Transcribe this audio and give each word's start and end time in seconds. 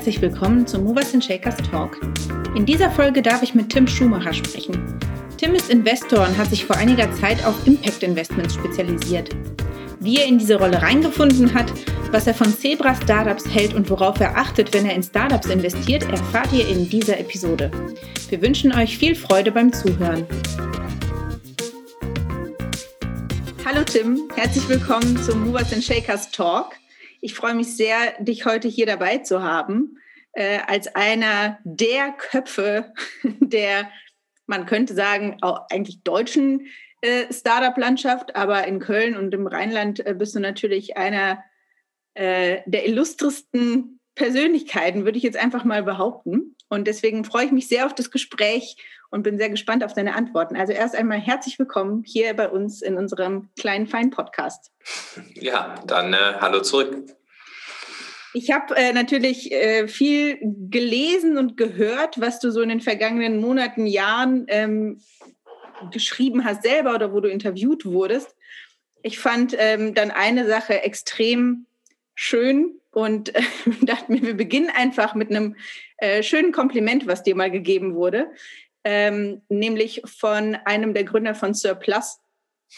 herzlich 0.00 0.22
willkommen 0.22 0.66
zum 0.66 0.84
Movers 0.84 1.12
and 1.12 1.22
Shakers 1.22 1.58
Talk. 1.70 2.00
In 2.56 2.64
dieser 2.64 2.90
Folge 2.90 3.20
darf 3.20 3.42
ich 3.42 3.54
mit 3.54 3.68
Tim 3.68 3.86
Schumacher 3.86 4.32
sprechen. 4.32 4.98
Tim 5.36 5.54
ist 5.54 5.68
Investor 5.68 6.26
und 6.26 6.38
hat 6.38 6.48
sich 6.48 6.64
vor 6.64 6.76
einiger 6.76 7.12
Zeit 7.16 7.44
auf 7.44 7.66
Impact 7.66 8.02
Investments 8.02 8.54
spezialisiert. 8.54 9.28
Wie 9.98 10.16
er 10.16 10.24
in 10.24 10.38
diese 10.38 10.54
Rolle 10.54 10.80
reingefunden 10.80 11.52
hat, 11.52 11.70
was 12.12 12.26
er 12.26 12.32
von 12.32 12.50
Zebra 12.50 12.94
Startups 12.94 13.46
hält 13.46 13.74
und 13.74 13.90
worauf 13.90 14.18
er 14.20 14.38
achtet, 14.38 14.72
wenn 14.72 14.86
er 14.86 14.94
in 14.94 15.02
Startups 15.02 15.48
investiert, 15.48 16.04
erfahrt 16.04 16.50
ihr 16.54 16.66
in 16.66 16.88
dieser 16.88 17.20
Episode. 17.20 17.70
Wir 18.30 18.40
wünschen 18.40 18.72
euch 18.72 18.96
viel 18.96 19.14
Freude 19.14 19.52
beim 19.52 19.70
Zuhören. 19.70 20.24
Hallo 23.66 23.84
Tim, 23.84 24.30
herzlich 24.34 24.66
willkommen 24.66 25.18
zum 25.18 25.44
Movers 25.44 25.74
and 25.74 25.84
Shakers 25.84 26.30
Talk. 26.30 26.80
Ich 27.20 27.34
freue 27.34 27.54
mich 27.54 27.76
sehr, 27.76 28.14
dich 28.18 28.46
heute 28.46 28.68
hier 28.68 28.86
dabei 28.86 29.18
zu 29.18 29.42
haben, 29.42 29.98
äh, 30.32 30.58
als 30.66 30.94
einer 30.94 31.58
der 31.64 32.12
Köpfe 32.12 32.92
der, 33.40 33.90
man 34.46 34.66
könnte 34.66 34.94
sagen, 34.94 35.38
auch 35.42 35.66
eigentlich 35.70 36.02
deutschen 36.02 36.66
äh, 37.02 37.32
Startup-Landschaft, 37.32 38.36
aber 38.36 38.66
in 38.66 38.78
Köln 38.78 39.16
und 39.16 39.32
im 39.34 39.46
Rheinland 39.46 40.04
äh, 40.04 40.14
bist 40.14 40.34
du 40.34 40.40
natürlich 40.40 40.96
einer 40.96 41.42
äh, 42.14 42.60
der 42.66 42.86
illustresten 42.86 44.00
Persönlichkeiten, 44.14 45.04
würde 45.04 45.16
ich 45.16 45.24
jetzt 45.24 45.38
einfach 45.38 45.64
mal 45.64 45.82
behaupten. 45.82 46.56
Und 46.70 46.86
deswegen 46.86 47.24
freue 47.24 47.46
ich 47.46 47.52
mich 47.52 47.66
sehr 47.66 47.84
auf 47.84 47.94
das 47.96 48.12
Gespräch 48.12 48.76
und 49.10 49.24
bin 49.24 49.38
sehr 49.38 49.50
gespannt 49.50 49.82
auf 49.82 49.92
deine 49.92 50.14
Antworten. 50.14 50.56
Also 50.56 50.72
erst 50.72 50.94
einmal 50.94 51.18
herzlich 51.18 51.58
willkommen 51.58 52.04
hier 52.06 52.32
bei 52.34 52.48
uns 52.48 52.80
in 52.80 52.96
unserem 52.96 53.48
kleinen 53.58 53.88
feinen 53.88 54.10
Podcast. 54.10 54.70
Ja, 55.34 55.74
dann 55.88 56.14
äh, 56.14 56.34
hallo 56.40 56.60
zurück. 56.60 56.96
Ich 58.34 58.52
habe 58.52 58.76
äh, 58.76 58.92
natürlich 58.92 59.50
äh, 59.50 59.88
viel 59.88 60.38
gelesen 60.70 61.38
und 61.38 61.56
gehört, 61.56 62.20
was 62.20 62.38
du 62.38 62.52
so 62.52 62.60
in 62.60 62.68
den 62.68 62.80
vergangenen 62.80 63.40
Monaten, 63.40 63.88
Jahren 63.88 64.44
ähm, 64.46 65.00
geschrieben 65.90 66.44
hast 66.44 66.62
selber 66.62 66.94
oder 66.94 67.12
wo 67.12 67.18
du 67.18 67.28
interviewt 67.28 67.84
wurdest. 67.84 68.36
Ich 69.02 69.18
fand 69.18 69.56
ähm, 69.58 69.94
dann 69.94 70.12
eine 70.12 70.46
Sache 70.46 70.82
extrem 70.82 71.66
schön 72.14 72.79
und 72.90 73.34
äh, 73.34 73.42
dachte 73.82 74.12
mir, 74.12 74.22
wir 74.22 74.36
beginnen 74.36 74.70
einfach 74.70 75.14
mit 75.14 75.30
einem 75.30 75.56
äh, 75.98 76.22
schönen 76.22 76.52
Kompliment, 76.52 77.06
was 77.06 77.22
dir 77.22 77.34
mal 77.34 77.50
gegeben 77.50 77.94
wurde 77.94 78.30
ähm, 78.84 79.42
nämlich 79.48 80.02
von 80.04 80.54
einem 80.64 80.94
der 80.94 81.04
Gründer 81.04 81.34
von 81.34 81.54
Surplus. 81.54 82.18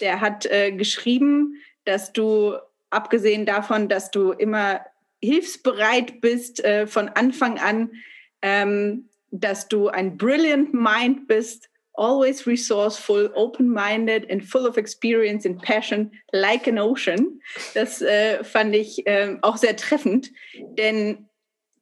Der 0.01 0.21
hat 0.21 0.47
äh, 0.47 0.73
geschrieben, 0.73 1.57
dass 1.85 2.13
du, 2.13 2.57
abgesehen 2.91 3.47
davon, 3.47 3.89
dass 3.89 4.11
du 4.11 4.33
immer 4.33 4.85
hilfsbereit 5.23 6.21
bist 6.21 6.65
äh, 6.65 6.87
von 6.87 7.09
Anfang 7.09 7.59
an, 7.59 7.93
ähm, 8.41 9.09
dass 9.31 9.69
du 9.69 9.89
ein 9.89 10.17
brilliant 10.17 10.75
mind 10.75 11.27
bist, 11.27 11.71
always 11.95 12.47
resourceful, 12.47 13.31
open-minded 13.35 14.31
and 14.31 14.45
full 14.45 14.67
of 14.67 14.77
experience 14.77 15.45
and 15.45 15.61
passion, 15.63 16.11
like 16.33 16.67
an 16.67 16.79
ocean. 16.79 17.41
Das 17.75 18.01
äh, 18.01 18.43
fand 18.45 18.75
ich 18.75 19.07
äh, 19.07 19.37
auch 19.43 19.57
sehr 19.57 19.77
treffend, 19.77 20.33
denn 20.79 21.29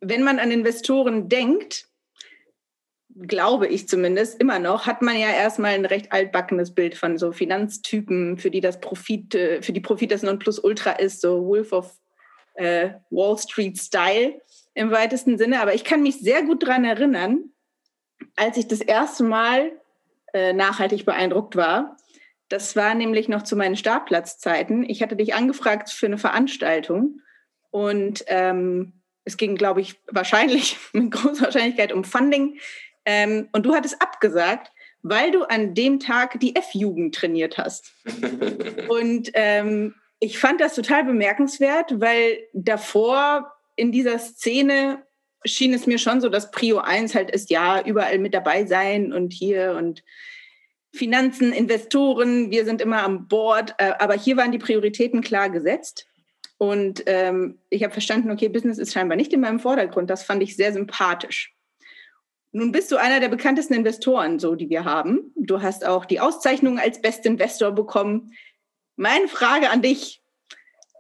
wenn 0.01 0.23
man 0.23 0.39
an 0.39 0.51
Investoren 0.51 1.29
denkt, 1.29 1.87
glaube 3.27 3.67
ich 3.67 3.89
zumindest, 3.89 4.41
immer 4.41 4.59
noch, 4.59 4.87
hat 4.87 5.03
man 5.03 5.19
ja 5.19 5.31
erstmal 5.31 5.75
ein 5.75 5.85
recht 5.85 6.13
altbackenes 6.13 6.75
Bild 6.75 6.95
von 6.95 7.19
so 7.19 7.33
Finanztypen, 7.33 8.39
für 8.39 8.51
die 8.51 8.61
das 8.61 8.81
Profit, 8.81 9.35
äh, 9.35 9.63
für 9.63 9.73
die 9.73 9.81
Profit 9.81 10.11
das 10.11 10.23
Nonplusultra 10.23 10.93
ist, 10.93 11.21
so 11.21 11.45
Wolf 11.47 11.73
of 11.73 11.99
äh, 12.55 12.91
Wall 13.11 13.39
Street 13.39 13.79
Style 13.79 14.41
im 14.75 14.91
weitesten 14.91 15.39
Sinne. 15.39 15.61
Aber 15.61 15.75
ich 15.75 15.85
kann 15.85 16.03
mich 16.03 16.19
sehr 16.21 16.43
gut 16.43 16.63
daran 16.63 16.85
erinnern, 16.85 17.51
als 18.37 18.57
ich 18.57 18.69
das 18.69 18.81
erste 18.81 19.25
Mal 19.25 19.73
äh, 20.33 20.53
nachhaltig 20.53 21.05
beeindruckt 21.05 21.57
war. 21.57 21.97
Das 22.49 22.75
war 22.75 22.95
nämlich 22.95 23.29
noch 23.29 23.43
zu 23.43 23.57
meinen 23.57 23.77
Startplatzzeiten. 23.77 24.89
Ich 24.89 25.03
hatte 25.03 25.17
dich 25.17 25.35
angefragt 25.35 25.91
für 25.91 26.07
eine 26.07 26.19
Veranstaltung 26.19 27.21
und 27.71 28.25
ähm, 28.27 28.93
es 29.25 29.37
ging, 29.37 29.55
glaube 29.55 29.81
ich, 29.81 30.01
wahrscheinlich 30.09 30.77
mit 30.93 31.13
großer 31.13 31.45
Wahrscheinlichkeit 31.45 31.93
um 31.93 32.05
Funding 32.05 32.59
ähm, 33.05 33.49
und 33.53 33.65
du 33.67 33.75
hattest 33.75 34.03
abgesagt, 34.03 34.73
weil 35.03 35.31
du 35.31 35.45
an 35.45 35.75
dem 35.75 36.01
Tag 36.01 36.41
die 36.41 36.57
F-Jugend 36.57 37.15
trainiert 37.15 37.57
hast. 37.57 37.93
und 38.89 39.31
ähm, 39.35 39.95
ich 40.19 40.39
fand 40.39 40.61
das 40.61 40.75
total 40.75 41.05
bemerkenswert, 41.05 42.01
weil 42.01 42.39
davor 42.53 43.53
in 43.77 43.93
dieser 43.93 44.19
Szene 44.19 45.03
schien 45.45 45.73
es 45.73 45.87
mir 45.87 45.99
schon 45.99 46.21
so, 46.21 46.29
dass 46.29 46.51
Prio 46.51 46.79
1 46.79 47.15
halt 47.15 47.31
ist, 47.31 47.51
ja, 47.51 47.83
überall 47.85 48.19
mit 48.19 48.35
dabei 48.35 48.67
sein 48.67 49.13
und 49.13 49.33
hier 49.33 49.75
und 49.79 50.03
Finanzen, 50.93 51.53
Investoren, 51.53 52.51
wir 52.51 52.65
sind 52.65 52.81
immer 52.81 53.03
am 53.03 53.29
Board. 53.29 53.75
Äh, 53.79 53.93
aber 53.99 54.15
hier 54.15 54.37
waren 54.37 54.53
die 54.53 54.59
Prioritäten 54.59 55.21
klar 55.21 55.51
gesetzt. 55.51 56.07
Und 56.59 57.05
ähm, 57.07 57.59
ich 57.71 57.83
habe 57.85 57.93
verstanden, 57.93 58.31
okay, 58.31 58.49
Business 58.49 58.79
ist 58.79 58.93
scheinbar 58.93 59.17
nicht 59.17 59.33
in 59.33 59.41
meinem 59.41 59.61
Vordergrund. 59.61 60.11
Das 60.11 60.25
fand 60.25 60.43
ich 60.43 60.57
sehr 60.57 60.73
sympathisch. 60.73 61.55
Nun 62.53 62.73
bist 62.73 62.91
du 62.91 62.97
einer 62.97 63.21
der 63.21 63.29
bekanntesten 63.29 63.75
Investoren, 63.75 64.39
so 64.41 64.57
die 64.57 64.69
wir 64.69 64.85
haben. 64.85 65.33
Du 65.37 65.63
hast 65.63 65.87
auch 65.87 66.05
die 66.05 66.21
Auszeichnung 66.21 66.79
als 66.79 67.01
Best 67.01 67.25
Investor 67.25 67.71
bekommen. 67.71 68.33
Meine 68.97 69.29
Frage 69.29 69.71
an 69.71 69.83
dich: 69.83 70.23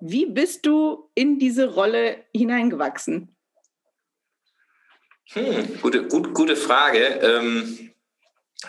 Wie 0.01 0.27
bist 0.27 0.65
du 0.65 1.11
in 1.15 1.41
diese 1.41 1.75
Rolle 1.75 2.25
hineingewachsen? 2.33 3.34
Hm, 5.33 5.81
gute, 5.81 6.09
gut, 6.09 6.35
gute 6.35 6.57
Frage. 6.57 7.05
Ähm, 7.23 7.93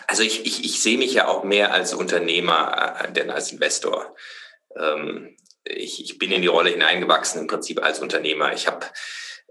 also 0.06 0.22
ich, 0.22 0.46
ich, 0.46 0.64
ich 0.64 0.80
sehe 0.80 0.98
mich 0.98 1.12
ja 1.14 1.28
auch 1.28 1.44
mehr 1.44 1.72
als 1.72 1.92
Unternehmer 1.94 2.96
äh, 3.00 3.12
denn 3.12 3.30
als 3.30 3.52
Investor. 3.52 4.14
Ähm, 4.76 5.36
ich, 5.64 6.04
ich 6.04 6.18
bin 6.18 6.32
in 6.32 6.42
die 6.42 6.48
Rolle 6.48 6.70
hineingewachsen 6.70 7.40
im 7.40 7.46
Prinzip 7.46 7.82
als 7.82 8.00
Unternehmer. 8.00 8.52
Ich 8.52 8.66
habe 8.66 8.86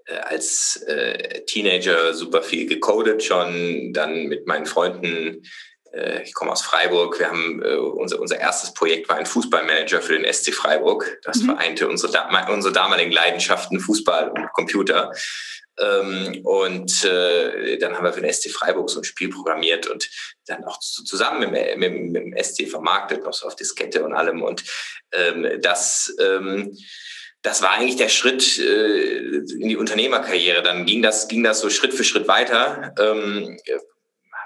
äh, 0.06 0.16
als 0.16 0.78
äh, 0.88 1.44
Teenager 1.46 2.14
super 2.14 2.44
viel 2.44 2.66
gecodet 2.68 3.24
schon, 3.24 3.94
dann 3.94 4.28
mit 4.28 4.48
meinen 4.48 4.66
Freunden 4.66 5.44
äh, 5.94 6.24
ich 6.24 6.34
komme 6.34 6.52
aus 6.52 6.62
Freiburg. 6.62 7.20
Wir 7.20 7.28
haben 7.28 7.62
äh, 7.64 7.76
unser, 7.76 8.20
unser 8.20 8.40
erstes 8.40 8.74
Projekt 8.74 9.10
war 9.10 9.18
ein 9.18 9.26
Fußballmanager 9.26 10.02
für 10.02 10.18
den 10.18 10.32
SC 10.32 10.54
Freiburg. 10.54 11.20
Das 11.24 11.38
mhm. 11.38 11.48
vereinte 11.48 11.88
unsere, 11.88 12.28
unsere 12.50 12.74
damaligen 12.74 13.12
Leidenschaften 13.12 13.80
Fußball 13.80 14.30
und 14.30 14.52
Computer. 14.54 15.12
Ähm, 15.80 16.42
und 16.44 17.04
äh, 17.06 17.78
dann 17.78 17.96
haben 17.96 18.04
wir 18.04 18.14
für 18.14 18.22
den 18.22 18.32
SC 18.32 18.50
Freiburg 18.50 18.90
so 18.90 19.00
ein 19.00 19.04
Spiel 19.04 19.30
programmiert 19.30 19.88
und 19.88 20.10
dann 20.46 20.64
auch 20.66 20.80
zusammen 20.80 21.52
mit, 21.52 21.78
mit, 21.78 21.94
mit 21.94 22.24
dem 22.24 22.36
SC 22.44 22.70
vermarktet, 22.70 23.24
noch 23.24 23.34
so 23.34 23.48
auf 23.48 23.56
Diskette 23.56 24.04
und 24.04 24.14
allem. 24.14 24.44
Und 24.44 24.64
ähm, 25.12 25.62
das 25.62 26.14
ähm, 26.20 26.78
das 27.44 27.64
war 27.64 27.72
eigentlich 27.72 27.96
der 27.96 28.10
Schritt 28.10 28.60
äh, 28.60 29.18
in 29.18 29.68
die 29.68 29.78
Unternehmerkarriere. 29.78 30.62
Dann 30.62 30.86
ging 30.86 31.02
das, 31.02 31.28
ging 31.28 31.44
das 31.44 31.60
so 31.60 31.72
Schritt 31.72 31.94
für 31.94 32.04
Schritt 32.04 32.28
weiter. 32.28 32.94
Ähm, 33.00 33.58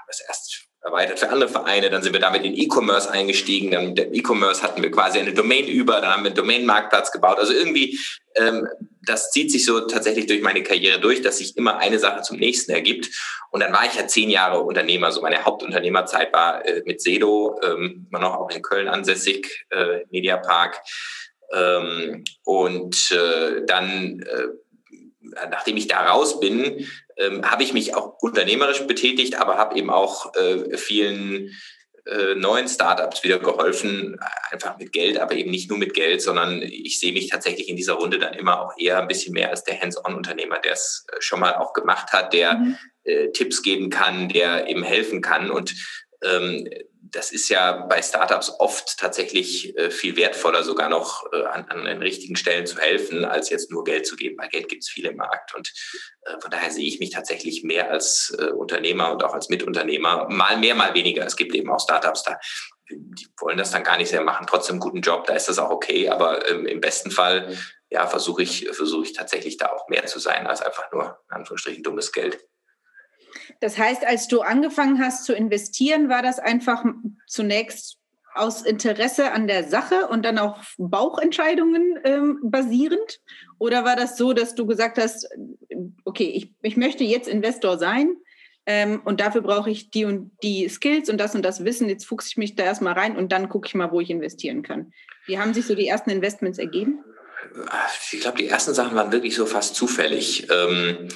das 0.06 0.20
erst 0.26 0.65
erweitert 0.86 1.18
für 1.18 1.28
andere 1.30 1.48
Vereine, 1.48 1.90
dann 1.90 2.02
sind 2.02 2.12
wir 2.12 2.20
damit 2.20 2.44
in 2.44 2.56
E-Commerce 2.56 3.10
eingestiegen, 3.10 3.72
dann 3.72 3.88
mit 3.88 3.98
dem 3.98 4.14
E-Commerce 4.14 4.62
hatten 4.62 4.82
wir 4.82 4.90
quasi 4.90 5.18
eine 5.18 5.34
Domain 5.34 5.66
über, 5.66 6.00
dann 6.00 6.12
haben 6.12 6.22
wir 6.22 6.28
einen 6.28 6.36
Domain-Marktplatz 6.36 7.10
gebaut. 7.10 7.38
Also 7.38 7.52
irgendwie, 7.52 7.98
ähm, 8.36 8.68
das 9.02 9.30
zieht 9.32 9.50
sich 9.50 9.64
so 9.64 9.80
tatsächlich 9.80 10.26
durch 10.26 10.42
meine 10.42 10.62
Karriere 10.62 11.00
durch, 11.00 11.22
dass 11.22 11.38
sich 11.38 11.56
immer 11.56 11.78
eine 11.78 11.98
Sache 11.98 12.22
zum 12.22 12.36
nächsten 12.38 12.70
ergibt. 12.72 13.10
Und 13.50 13.60
dann 13.60 13.72
war 13.72 13.84
ich 13.86 13.94
ja 13.94 14.06
zehn 14.06 14.30
Jahre 14.30 14.60
Unternehmer, 14.60 15.10
so 15.10 15.22
meine 15.22 15.44
Hauptunternehmerzeit 15.44 16.32
war 16.32 16.64
äh, 16.64 16.82
mit 16.86 17.00
Sedo, 17.00 17.58
ähm, 17.64 18.06
immer 18.08 18.20
noch 18.20 18.36
auch 18.36 18.50
in 18.50 18.62
Köln 18.62 18.88
ansässig, 18.88 19.66
äh, 19.70 20.04
Mediapark. 20.10 20.82
Ähm, 21.52 22.24
und 22.44 23.12
äh, 23.12 23.64
dann, 23.66 24.20
äh, 24.20 24.48
nachdem 25.50 25.76
ich 25.76 25.88
da 25.88 26.06
raus 26.06 26.40
bin, 26.40 26.86
ähm, 27.16 27.48
habe 27.50 27.62
ich 27.62 27.72
mich 27.72 27.94
auch 27.94 28.18
unternehmerisch 28.20 28.82
betätigt, 28.86 29.36
aber 29.36 29.56
habe 29.56 29.76
eben 29.76 29.90
auch 29.90 30.34
äh, 30.34 30.76
vielen 30.76 31.52
äh, 32.06 32.34
neuen 32.36 32.68
Startups 32.68 33.24
wieder 33.24 33.38
geholfen, 33.38 34.16
einfach 34.50 34.78
mit 34.78 34.92
Geld, 34.92 35.18
aber 35.18 35.34
eben 35.34 35.50
nicht 35.50 35.68
nur 35.68 35.78
mit 35.78 35.92
Geld, 35.92 36.22
sondern 36.22 36.62
ich 36.62 37.00
sehe 37.00 37.12
mich 37.12 37.28
tatsächlich 37.28 37.68
in 37.68 37.76
dieser 37.76 37.94
Runde 37.94 38.18
dann 38.18 38.34
immer 38.34 38.60
auch 38.60 38.78
eher 38.78 39.00
ein 39.00 39.08
bisschen 39.08 39.32
mehr 39.32 39.50
als 39.50 39.64
der 39.64 39.80
Hands-on-Unternehmer, 39.80 40.60
der 40.60 40.72
es 40.72 41.04
äh, 41.12 41.16
schon 41.20 41.40
mal 41.40 41.54
auch 41.54 41.72
gemacht 41.72 42.12
hat, 42.12 42.32
der 42.32 42.54
mhm. 42.54 42.78
äh, 43.04 43.32
Tipps 43.32 43.62
geben 43.62 43.90
kann, 43.90 44.28
der 44.28 44.68
eben 44.68 44.84
helfen 44.84 45.20
kann 45.20 45.50
und 45.50 45.74
ähm, 46.22 46.68
das 47.10 47.32
ist 47.32 47.48
ja 47.48 47.86
bei 47.86 48.02
Startups 48.02 48.52
oft 48.58 48.98
tatsächlich 48.98 49.76
äh, 49.76 49.90
viel 49.90 50.16
wertvoller, 50.16 50.62
sogar 50.62 50.88
noch 50.88 51.24
äh, 51.32 51.44
an, 51.44 51.66
an, 51.68 51.84
den 51.84 52.02
richtigen 52.02 52.36
Stellen 52.36 52.66
zu 52.66 52.78
helfen, 52.78 53.24
als 53.24 53.50
jetzt 53.50 53.70
nur 53.70 53.84
Geld 53.84 54.06
zu 54.06 54.16
geben. 54.16 54.36
Weil 54.38 54.48
Geld 54.48 54.68
gibt 54.68 54.82
es 54.82 54.88
viel 54.88 55.06
im 55.06 55.16
Markt. 55.16 55.54
Und 55.54 55.72
äh, 56.22 56.40
von 56.40 56.50
daher 56.50 56.70
sehe 56.70 56.86
ich 56.86 56.98
mich 56.98 57.10
tatsächlich 57.10 57.62
mehr 57.62 57.90
als 57.90 58.36
Unternehmer 58.56 59.12
und 59.12 59.24
auch 59.24 59.34
als 59.34 59.48
Mitunternehmer. 59.48 60.28
Mal 60.28 60.56
mehr, 60.58 60.74
mal 60.74 60.94
weniger. 60.94 61.24
Es 61.24 61.36
gibt 61.36 61.54
eben 61.54 61.70
auch 61.70 61.80
Startups 61.80 62.22
da. 62.22 62.38
Die 62.90 63.26
wollen 63.40 63.58
das 63.58 63.72
dann 63.72 63.82
gar 63.82 63.96
nicht 63.96 64.10
sehr 64.10 64.22
machen, 64.22 64.46
trotzdem 64.48 64.74
einen 64.74 64.80
guten 64.80 65.00
Job, 65.00 65.26
da 65.26 65.34
ist 65.34 65.48
das 65.48 65.58
auch 65.58 65.70
okay. 65.70 66.08
Aber 66.08 66.48
ähm, 66.48 66.66
im 66.66 66.80
besten 66.80 67.10
Fall 67.10 67.56
ja, 67.90 68.06
versuche 68.06 68.42
ich, 68.42 68.68
versuche 68.72 69.04
ich 69.04 69.12
tatsächlich 69.12 69.56
da 69.56 69.70
auch 69.70 69.88
mehr 69.88 70.06
zu 70.06 70.18
sein 70.18 70.46
als 70.46 70.62
einfach 70.62 70.90
nur, 70.92 71.18
in 71.28 71.36
Anführungsstrichen, 71.36 71.82
dummes 71.82 72.12
Geld. 72.12 72.38
Das 73.60 73.78
heißt, 73.78 74.06
als 74.06 74.28
du 74.28 74.40
angefangen 74.40 75.00
hast 75.00 75.24
zu 75.24 75.34
investieren, 75.34 76.08
war 76.08 76.22
das 76.22 76.38
einfach 76.38 76.84
zunächst 77.26 77.98
aus 78.34 78.62
Interesse 78.62 79.32
an 79.32 79.46
der 79.46 79.64
Sache 79.64 80.08
und 80.08 80.24
dann 80.24 80.38
auch 80.38 80.58
Bauchentscheidungen 80.78 81.98
ähm, 82.04 82.38
basierend? 82.42 83.20
Oder 83.58 83.84
war 83.84 83.96
das 83.96 84.16
so, 84.16 84.32
dass 84.32 84.54
du 84.54 84.66
gesagt 84.66 84.98
hast, 84.98 85.26
okay, 86.04 86.30
ich, 86.34 86.52
ich 86.62 86.76
möchte 86.76 87.04
jetzt 87.04 87.28
Investor 87.28 87.78
sein 87.78 88.16
ähm, 88.66 89.00
und 89.04 89.20
dafür 89.20 89.40
brauche 89.40 89.70
ich 89.70 89.90
die 89.90 90.04
und 90.04 90.32
die 90.42 90.68
Skills 90.68 91.08
und 91.08 91.18
das 91.18 91.34
und 91.34 91.42
das 91.42 91.64
Wissen, 91.64 91.88
jetzt 91.88 92.04
fuchse 92.04 92.28
ich 92.30 92.36
mich 92.36 92.54
da 92.54 92.64
erstmal 92.64 92.92
rein 92.92 93.16
und 93.16 93.32
dann 93.32 93.48
gucke 93.48 93.66
ich 93.68 93.74
mal, 93.74 93.90
wo 93.90 94.00
ich 94.00 94.10
investieren 94.10 94.62
kann. 94.62 94.92
Wie 95.26 95.38
haben 95.38 95.54
sich 95.54 95.66
so 95.66 95.74
die 95.74 95.88
ersten 95.88 96.10
Investments 96.10 96.58
ergeben? 96.58 97.02
Ich 98.12 98.20
glaube, 98.20 98.38
die 98.38 98.48
ersten 98.48 98.74
Sachen 98.74 98.96
waren 98.96 99.12
wirklich 99.12 99.34
so 99.34 99.46
fast 99.46 99.74
zufällig. 99.74 100.48
Ähm, 100.50 101.08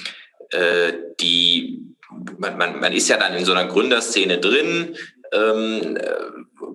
äh, 0.51 0.93
die, 1.21 1.95
man, 2.39 2.59
man, 2.59 2.81
man 2.81 2.93
ist 2.93 3.09
ja 3.09 3.17
dann 3.17 3.35
in 3.35 3.45
so 3.45 3.53
einer 3.53 3.67
Gründerszene 3.67 4.39
drin, 4.39 4.97
ähm, 5.33 5.99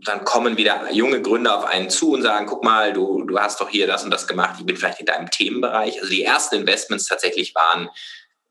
dann 0.03 0.23
kommen 0.23 0.57
wieder 0.57 0.91
junge 0.91 1.21
Gründer 1.21 1.57
auf 1.57 1.65
einen 1.65 1.89
zu 1.89 2.11
und 2.11 2.21
sagen, 2.21 2.45
guck 2.45 2.63
mal, 2.63 2.93
du, 2.93 3.23
du 3.23 3.39
hast 3.39 3.59
doch 3.59 3.69
hier 3.69 3.87
das 3.87 4.03
und 4.03 4.11
das 4.11 4.27
gemacht, 4.27 4.55
ich 4.59 4.65
bin 4.65 4.77
vielleicht 4.77 4.99
in 4.99 5.05
deinem 5.05 5.29
Themenbereich. 5.29 5.99
Also 5.99 6.13
die 6.13 6.23
ersten 6.23 6.55
Investments 6.55 7.07
tatsächlich 7.07 7.53
waren, 7.55 7.89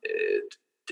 äh, 0.03 0.41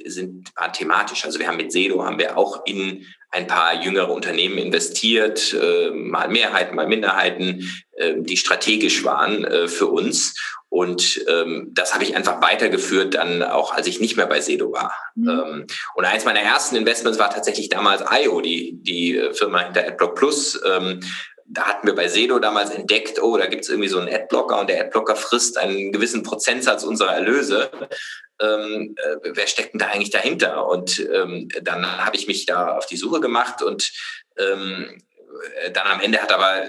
sind, 0.05 0.51
waren 0.57 0.73
thematisch. 0.73 1.25
Also 1.25 1.39
wir 1.39 1.49
haben 1.49 1.59
mit 1.59 1.73
Sedo 1.73 2.05
haben 2.05 2.19
wir 2.19 2.39
auch 2.39 2.65
in 2.65 3.07
ein 3.31 3.47
paar 3.47 3.83
jüngere 3.83 4.11
Unternehmen 4.11 4.59
investiert, 4.59 5.55
äh, 5.55 5.91
mal 5.91 6.29
Mehrheiten, 6.29 6.77
mal 6.77 6.87
Minderheiten, 6.87 7.69
äh, 7.93 8.15
die 8.19 8.37
strategisch 8.37 9.05
waren 9.05 9.45
äh, 9.45 9.69
für 9.69 9.87
uns. 9.87 10.35
Und 10.73 11.23
ähm, 11.29 11.69
das 11.75 11.93
habe 11.93 12.03
ich 12.03 12.17
einfach 12.17 12.41
weitergeführt, 12.41 13.13
dann 13.13 13.43
auch 13.43 13.75
als 13.75 13.87
ich 13.87 14.01
nicht 14.01 14.17
mehr 14.17 14.25
bei 14.25 14.41
Sedo 14.41 14.73
war. 14.73 14.95
Mhm. 15.15 15.29
Ähm, 15.29 15.67
und 15.95 16.05
eins 16.07 16.25
meiner 16.25 16.41
ersten 16.41 16.77
Investments 16.77 17.19
war 17.19 17.29
tatsächlich 17.29 17.69
damals 17.69 18.03
IO, 18.11 18.41
die, 18.41 18.79
die 18.81 19.19
äh, 19.19 19.35
Firma 19.35 19.65
hinter 19.65 19.87
AdBlock 19.87 20.15
Plus. 20.15 20.59
Ähm, 20.65 21.01
da 21.45 21.65
hatten 21.65 21.87
wir 21.87 21.95
bei 21.95 22.09
Sedo 22.09 22.39
damals 22.39 22.71
entdeckt, 22.71 23.21
oh, 23.23 23.37
da 23.37 23.49
gibt 23.49 23.65
es 23.65 23.69
irgendwie 23.69 23.91
so 23.91 23.99
einen 23.99 24.09
Adblocker 24.09 24.61
und 24.61 24.71
der 24.71 24.81
Adblocker 24.87 25.15
frisst 25.15 25.59
einen 25.59 25.93
gewissen 25.93 26.23
Prozentsatz 26.23 26.85
unserer 26.85 27.17
Erlöse. 27.17 27.71
Ähm, 28.41 28.95
äh, 28.97 29.31
wer 29.35 29.47
steckt 29.49 29.75
denn 29.75 29.79
da 29.79 29.89
eigentlich 29.89 30.09
dahinter? 30.09 30.67
Und 30.69 31.07
ähm, 31.13 31.51
dann 31.61 31.87
habe 32.03 32.17
ich 32.17 32.29
mich 32.29 32.47
da 32.47 32.79
auf 32.79 32.87
die 32.87 32.97
Suche 32.97 33.21
gemacht 33.21 33.63
und 33.63 33.93
ähm, 34.39 35.03
äh, 35.63 35.71
dann 35.71 35.87
am 35.87 36.01
Ende 36.01 36.17
hat 36.17 36.33
aber 36.33 36.63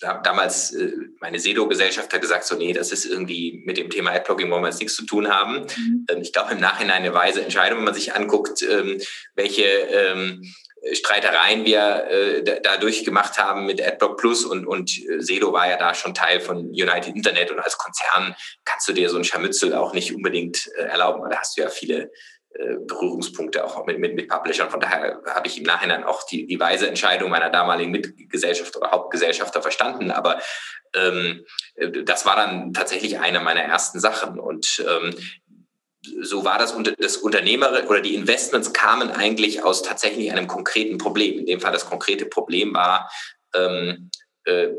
äh, 0.00 0.14
damals 0.22 0.72
äh, 0.74 0.92
meine 1.20 1.38
Sedo-Gesellschaft 1.38 2.12
hat 2.12 2.20
gesagt, 2.20 2.44
so 2.44 2.56
nee, 2.56 2.72
das 2.72 2.92
ist 2.92 3.06
irgendwie 3.06 3.62
mit 3.64 3.78
dem 3.78 3.90
Thema 3.90 4.12
Adblocking 4.12 4.50
wollen 4.50 4.62
wir 4.62 4.68
jetzt 4.68 4.80
nichts 4.80 4.96
zu 4.96 5.06
tun 5.06 5.28
haben. 5.28 5.66
Mhm. 5.76 6.06
Ähm, 6.10 6.22
ich 6.22 6.32
glaube 6.32 6.52
im 6.52 6.60
Nachhinein 6.60 7.02
eine 7.02 7.14
weise 7.14 7.42
Entscheidung, 7.42 7.78
wenn 7.78 7.86
man 7.86 7.94
sich 7.94 8.14
anguckt, 8.14 8.62
ähm, 8.62 9.00
welche 9.34 9.64
ähm, 9.64 10.42
Streitereien 10.92 11.64
wir 11.64 12.06
äh, 12.10 12.60
dadurch 12.62 13.04
gemacht 13.04 13.38
haben 13.38 13.66
mit 13.66 13.82
AdBlock 13.82 14.18
Plus 14.18 14.44
und, 14.44 14.66
und 14.66 14.90
äh, 15.08 15.20
Sedo 15.20 15.52
war 15.52 15.68
ja 15.68 15.78
da 15.78 15.94
schon 15.94 16.14
Teil 16.14 16.40
von 16.40 16.68
United 16.68 17.16
Internet 17.16 17.50
und 17.50 17.58
als 17.58 17.78
Konzern 17.78 18.36
kannst 18.64 18.86
du 18.88 18.92
dir 18.92 19.08
so 19.08 19.16
ein 19.16 19.24
Scharmützel 19.24 19.74
auch 19.74 19.94
nicht 19.94 20.14
unbedingt 20.14 20.68
erlauben, 20.76 21.22
weil 21.22 21.30
da 21.30 21.38
hast 21.38 21.56
du 21.56 21.62
ja 21.62 21.68
viele 21.68 22.02
äh, 22.02 22.08
Berührungspunkte 22.86 23.64
auch 23.64 23.84
mit, 23.86 23.98
mit, 23.98 24.14
mit 24.14 24.28
Publishern. 24.28 24.70
Von 24.70 24.80
daher 24.80 25.20
habe 25.26 25.46
ich 25.46 25.58
im 25.58 25.64
Nachhinein 25.64 26.04
auch 26.04 26.24
die, 26.24 26.46
die 26.46 26.58
weise 26.58 26.88
Entscheidung 26.88 27.30
meiner 27.30 27.50
damaligen 27.50 27.90
Mitgesellschaft 27.90 28.76
oder 28.76 28.90
Hauptgesellschafter 28.90 29.62
verstanden. 29.62 30.10
Aber 30.10 30.38
ähm, 30.94 31.44
das 32.04 32.24
war 32.26 32.36
dann 32.36 32.72
tatsächlich 32.72 33.18
eine 33.18 33.40
meiner 33.40 33.62
ersten 33.62 34.00
Sachen. 34.00 34.38
Und 34.38 34.84
ähm, 34.88 35.14
so 36.22 36.44
war 36.44 36.58
das, 36.58 36.74
das 36.98 37.16
Unternehmer 37.16 37.72
oder 37.88 38.00
die 38.00 38.14
Investments 38.14 38.72
kamen 38.72 39.10
eigentlich 39.10 39.62
aus 39.62 39.82
tatsächlich 39.82 40.32
einem 40.32 40.46
konkreten 40.46 40.98
Problem. 40.98 41.38
In 41.38 41.46
dem 41.46 41.60
Fall 41.60 41.72
das 41.72 41.86
konkrete 41.86 42.26
Problem 42.26 42.74
war, 42.74 43.10
ähm, 43.54 44.10
äh, 44.10 44.25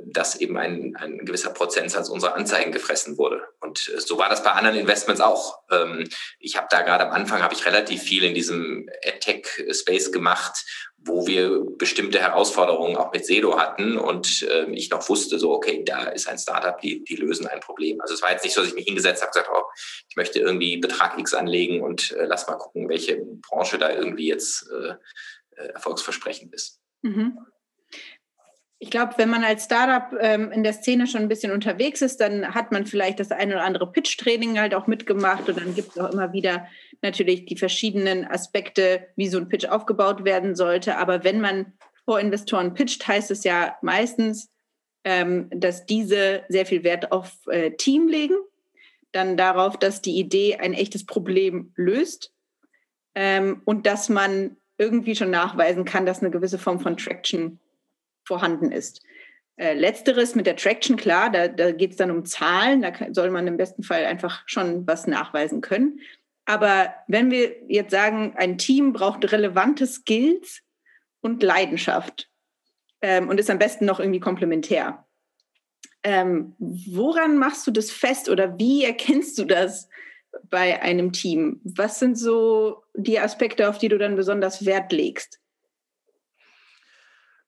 dass 0.05 0.37
eben 0.37 0.57
ein, 0.57 0.95
ein 0.95 1.25
gewisser 1.25 1.51
Prozentsatz 1.51 2.09
unserer 2.09 2.35
Anzeigen 2.35 2.71
gefressen 2.71 3.17
wurde. 3.17 3.41
Und 3.59 3.91
äh, 3.93 3.99
so 3.99 4.17
war 4.17 4.29
das 4.29 4.43
bei 4.43 4.51
anderen 4.51 4.77
Investments 4.77 5.21
auch. 5.21 5.59
Ähm, 5.69 6.07
ich 6.39 6.55
habe 6.55 6.67
da 6.69 6.81
gerade 6.81 7.05
am 7.05 7.11
Anfang 7.11 7.41
habe 7.41 7.53
ich 7.53 7.65
relativ 7.65 8.01
viel 8.01 8.23
in 8.23 8.33
diesem 8.33 8.89
AdTech-Space 9.05 10.11
gemacht, 10.11 10.63
wo 10.97 11.27
wir 11.27 11.63
bestimmte 11.77 12.19
Herausforderungen 12.19 12.95
auch 12.95 13.11
mit 13.11 13.25
Sedo 13.25 13.59
hatten 13.59 13.97
und 13.97 14.47
ähm, 14.49 14.73
ich 14.73 14.89
noch 14.89 15.07
wusste, 15.09 15.37
so, 15.37 15.51
okay, 15.51 15.83
da 15.83 16.05
ist 16.05 16.27
ein 16.27 16.37
Startup, 16.37 16.79
die, 16.79 17.03
die 17.03 17.15
lösen 17.15 17.47
ein 17.47 17.59
Problem. 17.59 17.99
Also 18.01 18.13
es 18.13 18.21
war 18.21 18.31
jetzt 18.31 18.43
nicht 18.43 18.53
so, 18.53 18.61
dass 18.61 18.69
ich 18.69 18.75
mich 18.75 18.85
hingesetzt 18.85 19.21
habe, 19.21 19.31
gesagt, 19.31 19.49
oh, 19.53 19.63
ich 20.09 20.15
möchte 20.15 20.39
irgendwie 20.39 20.77
Betrag 20.77 21.17
X 21.19 21.33
anlegen 21.33 21.81
und 21.81 22.13
äh, 22.13 22.25
lass 22.25 22.47
mal 22.47 22.55
gucken, 22.55 22.89
welche 22.89 23.17
Branche 23.49 23.77
da 23.77 23.91
irgendwie 23.91 24.27
jetzt 24.27 24.69
äh, 24.71 24.95
erfolgsversprechend 25.73 26.53
ist. 26.53 26.79
Mhm. 27.01 27.37
Ich 28.79 28.91
glaube, 28.91 29.13
wenn 29.17 29.29
man 29.29 29.43
als 29.43 29.65
Startup 29.65 30.15
ähm, 30.21 30.51
in 30.51 30.63
der 30.63 30.73
Szene 30.73 31.07
schon 31.07 31.21
ein 31.21 31.27
bisschen 31.27 31.51
unterwegs 31.51 32.01
ist, 32.01 32.21
dann 32.21 32.53
hat 32.53 32.71
man 32.71 32.85
vielleicht 32.85 33.19
das 33.19 33.31
eine 33.31 33.55
oder 33.55 33.63
andere 33.63 33.91
Pitch-Training 33.91 34.59
halt 34.59 34.75
auch 34.75 34.85
mitgemacht 34.85 35.49
und 35.49 35.57
dann 35.59 35.73
gibt 35.73 35.91
es 35.91 35.97
auch 35.97 36.11
immer 36.11 36.31
wieder 36.31 36.67
natürlich 37.01 37.45
die 37.45 37.57
verschiedenen 37.57 38.25
Aspekte, 38.25 39.07
wie 39.15 39.29
so 39.29 39.39
ein 39.39 39.49
Pitch 39.49 39.65
aufgebaut 39.65 40.25
werden 40.25 40.55
sollte. 40.55 40.97
Aber 40.97 41.23
wenn 41.23 41.41
man 41.41 41.73
vor 42.05 42.19
Investoren 42.19 42.73
pitcht, 42.73 43.07
heißt 43.07 43.31
es 43.31 43.43
ja 43.43 43.75
meistens, 43.81 44.51
ähm, 45.03 45.49
dass 45.49 45.85
diese 45.85 46.43
sehr 46.47 46.65
viel 46.65 46.83
Wert 46.83 47.11
auf 47.11 47.31
äh, 47.47 47.71
Team 47.71 48.07
legen, 48.07 48.35
dann 49.11 49.37
darauf, 49.37 49.77
dass 49.77 50.01
die 50.01 50.17
Idee 50.17 50.57
ein 50.57 50.73
echtes 50.73 51.05
Problem 51.05 51.71
löst 51.75 52.33
ähm, 53.15 53.61
und 53.65 53.87
dass 53.87 54.09
man 54.09 54.57
irgendwie 54.77 55.15
schon 55.15 55.31
nachweisen 55.31 55.85
kann, 55.85 56.05
dass 56.05 56.21
eine 56.21 56.29
gewisse 56.29 56.59
Form 56.59 56.79
von 56.79 56.97
Traction 56.97 57.59
vorhanden 58.27 58.71
ist. 58.71 59.01
Äh, 59.55 59.73
letzteres 59.73 60.35
mit 60.35 60.45
der 60.45 60.55
Traction, 60.55 60.97
klar, 60.97 61.31
da, 61.31 61.47
da 61.47 61.71
geht 61.71 61.91
es 61.91 61.97
dann 61.97 62.11
um 62.11 62.25
Zahlen, 62.25 62.83
da 62.83 62.91
kann, 62.91 63.13
soll 63.13 63.31
man 63.31 63.47
im 63.47 63.57
besten 63.57 63.81
Fall 63.81 64.05
einfach 64.05 64.43
schon 64.45 64.85
was 64.85 65.07
nachweisen 65.07 65.61
können. 65.61 65.99
Aber 66.45 66.93
wenn 67.07 67.31
wir 67.31 67.55
jetzt 67.67 67.91
sagen, 67.91 68.33
ein 68.37 68.57
Team 68.57 68.93
braucht 68.93 69.31
relevante 69.31 69.87
Skills 69.87 70.61
und 71.21 71.41
Leidenschaft 71.41 72.29
ähm, 73.01 73.29
und 73.29 73.39
ist 73.39 73.49
am 73.49 73.57
besten 73.57 73.85
noch 73.85 73.99
irgendwie 73.99 74.19
komplementär, 74.19 75.05
ähm, 76.03 76.55
woran 76.59 77.37
machst 77.37 77.65
du 77.65 77.71
das 77.71 77.91
fest 77.91 78.29
oder 78.29 78.57
wie 78.59 78.85
erkennst 78.85 79.37
du 79.39 79.45
das 79.45 79.89
bei 80.49 80.81
einem 80.81 81.11
Team? 81.11 81.59
Was 81.63 81.99
sind 81.99 82.17
so 82.17 82.83
die 82.95 83.19
Aspekte, 83.19 83.67
auf 83.69 83.77
die 83.77 83.89
du 83.89 83.97
dann 83.97 84.15
besonders 84.15 84.65
Wert 84.65 84.91
legst? 84.91 85.39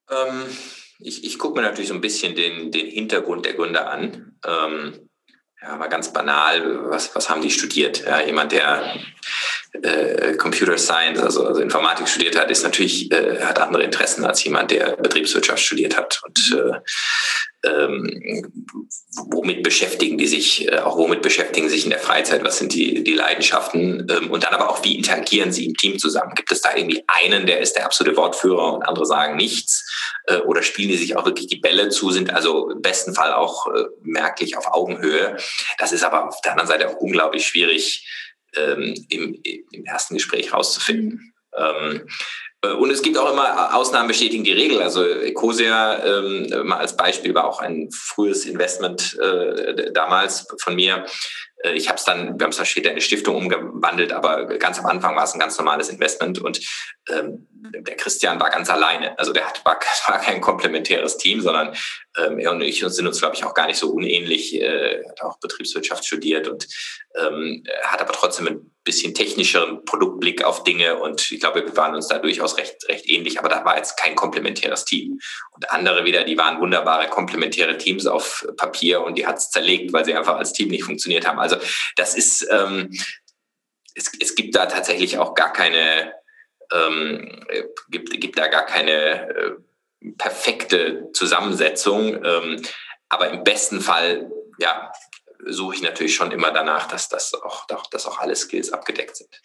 Ähm, 0.09 0.45
ich 0.99 1.23
ich 1.23 1.37
gucke 1.37 1.55
mir 1.55 1.65
natürlich 1.65 1.89
so 1.89 1.93
ein 1.93 2.01
bisschen 2.01 2.35
den, 2.35 2.71
den 2.71 2.87
Hintergrund 2.87 3.45
der 3.45 3.53
Gründer 3.53 3.89
an. 3.89 4.37
Ähm, 4.45 5.09
ja, 5.61 5.75
mal 5.75 5.87
ganz 5.87 6.13
banal, 6.13 6.89
was, 6.89 7.13
was 7.15 7.29
haben 7.29 7.41
die 7.41 7.51
studiert? 7.51 8.05
Ja, 8.05 8.21
jemand, 8.21 8.51
der 8.53 8.95
äh, 9.73 10.33
Computer 10.35 10.77
Science, 10.77 11.19
also, 11.19 11.45
also 11.45 11.61
Informatik 11.61 12.07
studiert 12.07 12.37
hat, 12.37 12.49
ist 12.49 12.63
natürlich, 12.63 13.11
äh, 13.11 13.39
hat 13.41 13.59
andere 13.59 13.83
Interessen 13.83 14.25
als 14.25 14.43
jemand, 14.43 14.71
der 14.71 14.97
Betriebswirtschaft 14.97 15.61
studiert 15.61 15.97
hat. 15.97 16.21
Und 16.25 16.57
äh, 16.57 16.79
ähm, 17.61 18.51
womit 19.31 19.63
beschäftigen 19.63 20.17
die 20.17 20.27
sich, 20.27 20.71
äh, 20.71 20.79
auch 20.79 20.97
womit 20.97 21.21
beschäftigen 21.21 21.69
sich 21.69 21.83
in 21.83 21.89
der 21.89 21.99
Freizeit, 21.99 22.43
was 22.43 22.57
sind 22.57 22.73
die, 22.73 23.03
die 23.03 23.13
Leidenschaften 23.13 24.07
ähm, 24.09 24.31
und 24.31 24.43
dann 24.43 24.53
aber 24.53 24.69
auch, 24.69 24.83
wie 24.83 24.95
interagieren 24.95 25.51
sie 25.51 25.65
im 25.65 25.75
Team 25.75 25.99
zusammen? 25.99 26.33
Gibt 26.35 26.51
es 26.51 26.61
da 26.61 26.75
irgendwie 26.75 27.03
einen, 27.07 27.45
der 27.45 27.59
ist 27.59 27.73
der 27.75 27.85
absolute 27.85 28.15
Wortführer 28.15 28.73
und 28.73 28.83
andere 28.83 29.05
sagen 29.05 29.35
nichts? 29.35 29.85
Äh, 30.27 30.37
oder 30.39 30.63
spielen 30.63 30.89
die 30.89 30.97
sich 30.97 31.17
auch 31.17 31.25
wirklich 31.25 31.47
die 31.47 31.59
Bälle 31.59 31.89
zu, 31.89 32.11
sind 32.11 32.33
also 32.33 32.69
im 32.69 32.81
besten 32.81 33.13
Fall 33.13 33.33
auch 33.33 33.67
äh, 33.67 33.85
merklich 34.03 34.57
auf 34.57 34.73
Augenhöhe? 34.73 35.35
Das 35.77 35.91
ist 35.91 36.03
aber 36.03 36.29
auf 36.29 36.41
der 36.41 36.53
anderen 36.53 36.69
Seite 36.69 36.89
auch 36.89 36.95
unglaublich 36.95 37.45
schwierig 37.45 38.07
ähm, 38.55 38.93
im, 39.09 39.41
im 39.71 39.85
ersten 39.85 40.15
Gespräch 40.15 40.53
rauszufinden. 40.53 41.33
Mhm. 41.57 41.63
Ähm, 41.63 42.07
äh, 42.61 42.73
und 42.73 42.91
es 42.91 43.01
gibt 43.01 43.17
auch 43.17 43.31
immer 43.31 43.75
Ausnahmen 43.75 44.07
bestätigen 44.07 44.43
die 44.43 44.53
Regel. 44.53 44.81
Also 44.81 45.05
Ecosia 45.05 46.03
ähm, 46.03 46.67
mal 46.67 46.77
als 46.77 46.95
Beispiel 46.95 47.33
war 47.33 47.45
auch 47.45 47.61
ein 47.61 47.89
frühes 47.91 48.45
Investment 48.45 49.17
äh, 49.19 49.91
damals 49.93 50.47
von 50.61 50.75
mir. 50.75 51.05
Äh, 51.63 51.73
ich 51.73 51.87
habe 51.87 51.97
es 51.97 52.03
dann, 52.03 52.39
wir 52.39 52.43
haben 52.43 52.51
es 52.51 52.57
dann 52.57 52.65
später 52.65 52.89
in 52.89 52.93
eine 52.93 53.01
Stiftung 53.01 53.35
umgewandelt, 53.35 54.11
aber 54.13 54.45
ganz 54.57 54.79
am 54.79 54.85
Anfang 54.85 55.15
war 55.15 55.23
es 55.23 55.33
ein 55.33 55.39
ganz 55.39 55.57
normales 55.57 55.89
Investment. 55.89 56.39
Und 56.39 56.59
ähm, 57.09 57.47
der 57.51 57.95
Christian 57.95 58.39
war 58.39 58.49
ganz 58.49 58.69
alleine. 58.69 59.17
Also 59.19 59.33
der 59.33 59.47
hat, 59.47 59.63
war, 59.65 59.79
war 60.07 60.19
kein 60.19 60.41
komplementäres 60.41 61.17
Team, 61.17 61.41
sondern 61.41 61.75
ähm, 62.17 62.39
er 62.39 62.51
und 62.51 62.61
ich 62.61 62.79
sind 62.79 63.07
uns, 63.07 63.19
glaube 63.19 63.35
ich, 63.35 63.43
auch 63.43 63.53
gar 63.53 63.67
nicht 63.67 63.77
so 63.77 63.91
unähnlich. 63.91 64.55
Äh, 64.55 65.03
hat 65.09 65.21
auch 65.21 65.39
Betriebswirtschaft 65.39 66.05
studiert 66.05 66.47
und 66.47 66.67
ähm, 67.17 67.63
hat 67.83 68.01
aber 68.01 68.13
trotzdem 68.13 68.47
ein 68.47 68.71
bisschen 68.83 69.13
technischeren 69.13 69.83
Produktblick 69.85 70.43
auf 70.43 70.63
Dinge 70.63 70.97
und 70.97 71.31
ich 71.31 71.39
glaube, 71.39 71.65
wir 71.65 71.77
waren 71.77 71.95
uns 71.95 72.07
da 72.07 72.17
durchaus 72.17 72.57
recht, 72.57 72.87
recht 72.87 73.09
ähnlich, 73.09 73.39
aber 73.39 73.49
da 73.49 73.63
war 73.65 73.77
jetzt 73.77 73.97
kein 73.97 74.15
komplementäres 74.15 74.85
Team. 74.85 75.19
Und 75.51 75.69
andere 75.69 76.05
wieder, 76.05 76.23
die 76.23 76.37
waren 76.37 76.59
wunderbare 76.59 77.07
komplementäre 77.07 77.77
Teams 77.77 78.07
auf 78.07 78.47
Papier 78.57 79.03
und 79.03 79.17
die 79.17 79.27
hat 79.27 79.37
es 79.37 79.51
zerlegt, 79.51 79.93
weil 79.93 80.05
sie 80.05 80.15
einfach 80.15 80.37
als 80.37 80.53
Team 80.53 80.69
nicht 80.69 80.83
funktioniert 80.83 81.27
haben. 81.27 81.39
Also 81.39 81.57
das 81.97 82.15
ist, 82.15 82.47
ähm, 82.51 82.91
es, 83.95 84.11
es 84.19 84.35
gibt 84.35 84.55
da 84.55 84.65
tatsächlich 84.65 85.17
auch 85.17 85.35
gar 85.35 85.51
keine, 85.51 86.13
ähm, 86.73 87.45
gibt, 87.89 88.11
gibt 88.19 88.37
da 88.37 88.47
gar 88.47 88.65
keine 88.65 89.29
äh, 89.29 89.51
perfekte 90.17 91.09
Zusammensetzung. 91.13 92.23
Ähm, 92.23 92.61
aber 93.09 93.29
im 93.31 93.43
besten 93.43 93.81
Fall, 93.81 94.31
ja, 94.59 94.91
suche 95.45 95.75
ich 95.75 95.81
natürlich 95.81 96.15
schon 96.15 96.31
immer 96.31 96.51
danach, 96.51 96.87
dass 96.87 97.09
das 97.09 97.33
auch, 97.33 97.65
dass 97.91 98.05
auch 98.05 98.19
alle 98.19 98.35
Skills 98.35 98.71
abgedeckt 98.71 99.15
sind. 99.15 99.41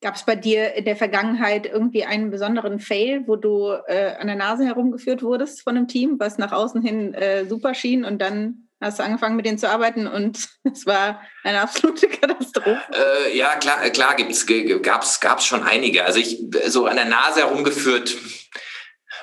Gab 0.00 0.14
es 0.14 0.24
bei 0.24 0.36
dir 0.36 0.74
in 0.74 0.84
der 0.84 0.96
Vergangenheit 0.96 1.66
irgendwie 1.66 2.04
einen 2.04 2.30
besonderen 2.30 2.80
Fail, 2.80 3.24
wo 3.26 3.36
du 3.36 3.70
äh, 3.86 4.14
an 4.16 4.26
der 4.26 4.36
Nase 4.36 4.64
herumgeführt 4.64 5.22
wurdest 5.22 5.62
von 5.62 5.76
einem 5.76 5.88
Team, 5.88 6.16
was 6.18 6.38
nach 6.38 6.52
außen 6.52 6.82
hin 6.82 7.14
äh, 7.14 7.46
super 7.46 7.74
schien 7.74 8.04
und 8.04 8.18
dann 8.18 8.65
hast 8.80 8.98
du 8.98 9.02
angefangen 9.04 9.36
mit 9.36 9.46
denen 9.46 9.58
zu 9.58 9.68
arbeiten 9.68 10.06
und 10.06 10.48
es 10.64 10.86
war 10.86 11.22
eine 11.44 11.60
absolute 11.60 12.08
Katastrophe? 12.08 12.80
Äh, 12.92 13.36
ja, 13.36 13.56
klar, 13.56 13.88
klar 13.90 14.16
gibt's, 14.16 14.46
gab's, 14.82 15.20
gab's 15.20 15.46
schon 15.46 15.62
einige. 15.62 16.04
Also 16.04 16.18
ich 16.18 16.38
so 16.66 16.86
an 16.86 16.96
der 16.96 17.06
Nase 17.06 17.40
herumgeführt 17.40 18.16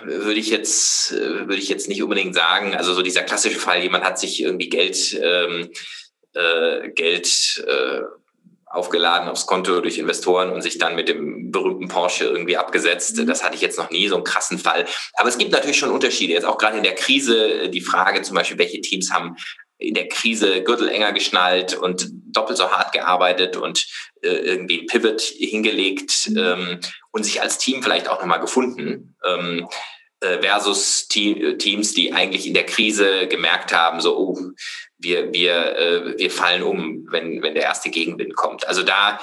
würde 0.02 0.40
ich 0.40 0.50
jetzt 0.50 1.12
würde 1.14 1.56
ich 1.56 1.70
jetzt 1.70 1.88
nicht 1.88 2.02
unbedingt 2.02 2.36
sagen. 2.36 2.76
Also 2.76 2.94
so 2.94 3.02
dieser 3.02 3.24
klassische 3.24 3.60
Fall, 3.60 3.82
jemand 3.82 4.04
hat 4.04 4.20
sich 4.20 4.42
irgendwie 4.42 4.70
Geld 4.70 5.18
ähm, 5.22 5.70
äh, 6.34 6.90
Geld 6.90 7.64
äh, 7.68 8.02
aufgeladen 8.74 9.30
aufs 9.30 9.46
Konto 9.46 9.80
durch 9.82 10.00
Investoren 10.00 10.50
und 10.50 10.64
sich 10.64 10.80
dann 10.80 10.96
mit 10.96 11.08
dem 11.08 11.52
berühmten 11.52 11.88
Porsche 11.88 12.26
irgendwie 12.26 12.58
abgesetzt. 12.58 13.18
Mhm. 13.18 13.28
Das 13.28 13.44
hatte 13.44 13.56
ich 13.56 13.62
jetzt 13.62 13.78
noch 13.78 13.92
nie, 13.92 14.08
so 14.08 14.16
einen 14.16 14.24
krassen 14.24 14.58
Fall. 14.58 14.86
Aber 15.14 15.30
es 15.30 15.38
gibt 15.38 15.52
natürlich 15.52 15.78
schon 15.78 15.92
Unterschiede. 15.92 16.34
Jetzt 16.34 16.46
auch 16.46 16.58
gerade 16.58 16.78
in 16.78 16.84
der 16.84 16.96
Krise 16.96 17.70
die 17.70 17.82
Frage 17.82 18.24
zum 18.24 18.36
Beispiel, 18.36 18.58
welche 18.58 18.82
Teams 18.82 19.12
haben 19.12 19.36
in 19.78 19.94
der 19.94 20.08
Krise 20.08 20.64
Gürtel 20.64 20.90
enger 20.90 21.12
geschnallt 21.12 21.76
und 21.76 22.10
doppelt 22.12 22.58
so 22.58 22.72
hart 22.72 22.94
gearbeitet 22.94 23.58
und 23.58 23.86
äh, 24.22 24.30
irgendwie 24.30 24.86
Pivot 24.86 25.22
hingelegt 25.22 26.30
mhm. 26.30 26.38
ähm, 26.38 26.80
und 27.12 27.24
sich 27.24 27.42
als 27.42 27.58
Team 27.58 27.84
vielleicht 27.84 28.08
auch 28.08 28.20
nochmal 28.20 28.40
gefunden. 28.40 29.16
Ähm, 29.24 29.68
äh, 29.70 29.76
versus 30.42 31.08
Teams, 31.08 31.94
die 31.94 32.14
eigentlich 32.14 32.48
in 32.48 32.54
der 32.54 32.66
Krise 32.66 33.28
gemerkt 33.28 33.74
haben, 33.74 34.02
so, 34.02 34.18
oh, 34.18 34.38
wir, 35.04 35.34
wir, 35.34 35.78
äh, 35.78 36.18
wir 36.18 36.32
fallen 36.32 36.64
um, 36.64 37.08
wenn, 37.12 37.42
wenn 37.44 37.54
der 37.54 37.64
erste 37.64 37.90
Gegenwind 37.90 38.36
kommt. 38.36 38.68
Also 38.68 38.84
da, 38.84 39.20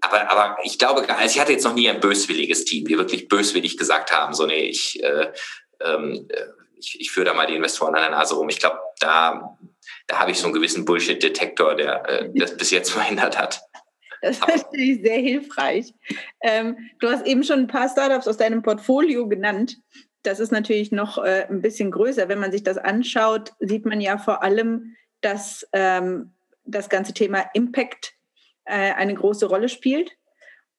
aber, 0.00 0.30
aber 0.30 0.58
ich 0.64 0.78
glaube, 0.78 1.08
also 1.08 1.34
ich 1.34 1.40
hatte 1.40 1.52
jetzt 1.52 1.64
noch 1.64 1.74
nie 1.74 1.88
ein 1.88 2.00
böswilliges 2.00 2.64
Team, 2.64 2.86
die 2.86 2.98
wirklich 2.98 3.28
böswillig 3.28 3.76
gesagt 3.76 4.12
haben, 4.12 4.34
so, 4.34 4.46
nee, 4.46 4.66
ich, 4.68 5.02
äh, 5.02 5.30
ähm, 5.80 6.26
äh, 6.30 6.44
ich, 6.78 7.00
ich 7.00 7.10
führe 7.10 7.26
da 7.26 7.34
mal 7.34 7.46
die 7.46 7.56
Investoren 7.56 7.94
an 7.94 8.02
der 8.02 8.10
Nase 8.10 8.34
rum. 8.34 8.48
Ich 8.48 8.58
glaube, 8.58 8.78
da, 9.00 9.58
da 10.06 10.18
habe 10.18 10.30
ich 10.30 10.38
so 10.38 10.46
einen 10.46 10.54
gewissen 10.54 10.84
Bullshit-Detektor, 10.84 11.74
der 11.74 12.08
äh, 12.08 12.30
das 12.34 12.56
bis 12.56 12.70
jetzt 12.70 12.90
verhindert 12.92 13.38
hat. 13.38 13.60
Das 14.20 14.38
ist 14.38 14.48
natürlich 14.48 15.00
sehr 15.02 15.18
hilfreich. 15.18 15.94
Ähm, 16.42 16.76
du 16.98 17.08
hast 17.08 17.24
eben 17.26 17.44
schon 17.44 17.60
ein 17.60 17.66
paar 17.68 17.88
Startups 17.88 18.26
aus 18.26 18.36
deinem 18.36 18.62
Portfolio 18.62 19.28
genannt 19.28 19.76
das 20.22 20.40
ist 20.40 20.52
natürlich 20.52 20.92
noch 20.92 21.18
äh, 21.18 21.46
ein 21.48 21.62
bisschen 21.62 21.90
größer. 21.90 22.28
Wenn 22.28 22.40
man 22.40 22.52
sich 22.52 22.62
das 22.62 22.78
anschaut, 22.78 23.52
sieht 23.60 23.86
man 23.86 24.00
ja 24.00 24.18
vor 24.18 24.42
allem, 24.42 24.96
dass 25.20 25.66
ähm, 25.72 26.34
das 26.64 26.88
ganze 26.88 27.14
Thema 27.14 27.44
Impact 27.54 28.14
äh, 28.64 28.92
eine 28.92 29.14
große 29.14 29.46
Rolle 29.46 29.68
spielt. 29.68 30.12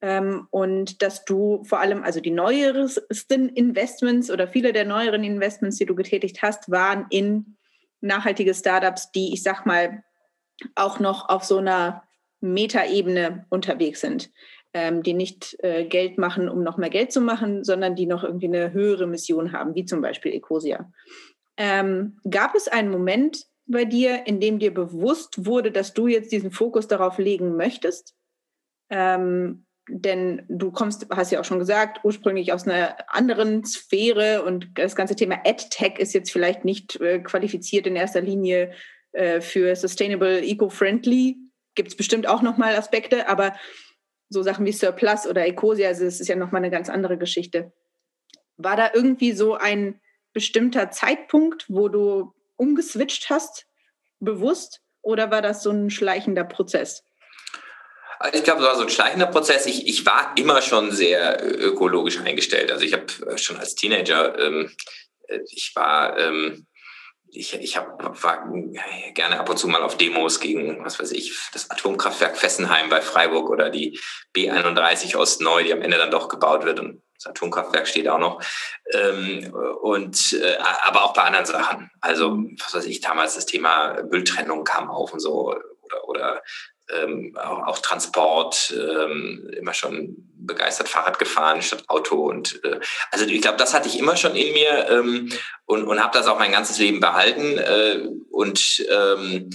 Ähm, 0.01 0.47
und 0.51 1.01
dass 1.01 1.25
du 1.25 1.63
vor 1.65 1.79
allem, 1.79 2.03
also 2.03 2.21
die 2.21 2.31
neuesten 2.31 3.49
Investments 3.49 4.31
oder 4.31 4.47
viele 4.47 4.71
der 4.71 4.85
neueren 4.85 5.23
Investments, 5.23 5.77
die 5.77 5.85
du 5.85 5.95
getätigt 5.95 6.41
hast, 6.41 6.71
waren 6.71 7.05
in 7.09 7.57
nachhaltige 7.99 8.53
Startups, 8.53 9.11
die, 9.11 9.33
ich 9.33 9.43
sag 9.43 9.65
mal, 9.65 10.03
auch 10.75 10.99
noch 10.99 11.27
auf 11.27 11.43
so 11.43 11.57
einer 11.57 12.03
Metaebene 12.41 13.45
unterwegs 13.49 13.99
sind 13.99 14.31
ähm, 14.73 15.03
die 15.03 15.13
nicht 15.13 15.57
äh, 15.63 15.85
Geld 15.85 16.17
machen, 16.17 16.49
um 16.49 16.63
noch 16.63 16.77
mehr 16.77 16.89
Geld 16.89 17.11
zu 17.11 17.21
machen, 17.21 17.63
sondern 17.63 17.95
die 17.95 18.05
noch 18.05 18.23
irgendwie 18.23 18.47
eine 18.47 18.71
höhere 18.71 19.07
Mission 19.07 19.51
haben, 19.51 19.75
wie 19.75 19.85
zum 19.85 20.01
Beispiel 20.01 20.33
Ecosia. 20.33 20.91
Ähm, 21.57 22.19
gab 22.29 22.55
es 22.55 22.67
einen 22.67 22.91
Moment 22.91 23.45
bei 23.65 23.85
dir, 23.85 24.25
in 24.25 24.39
dem 24.39 24.59
dir 24.59 24.73
bewusst 24.73 25.45
wurde, 25.45 25.71
dass 25.71 25.93
du 25.93 26.07
jetzt 26.07 26.31
diesen 26.31 26.51
Fokus 26.51 26.87
darauf 26.87 27.17
legen 27.17 27.55
möchtest? 27.55 28.15
Ähm, 28.89 29.65
denn 29.91 30.43
du 30.49 30.71
kommst, 30.71 31.07
hast 31.09 31.31
ja 31.31 31.39
auch 31.39 31.45
schon 31.45 31.59
gesagt, 31.59 32.01
ursprünglich 32.03 32.53
aus 32.53 32.67
einer 32.67 32.95
anderen 33.07 33.65
Sphäre 33.65 34.43
und 34.43 34.69
das 34.75 34.95
ganze 34.95 35.15
Thema 35.15 35.39
AdTech 35.45 35.97
ist 35.97 36.13
jetzt 36.13 36.31
vielleicht 36.31 36.63
nicht 36.63 36.99
äh, 37.01 37.19
qualifiziert 37.19 37.87
in 37.87 37.95
erster 37.95 38.21
Linie 38.21 38.71
äh, 39.13 39.41
für 39.41 39.75
Sustainable, 39.75 40.41
Eco-Friendly. 40.41 41.37
Gibt 41.75 41.89
es 41.89 41.95
bestimmt 41.95 42.27
auch 42.27 42.41
nochmal 42.41 42.75
Aspekte, 42.75 43.27
aber 43.27 43.53
so 44.29 44.43
Sachen 44.43 44.65
wie 44.65 44.71
Surplus 44.71 45.27
oder 45.27 45.45
Ecosia, 45.45 45.87
also 45.89 46.05
das 46.05 46.19
ist 46.19 46.27
ja 46.27 46.35
nochmal 46.35 46.61
eine 46.61 46.71
ganz 46.71 46.89
andere 46.89 47.17
Geschichte. 47.17 47.73
War 48.57 48.75
da 48.75 48.91
irgendwie 48.93 49.31
so 49.31 49.55
ein 49.55 49.99
bestimmter 50.33 50.91
Zeitpunkt, 50.91 51.65
wo 51.67 51.89
du 51.89 52.33
umgeswitcht 52.55 53.29
hast, 53.29 53.65
bewusst, 54.19 54.81
oder 55.01 55.31
war 55.31 55.41
das 55.41 55.63
so 55.63 55.71
ein 55.71 55.89
schleichender 55.89 56.43
Prozess? 56.43 57.03
Also 58.19 58.37
ich 58.37 58.43
glaube, 58.43 58.61
es 58.61 58.67
war 58.67 58.75
so 58.75 58.83
ein 58.83 58.89
schleichender 58.89 59.27
Prozess. 59.27 59.65
Ich, 59.65 59.87
ich 59.87 60.05
war 60.05 60.33
immer 60.35 60.61
schon 60.61 60.91
sehr 60.91 61.41
ökologisch 61.41 62.19
eingestellt. 62.19 62.69
Also 62.69 62.83
ich 62.83 62.93
habe 62.93 63.37
schon 63.37 63.57
als 63.57 63.75
Teenager, 63.75 64.37
ähm, 64.37 64.69
ich 65.51 65.71
war 65.75 66.17
ähm, 66.19 66.67
ich, 67.31 67.53
ich 67.53 67.77
hab, 67.77 68.23
war 68.23 68.51
gerne 69.13 69.39
ab 69.39 69.49
und 69.49 69.57
zu 69.57 69.67
mal 69.67 69.83
auf 69.83 69.97
Demos 69.97 70.39
gegen, 70.39 70.83
was 70.83 70.99
weiß 70.99 71.11
ich, 71.11 71.37
das 71.53 71.69
Atomkraftwerk 71.69 72.37
Fessenheim 72.37 72.89
bei 72.89 73.01
Freiburg 73.01 73.49
oder 73.49 73.69
die 73.69 73.99
B31 74.35 75.15
Ostneu, 75.17 75.63
die 75.63 75.73
am 75.73 75.81
Ende 75.81 75.97
dann 75.97 76.11
doch 76.11 76.29
gebaut 76.29 76.65
wird 76.65 76.79
und 76.79 77.01
das 77.15 77.27
Atomkraftwerk 77.27 77.87
steht 77.87 78.07
auch 78.07 78.17
noch. 78.17 78.41
Ähm, 78.93 79.53
und 79.81 80.33
äh, 80.41 80.57
aber 80.83 81.03
auch 81.03 81.13
bei 81.13 81.23
anderen 81.23 81.45
Sachen. 81.45 81.91
Also, 81.99 82.37
was 82.57 82.73
weiß 82.73 82.85
ich, 82.85 83.01
damals 83.01 83.35
das 83.35 83.45
Thema 83.45 84.01
Mülltrennung 84.09 84.63
kam 84.63 84.89
auf 84.89 85.11
und 85.11 85.19
so 85.19 85.53
oder, 85.83 86.07
oder 86.07 86.41
ähm, 86.95 87.37
auch, 87.37 87.67
auch, 87.67 87.79
Transport, 87.79 88.73
ähm, 88.75 89.49
immer 89.57 89.73
schon 89.73 90.15
begeistert 90.37 90.89
Fahrrad 90.89 91.19
gefahren 91.19 91.61
statt 91.61 91.83
Auto. 91.87 92.29
Und 92.29 92.63
äh, 92.63 92.79
also 93.11 93.25
ich 93.25 93.41
glaube, 93.41 93.57
das 93.57 93.73
hatte 93.73 93.87
ich 93.87 93.99
immer 93.99 94.17
schon 94.17 94.35
in 94.35 94.53
mir 94.53 94.89
ähm, 94.89 95.31
und, 95.65 95.83
und 95.85 96.01
habe 96.01 96.17
das 96.17 96.27
auch 96.27 96.39
mein 96.39 96.51
ganzes 96.51 96.79
Leben 96.79 96.99
behalten. 96.99 97.57
Äh, 97.57 98.07
und 98.31 98.85
ähm, 98.89 99.49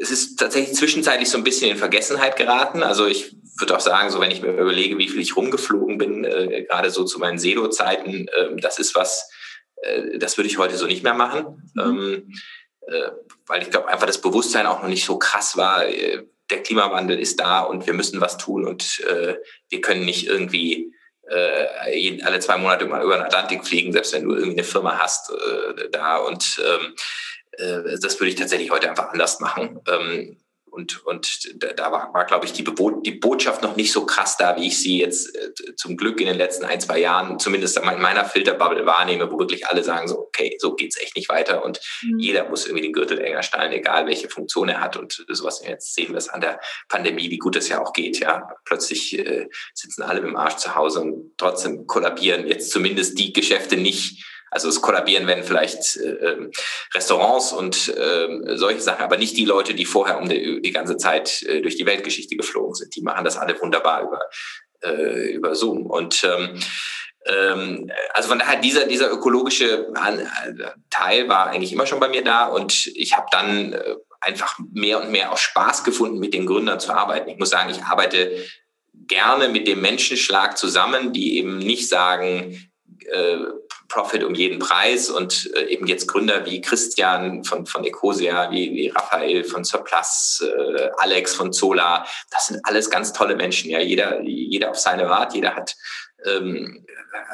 es 0.00 0.10
ist 0.10 0.38
tatsächlich 0.38 0.76
zwischenzeitlich 0.76 1.28
so 1.28 1.38
ein 1.38 1.44
bisschen 1.44 1.70
in 1.70 1.76
Vergessenheit 1.76 2.36
geraten. 2.36 2.82
Also 2.82 3.06
ich 3.06 3.34
würde 3.58 3.76
auch 3.76 3.80
sagen, 3.80 4.10
so 4.10 4.20
wenn 4.20 4.30
ich 4.30 4.42
mir 4.42 4.52
überlege, 4.52 4.98
wie 4.98 5.08
viel 5.08 5.20
ich 5.20 5.36
rumgeflogen 5.36 5.98
bin, 5.98 6.24
äh, 6.24 6.64
gerade 6.64 6.90
so 6.90 7.04
zu 7.04 7.18
meinen 7.18 7.38
Selo-Zeiten, 7.38 8.28
äh, 8.28 8.56
das 8.56 8.78
ist 8.78 8.94
was, 8.94 9.28
äh, 9.82 10.18
das 10.18 10.38
würde 10.38 10.48
ich 10.48 10.58
heute 10.58 10.76
so 10.76 10.86
nicht 10.86 11.02
mehr 11.02 11.14
machen. 11.14 11.70
Mhm. 11.74 11.82
Ähm, 11.82 12.34
äh, 12.86 13.10
weil 13.46 13.62
ich 13.62 13.70
glaube, 13.70 13.88
einfach 13.88 14.06
das 14.06 14.20
Bewusstsein 14.20 14.66
auch 14.66 14.82
noch 14.82 14.88
nicht 14.88 15.04
so 15.04 15.18
krass 15.18 15.56
war, 15.56 15.86
äh, 15.86 16.24
der 16.50 16.62
Klimawandel 16.62 17.18
ist 17.18 17.40
da 17.40 17.60
und 17.60 17.86
wir 17.86 17.94
müssen 17.94 18.20
was 18.20 18.38
tun 18.38 18.66
und 18.66 19.00
äh, 19.08 19.36
wir 19.68 19.80
können 19.80 20.04
nicht 20.04 20.26
irgendwie 20.26 20.92
äh, 21.28 22.22
alle 22.22 22.40
zwei 22.40 22.56
Monate 22.56 22.86
mal 22.86 23.02
über 23.02 23.16
den 23.16 23.24
Atlantik 23.24 23.66
fliegen, 23.66 23.92
selbst 23.92 24.12
wenn 24.14 24.24
du 24.24 24.34
irgendwie 24.34 24.58
eine 24.58 24.64
Firma 24.64 24.98
hast 24.98 25.30
äh, 25.30 25.90
da. 25.90 26.16
Und 26.18 26.60
ähm, 26.64 26.94
äh, 27.52 27.98
das 28.00 28.18
würde 28.18 28.30
ich 28.30 28.36
tatsächlich 28.36 28.70
heute 28.70 28.88
einfach 28.88 29.10
anders 29.10 29.40
machen. 29.40 29.80
Ähm, 29.88 30.38
und, 30.78 31.04
und 31.04 31.48
da 31.58 31.90
war, 31.90 32.14
war 32.14 32.24
glaube 32.24 32.46
ich, 32.46 32.52
die, 32.52 32.62
Bebo 32.62 33.02
die 33.02 33.10
Botschaft 33.10 33.62
noch 33.62 33.74
nicht 33.74 33.90
so 33.90 34.06
krass 34.06 34.36
da, 34.36 34.56
wie 34.56 34.68
ich 34.68 34.78
sie 34.78 35.00
jetzt 35.00 35.34
äh, 35.36 35.74
zum 35.74 35.96
Glück 35.96 36.20
in 36.20 36.28
den 36.28 36.36
letzten 36.36 36.64
ein, 36.64 36.80
zwei 36.80 37.00
Jahren 37.00 37.40
zumindest 37.40 37.76
in 37.76 37.84
meiner 37.84 38.24
Filterbubble 38.24 38.86
wahrnehme, 38.86 39.30
wo 39.30 39.38
wirklich 39.40 39.66
alle 39.66 39.82
sagen 39.82 40.06
so, 40.06 40.18
okay, 40.18 40.56
so 40.60 40.76
geht's 40.76 40.96
echt 41.00 41.16
nicht 41.16 41.28
weiter 41.28 41.64
und 41.64 41.80
mhm. 42.02 42.20
jeder 42.20 42.48
muss 42.48 42.64
irgendwie 42.64 42.84
den 42.84 42.92
Gürtel 42.92 43.20
enger 43.20 43.42
schnallen, 43.42 43.72
egal 43.72 44.06
welche 44.06 44.28
Funktion 44.28 44.68
er 44.68 44.80
hat 44.80 44.96
und 44.96 45.24
sowas. 45.28 45.62
Jetzt 45.66 45.94
sehen 45.94 46.10
wir 46.10 46.18
es 46.18 46.28
an 46.28 46.40
der 46.40 46.60
Pandemie, 46.88 47.30
wie 47.30 47.38
gut 47.38 47.56
es 47.56 47.68
ja 47.68 47.82
auch 47.82 47.92
geht, 47.92 48.20
ja. 48.20 48.48
Plötzlich 48.64 49.18
äh, 49.18 49.48
sitzen 49.74 50.02
alle 50.02 50.20
mit 50.20 50.30
dem 50.30 50.36
Arsch 50.36 50.56
zu 50.56 50.76
Hause 50.76 51.00
und 51.00 51.32
trotzdem 51.38 51.86
kollabieren 51.86 52.46
jetzt 52.46 52.70
zumindest 52.70 53.18
die 53.18 53.32
Geschäfte 53.32 53.76
nicht, 53.76 54.24
also 54.50 54.68
es 54.68 54.80
kollabieren 54.80 55.26
werden 55.26 55.44
vielleicht 55.44 55.96
äh, 55.96 56.08
ähm, 56.08 56.50
Restaurants 56.94 57.52
und 57.52 57.88
äh, 57.88 58.56
solche 58.56 58.80
Sachen, 58.80 59.04
aber 59.04 59.16
nicht 59.16 59.36
die 59.36 59.44
Leute, 59.44 59.74
die 59.74 59.84
vorher 59.84 60.18
um 60.18 60.28
die, 60.28 60.60
die 60.62 60.72
ganze 60.72 60.96
Zeit 60.96 61.42
äh, 61.42 61.60
durch 61.60 61.76
die 61.76 61.86
Weltgeschichte 61.86 62.36
geflogen 62.36 62.74
sind. 62.74 62.94
Die 62.96 63.02
machen 63.02 63.24
das 63.24 63.36
alle 63.36 63.60
wunderbar 63.60 64.02
über 64.02 64.20
äh, 64.82 65.32
über 65.32 65.54
Zoom. 65.54 65.86
Und 65.86 66.24
ähm, 66.24 66.60
ähm, 67.26 67.90
also 68.14 68.28
von 68.28 68.38
daher, 68.38 68.60
dieser, 68.60 68.86
dieser 68.86 69.10
ökologische 69.10 69.92
Teil 70.90 71.28
war 71.28 71.48
eigentlich 71.48 71.72
immer 71.72 71.86
schon 71.86 72.00
bei 72.00 72.08
mir 72.08 72.22
da 72.22 72.46
und 72.46 72.86
ich 72.94 73.16
habe 73.16 73.26
dann 73.30 73.72
äh, 73.72 73.96
einfach 74.20 74.58
mehr 74.72 75.02
und 75.02 75.10
mehr 75.10 75.32
auch 75.32 75.38
Spaß 75.38 75.84
gefunden, 75.84 76.18
mit 76.18 76.34
den 76.34 76.46
Gründern 76.46 76.80
zu 76.80 76.92
arbeiten. 76.92 77.28
Ich 77.28 77.38
muss 77.38 77.50
sagen, 77.50 77.70
ich 77.70 77.82
arbeite 77.82 78.44
gerne 78.92 79.48
mit 79.48 79.68
dem 79.68 79.80
Menschenschlag 79.80 80.58
zusammen, 80.58 81.12
die 81.12 81.38
eben 81.38 81.58
nicht 81.58 81.88
sagen, 81.88 82.70
äh, 83.10 83.38
Profit 83.88 84.22
um 84.22 84.34
jeden 84.34 84.58
Preis 84.58 85.08
und 85.08 85.50
äh, 85.54 85.64
eben 85.64 85.86
jetzt 85.86 86.06
Gründer 86.06 86.44
wie 86.44 86.60
Christian 86.60 87.42
von, 87.42 87.64
von 87.64 87.84
Ecosia, 87.84 88.50
wie, 88.50 88.72
wie 88.72 88.88
Raphael 88.88 89.44
von 89.44 89.64
Surplus, 89.64 90.44
äh, 90.44 90.90
Alex 90.98 91.34
von 91.34 91.52
Zola, 91.52 92.06
das 92.30 92.48
sind 92.48 92.60
alles 92.64 92.90
ganz 92.90 93.12
tolle 93.12 93.34
Menschen. 93.34 93.70
Ja, 93.70 93.80
jeder, 93.80 94.20
jeder 94.22 94.70
auf 94.70 94.78
seine 94.78 95.08
Art, 95.08 95.34
jeder 95.34 95.56
hat, 95.56 95.74
ähm, 96.26 96.84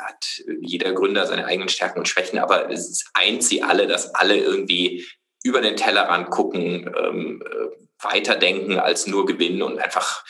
hat 0.06 0.42
jeder 0.60 0.92
Gründer 0.92 1.26
seine 1.26 1.46
eigenen 1.46 1.68
Stärken 1.68 1.98
und 1.98 2.08
Schwächen, 2.08 2.38
aber 2.38 2.70
es 2.70 3.04
eint 3.14 3.42
sie 3.42 3.62
alle, 3.62 3.88
dass 3.88 4.14
alle 4.14 4.36
irgendwie 4.36 5.04
über 5.42 5.60
den 5.60 5.76
Tellerrand 5.76 6.30
gucken, 6.30 6.88
ähm, 6.96 7.42
äh, 7.44 8.04
weiterdenken 8.04 8.78
als 8.78 9.06
nur 9.06 9.26
gewinnen 9.26 9.62
und 9.62 9.78
einfach 9.78 10.24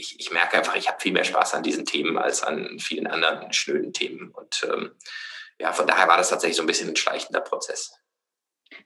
ich, 0.00 0.18
ich 0.18 0.30
merke 0.30 0.56
einfach, 0.56 0.76
ich 0.76 0.88
habe 0.88 1.00
viel 1.00 1.12
mehr 1.12 1.24
Spaß 1.24 1.54
an 1.54 1.62
diesen 1.62 1.84
Themen 1.84 2.16
als 2.16 2.42
an 2.42 2.78
vielen 2.78 3.06
anderen 3.06 3.52
schnöden 3.52 3.92
Themen. 3.92 4.30
Und 4.30 4.66
ähm, 4.72 4.92
ja, 5.60 5.72
von 5.72 5.86
daher 5.86 6.08
war 6.08 6.16
das 6.16 6.30
tatsächlich 6.30 6.56
so 6.56 6.62
ein 6.62 6.66
bisschen 6.66 6.88
ein 6.88 6.96
schleichender 6.96 7.40
Prozess. 7.40 7.92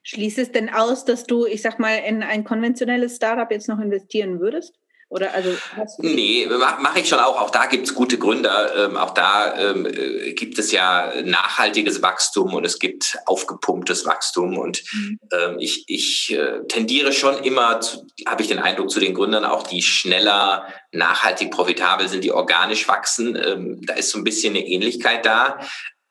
Schließt 0.02 0.38
es 0.38 0.52
denn 0.52 0.72
aus, 0.72 1.04
dass 1.04 1.24
du, 1.24 1.46
ich 1.46 1.62
sag 1.62 1.78
mal, 1.78 1.96
in 1.96 2.22
ein 2.22 2.44
konventionelles 2.44 3.16
Startup 3.16 3.50
jetzt 3.50 3.68
noch 3.68 3.78
investieren 3.78 4.40
würdest? 4.40 4.74
Oder 5.14 5.32
also 5.32 5.50
nee, 5.98 6.48
mache 6.48 6.98
ich 6.98 7.08
schon 7.08 7.20
auch. 7.20 7.40
Auch 7.40 7.50
da 7.50 7.66
gibt 7.66 7.86
es 7.86 7.94
gute 7.94 8.18
Gründer. 8.18 8.86
Ähm, 8.86 8.96
auch 8.96 9.10
da 9.10 9.54
ähm, 9.56 9.86
äh, 9.86 10.32
gibt 10.32 10.58
es 10.58 10.72
ja 10.72 11.12
nachhaltiges 11.22 12.02
Wachstum 12.02 12.52
und 12.52 12.64
es 12.64 12.80
gibt 12.80 13.18
aufgepumptes 13.26 14.06
Wachstum. 14.06 14.58
Und 14.58 14.82
mhm. 14.92 15.20
ähm, 15.32 15.56
ich, 15.60 15.84
ich 15.86 16.32
äh, 16.32 16.66
tendiere 16.66 17.12
schon 17.12 17.38
immer, 17.44 17.78
habe 18.26 18.42
ich 18.42 18.48
den 18.48 18.58
Eindruck, 18.58 18.90
zu 18.90 18.98
den 18.98 19.14
Gründern 19.14 19.44
auch, 19.44 19.62
die 19.62 19.82
schneller 19.82 20.66
nachhaltig 20.90 21.52
profitabel 21.52 22.08
sind, 22.08 22.24
die 22.24 22.32
organisch 22.32 22.88
wachsen. 22.88 23.36
Ähm, 23.36 23.82
da 23.82 23.94
ist 23.94 24.10
so 24.10 24.18
ein 24.18 24.24
bisschen 24.24 24.56
eine 24.56 24.66
Ähnlichkeit 24.66 25.24
da. 25.24 25.60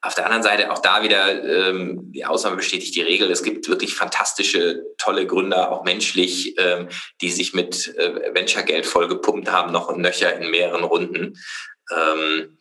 Auf 0.05 0.15
der 0.15 0.25
anderen 0.25 0.43
Seite 0.43 0.69
auch 0.69 0.79
da 0.79 1.01
wieder, 1.01 1.69
ähm, 1.69 2.11
die 2.11 2.25
Ausnahme 2.25 2.57
bestätigt 2.57 2.93
die 2.93 3.01
Regel. 3.01 3.31
Es 3.31 3.41
gibt 3.41 3.69
wirklich 3.69 3.95
fantastische, 3.95 4.83
tolle 4.97 5.25
Gründer, 5.25 5.71
auch 5.71 5.85
menschlich, 5.85 6.55
ähm, 6.59 6.89
die 7.21 7.31
sich 7.31 7.53
mit 7.53 7.95
äh, 7.97 8.35
Venture-Geld 8.35 8.85
vollgepumpt 8.85 9.49
haben, 9.49 9.71
noch 9.71 9.87
und 9.87 10.01
nöcher 10.01 10.35
in 10.35 10.51
mehreren 10.51 10.83
Runden. 10.83 11.39
Ähm, 11.89 12.57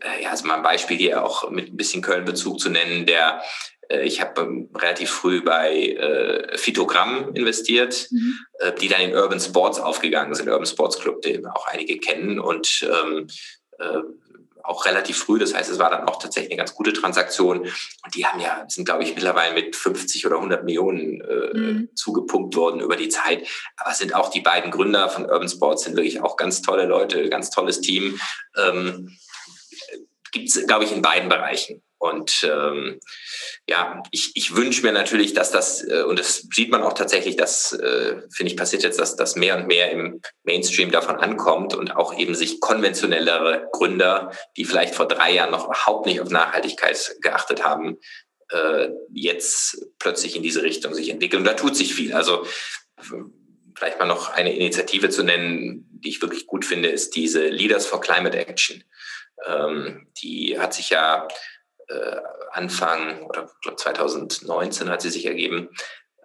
äh, 0.00 0.22
ja, 0.22 0.30
also 0.30 0.46
mal 0.46 0.54
ein 0.54 0.62
Beispiel 0.62 0.96
hier 0.96 1.22
auch 1.22 1.50
mit 1.50 1.68
ein 1.68 1.76
bisschen 1.76 2.00
Köln-Bezug 2.00 2.58
zu 2.58 2.70
nennen, 2.70 3.04
der 3.04 3.42
äh, 3.90 4.04
ich 4.04 4.22
habe 4.22 4.40
ähm, 4.40 4.70
relativ 4.74 5.10
früh 5.10 5.42
bei 5.42 5.74
äh, 5.74 6.56
Phytogramm 6.56 7.34
investiert, 7.34 8.06
mhm. 8.10 8.38
äh, 8.60 8.72
die 8.72 8.88
dann 8.88 9.02
in 9.02 9.14
Urban 9.14 9.40
Sports 9.40 9.78
aufgegangen 9.78 10.34
sind, 10.34 10.48
Urban 10.48 10.64
Sports 10.64 10.98
Club, 10.98 11.20
den 11.20 11.46
auch 11.46 11.66
einige 11.66 11.98
kennen 11.98 12.40
und 12.40 12.88
ähm, 12.90 13.26
äh, 13.78 13.98
auch 14.64 14.86
relativ 14.86 15.18
früh. 15.18 15.38
Das 15.38 15.54
heißt, 15.54 15.70
es 15.70 15.78
war 15.78 15.90
dann 15.90 16.08
auch 16.08 16.18
tatsächlich 16.20 16.52
eine 16.52 16.58
ganz 16.58 16.74
gute 16.74 16.92
Transaktion. 16.92 17.60
Und 17.60 18.14
die 18.14 18.26
haben 18.26 18.40
ja, 18.40 18.64
sind, 18.68 18.84
glaube 18.84 19.02
ich, 19.02 19.14
mittlerweile 19.14 19.54
mit 19.54 19.76
50 19.76 20.26
oder 20.26 20.36
100 20.36 20.64
Millionen 20.64 21.20
äh, 21.20 21.58
mhm. 21.58 21.88
zugepumpt 21.94 22.56
worden 22.56 22.80
über 22.80 22.96
die 22.96 23.08
Zeit. 23.08 23.46
Aber 23.76 23.92
sind 23.94 24.14
auch 24.14 24.30
die 24.30 24.40
beiden 24.40 24.70
Gründer 24.70 25.08
von 25.08 25.26
Urban 25.26 25.48
Sports 25.48 25.84
sind 25.84 25.96
wirklich 25.96 26.20
auch 26.20 26.36
ganz 26.36 26.62
tolle 26.62 26.86
Leute, 26.86 27.28
ganz 27.28 27.50
tolles 27.50 27.80
Team. 27.80 28.20
Ähm, 28.56 29.16
Gibt 30.32 30.48
es, 30.48 30.66
glaube 30.66 30.84
ich, 30.84 30.92
in 30.92 31.02
beiden 31.02 31.28
Bereichen. 31.28 31.82
Und 32.00 32.48
ähm, 32.50 32.98
ja, 33.68 34.02
ich, 34.10 34.32
ich 34.34 34.56
wünsche 34.56 34.82
mir 34.82 34.92
natürlich, 34.92 35.34
dass 35.34 35.50
das, 35.50 35.86
äh, 35.86 36.02
und 36.02 36.18
das 36.18 36.46
sieht 36.50 36.70
man 36.70 36.82
auch 36.82 36.94
tatsächlich, 36.94 37.36
das 37.36 37.74
äh, 37.74 38.22
finde 38.32 38.50
ich 38.50 38.56
passiert 38.56 38.82
jetzt, 38.82 38.98
dass 38.98 39.16
das 39.16 39.36
mehr 39.36 39.58
und 39.58 39.66
mehr 39.66 39.90
im 39.90 40.22
Mainstream 40.42 40.90
davon 40.90 41.16
ankommt 41.16 41.74
und 41.74 41.94
auch 41.94 42.18
eben 42.18 42.34
sich 42.34 42.58
konventionellere 42.58 43.68
Gründer, 43.72 44.32
die 44.56 44.64
vielleicht 44.64 44.94
vor 44.94 45.08
drei 45.08 45.34
Jahren 45.34 45.50
noch 45.50 45.66
überhaupt 45.66 46.06
nicht 46.06 46.22
auf 46.22 46.30
Nachhaltigkeit 46.30 47.16
geachtet 47.20 47.66
haben, 47.66 47.98
äh, 48.48 48.88
jetzt 49.12 49.84
plötzlich 49.98 50.36
in 50.36 50.42
diese 50.42 50.62
Richtung 50.62 50.94
sich 50.94 51.10
entwickeln. 51.10 51.40
Und 51.40 51.48
da 51.48 51.52
tut 51.52 51.76
sich 51.76 51.94
viel. 51.94 52.14
Also 52.14 52.46
vielleicht 53.76 53.98
mal 53.98 54.06
noch 54.06 54.30
eine 54.30 54.56
Initiative 54.56 55.10
zu 55.10 55.22
nennen, 55.22 55.86
die 55.90 56.08
ich 56.08 56.22
wirklich 56.22 56.46
gut 56.46 56.64
finde, 56.64 56.88
ist 56.88 57.14
diese 57.14 57.46
Leaders 57.48 57.84
for 57.84 58.00
Climate 58.00 58.38
Action. 58.38 58.84
Ähm, 59.46 60.08
die 60.22 60.58
hat 60.58 60.72
sich 60.72 60.88
ja 60.88 61.28
Anfang 62.52 63.22
oder 63.26 63.50
glaub 63.62 63.78
2019 63.78 64.90
hat 64.90 65.02
sie 65.02 65.10
sich 65.10 65.26
ergeben. 65.26 65.70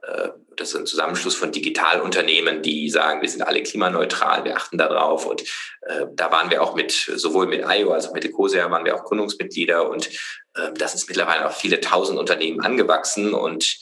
Äh, 0.05 0.29
das 0.55 0.69
ist 0.69 0.75
ein 0.75 0.85
Zusammenschluss 0.85 1.35
von 1.35 1.51
Digitalunternehmen, 1.51 2.61
die 2.61 2.89
sagen, 2.89 3.21
wir 3.21 3.29
sind 3.29 3.41
alle 3.41 3.61
klimaneutral, 3.63 4.45
wir 4.45 4.55
achten 4.55 4.77
darauf. 4.77 5.25
Und 5.25 5.41
äh, 5.81 6.05
da 6.13 6.31
waren 6.31 6.49
wir 6.49 6.63
auch 6.63 6.75
mit, 6.75 6.91
sowohl 6.91 7.47
mit 7.47 7.65
IO 7.67 7.91
als 7.91 8.07
auch 8.07 8.13
mit 8.13 8.25
Ecosia 8.25 8.69
waren 8.71 8.85
wir 8.85 8.95
auch 8.95 9.03
Gründungsmitglieder. 9.03 9.89
Und 9.89 10.09
äh, 10.55 10.71
das 10.73 10.95
ist 10.95 11.09
mittlerweile 11.09 11.47
auf 11.47 11.57
viele 11.57 11.81
tausend 11.81 12.19
Unternehmen 12.19 12.61
angewachsen. 12.61 13.33
Und 13.33 13.77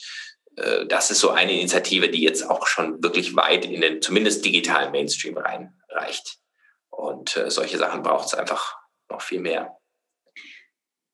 äh, 0.56 0.86
das 0.86 1.10
ist 1.10 1.20
so 1.20 1.30
eine 1.30 1.52
Initiative, 1.52 2.08
die 2.08 2.22
jetzt 2.22 2.48
auch 2.48 2.66
schon 2.66 3.02
wirklich 3.02 3.36
weit 3.36 3.66
in 3.66 3.80
den 3.80 4.02
zumindest 4.02 4.44
digitalen 4.44 4.90
Mainstream 4.90 5.36
reinreicht. 5.36 6.38
Und 6.90 7.36
äh, 7.36 7.50
solche 7.50 7.78
Sachen 7.78 8.02
braucht 8.02 8.26
es 8.26 8.34
einfach 8.34 8.76
noch 9.08 9.22
viel 9.22 9.40
mehr. 9.40 9.76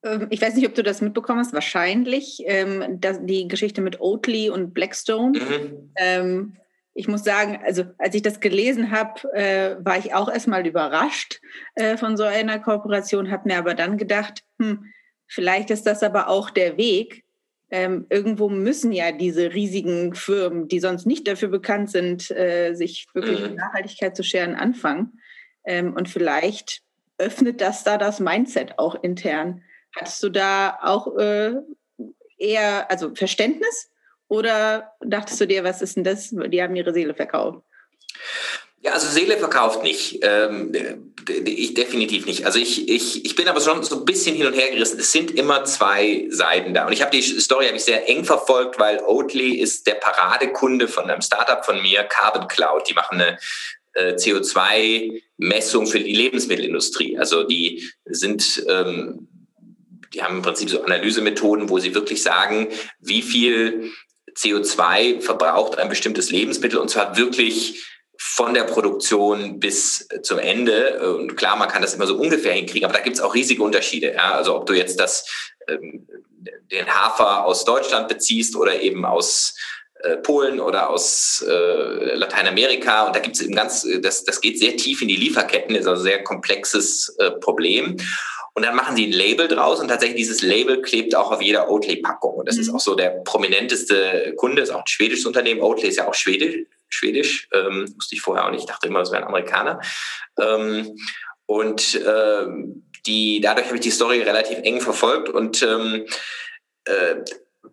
Ähm, 0.03 0.27
ich 0.31 0.41
weiß 0.41 0.55
nicht, 0.55 0.67
ob 0.67 0.75
du 0.75 0.83
das 0.83 1.01
mitbekommen 1.01 1.41
hast, 1.41 1.53
wahrscheinlich, 1.53 2.43
ähm, 2.47 3.01
das, 3.01 3.19
die 3.23 3.49
Geschichte 3.49 3.81
mit 3.81 4.01
Oatly 4.01 4.51
und 4.51 4.73
Blackstone. 4.73 5.39
Mhm. 5.39 5.93
Ähm, 5.97 6.57
ich 6.95 7.09
muss 7.09 7.23
sagen, 7.25 7.61
also 7.65 7.85
als 7.99 8.15
ich 8.15 8.23
das 8.23 8.41
gelesen 8.41 8.91
habe, 8.91 9.33
äh, 9.33 9.77
war 9.85 9.99
ich 9.99 10.13
auch 10.13 10.29
erstmal 10.31 10.67
überrascht 10.67 11.41
äh, 11.75 11.97
von 11.97 12.17
so 12.17 12.25
einer 12.25 12.59
Kooperation, 12.59 13.31
habe 13.31 13.49
mir 13.49 13.59
aber 13.59 13.75
dann 13.75 13.97
gedacht, 13.97 14.43
hm, 14.59 14.87
vielleicht 15.27 15.71
ist 15.71 15.87
das 15.87 16.03
aber 16.03 16.29
auch 16.29 16.51
der 16.51 16.77
Weg. 16.77 17.25
Ähm, 17.71 18.07
irgendwo 18.11 18.49
müssen 18.49 18.91
ja 18.91 19.13
diese 19.13 19.55
riesigen 19.55 20.15
Firmen, 20.15 20.67
die 20.67 20.81
sonst 20.81 21.07
nicht 21.07 21.29
dafür 21.29 21.49
bekannt 21.49 21.91
sind, 21.91 22.29
äh, 22.33 22.75
sich 22.75 23.07
wirklich 23.15 23.49
mhm. 23.49 23.55
Nachhaltigkeit 23.55 24.17
zu 24.17 24.25
scheren, 24.25 24.57
anfangen. 24.57 25.21
Ähm, 25.65 25.95
und 25.95 26.09
vielleicht 26.09 26.83
öffnet 27.19 27.61
das 27.61 27.85
da 27.85 27.97
das 27.97 28.19
Mindset 28.19 28.79
auch 28.79 29.01
intern. 29.03 29.63
Hattest 29.97 30.23
du 30.23 30.29
da 30.29 30.79
auch 30.83 31.17
äh, 31.17 31.55
eher, 32.39 32.91
also 32.91 33.15
Verständnis? 33.15 33.91
Oder 34.29 34.93
dachtest 35.01 35.41
du 35.41 35.47
dir, 35.47 35.65
was 35.65 35.83
ist 35.83 35.97
denn 35.97 36.05
das? 36.05 36.31
Die 36.31 36.63
haben 36.63 36.77
ihre 36.77 36.93
Seele 36.93 37.15
verkauft. 37.15 37.65
Ja, 38.83 38.93
also 38.93 39.09
Seele 39.09 39.37
verkauft 39.37 39.83
nicht. 39.83 40.21
Ähm, 40.23 40.73
ich 41.45 41.75
definitiv 41.75 42.27
nicht. 42.27 42.47
Also 42.47 42.59
ich, 42.59 42.89
ich, 42.89 43.25
ich 43.27 43.35
bin 43.35 43.47
aber 43.49 43.61
schon 43.61 43.83
so 43.83 43.99
ein 43.99 44.05
bisschen 44.05 44.35
hin 44.35 44.47
und 44.47 44.55
her 44.55 44.71
gerissen. 44.71 44.99
Es 45.01 45.13
sind 45.13 45.33
immer 45.33 45.65
zwei 45.65 46.27
Seiten 46.31 46.73
da. 46.73 46.87
Und 46.87 46.93
ich 46.93 47.03
habe 47.03 47.11
die 47.11 47.23
Story 47.23 47.67
habe 47.67 47.77
ich 47.77 47.85
sehr 47.85 48.09
eng 48.09 48.25
verfolgt, 48.25 48.79
weil 48.79 49.01
Oatly 49.01 49.57
ist 49.57 49.87
der 49.87 49.95
Paradekunde 49.95 50.89
von 50.89 51.11
einem 51.11 51.21
Startup 51.21 51.65
von 51.65 51.83
mir, 51.83 52.05
Carbon 52.05 52.49
Cloud. 52.49 52.89
Die 52.89 52.95
machen 52.95 53.21
eine 53.21 53.39
äh, 53.95 54.15
CO2-Messung 54.15 55.87
für 55.87 56.01
die 56.01 56.15
Lebensmittelindustrie. 56.15 57.19
Also 57.19 57.43
die 57.43 57.87
sind 58.07 58.65
ähm, 58.69 59.29
die 60.13 60.23
haben 60.23 60.37
im 60.37 60.43
Prinzip 60.43 60.71
so 60.71 60.83
Analysemethoden, 60.83 61.69
wo 61.69 61.79
sie 61.79 61.95
wirklich 61.95 62.23
sagen, 62.23 62.69
wie 62.99 63.23
viel 63.23 63.93
CO2 64.37 65.21
verbraucht 65.21 65.79
ein 65.79 65.89
bestimmtes 65.89 66.31
Lebensmittel 66.31 66.79
und 66.79 66.91
zwar 66.91 67.17
wirklich 67.17 67.85
von 68.23 68.53
der 68.53 68.65
Produktion 68.65 69.61
bis 69.61 70.07
zum 70.23 70.39
Ende. 70.39 71.15
Und 71.17 71.37
klar, 71.37 71.57
man 71.57 71.69
kann 71.69 71.81
das 71.81 71.95
immer 71.95 72.07
so 72.07 72.17
ungefähr 72.17 72.53
hinkriegen, 72.53 72.85
aber 72.85 72.99
da 72.99 73.03
gibt 73.03 73.17
es 73.17 73.23
auch 73.23 73.35
riesige 73.35 73.63
Unterschiede. 73.63 74.13
Ja? 74.13 74.33
Also 74.35 74.55
ob 74.55 74.67
du 74.67 74.75
jetzt 74.75 75.01
das, 75.01 75.27
ähm, 75.69 76.07
den 76.71 76.87
Hafer 76.87 77.47
aus 77.47 77.65
Deutschland 77.65 78.09
beziehst 78.09 78.57
oder 78.57 78.83
eben 78.83 79.07
aus 79.07 79.55
äh, 80.03 80.19
Polen 80.19 80.61
oder 80.61 80.91
aus 80.91 81.43
äh, 81.49 82.15
Lateinamerika. 82.15 83.07
Und 83.07 83.17
da 83.17 83.21
gibt 83.21 83.37
es 83.37 83.43
eben 83.43 83.55
ganz, 83.55 83.87
das, 84.03 84.25
das 84.25 84.41
geht 84.43 84.59
sehr 84.59 84.77
tief 84.77 85.01
in 85.01 85.09
die 85.09 85.17
Lieferketten, 85.17 85.75
ist 85.75 85.87
also 85.87 86.03
ein 86.03 86.05
sehr 86.05 86.23
komplexes 86.23 87.15
äh, 87.19 87.31
Problem. 87.31 87.97
Und 88.55 88.65
dann 88.65 88.75
machen 88.75 88.97
sie 88.97 89.07
ein 89.07 89.13
Label 89.13 89.49
draus 89.49 89.81
und 89.81 89.89
tatsächlich 89.89 90.19
dieses 90.19 90.43
Label 90.43 90.83
klebt 90.83 91.15
auch 91.15 91.31
auf 91.31 91.43
jeder 91.43 91.71
Oatly-Packung. 91.71 92.35
Und 92.35 92.49
das 92.49 92.57
mhm. 92.57 92.63
ist 92.63 92.75
auch 92.75 92.81
so 92.81 92.95
der 92.95 93.11
prominenteste 93.25 94.35
Kunde, 94.37 94.63
ist 94.63 94.71
auch 94.71 94.81
ein 94.81 94.87
schwedisches 94.87 95.27
Unternehmen. 95.27 95.61
Oatly 95.61 95.89
ist 95.89 95.97
ja 95.97 96.09
auch 96.09 96.15
schwedisch. 96.15 96.67
Schwedisch, 96.89 97.49
ähm, 97.53 97.87
wusste 97.97 98.17
ich 98.17 98.21
vorher 98.21 98.47
auch 98.47 98.51
nicht, 98.51 98.63
ich 98.63 98.67
dachte 98.67 98.89
immer, 98.89 98.99
das 98.99 99.13
wäre 99.13 99.23
ein 99.23 99.29
Amerikaner. 99.29 99.81
Ähm, 100.41 100.97
und 101.47 102.01
ähm, 102.05 102.85
die, 103.07 103.41
dadurch 103.41 103.67
habe 103.67 103.77
ich 103.77 103.83
die 103.83 103.91
Story 103.91 104.23
relativ 104.23 104.59
eng 104.59 104.81
verfolgt 104.81 105.29
und 105.29 105.63
ähm, 105.63 106.07
äh, 106.85 107.17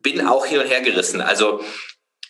bin 0.01 0.25
auch 0.25 0.45
hin 0.45 0.59
und 0.59 0.67
her 0.67 0.81
gerissen. 0.81 1.21
Also 1.21 1.61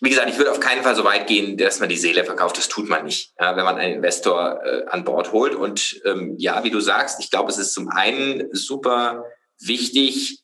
wie 0.01 0.10
gesagt, 0.10 0.29
ich 0.29 0.38
würde 0.38 0.51
auf 0.51 0.60
keinen 0.60 0.83
Fall 0.83 0.95
so 0.95 1.03
weit 1.03 1.27
gehen, 1.27 1.57
dass 1.57 1.79
man 1.79 1.89
die 1.89 1.97
Seele 1.97 2.23
verkauft. 2.23 2.57
Das 2.57 2.67
tut 2.67 2.88
man 2.88 3.05
nicht, 3.05 3.33
ja, 3.39 3.55
wenn 3.55 3.65
man 3.65 3.77
einen 3.77 3.95
Investor 3.95 4.62
äh, 4.63 4.86
an 4.88 5.03
Bord 5.03 5.31
holt. 5.31 5.55
Und 5.55 5.99
ähm, 6.05 6.36
ja, 6.38 6.63
wie 6.63 6.69
du 6.69 6.79
sagst, 6.79 7.19
ich 7.19 7.29
glaube, 7.29 7.51
es 7.51 7.57
ist 7.57 7.73
zum 7.73 7.89
einen 7.89 8.49
super 8.53 9.25
wichtig, 9.60 10.43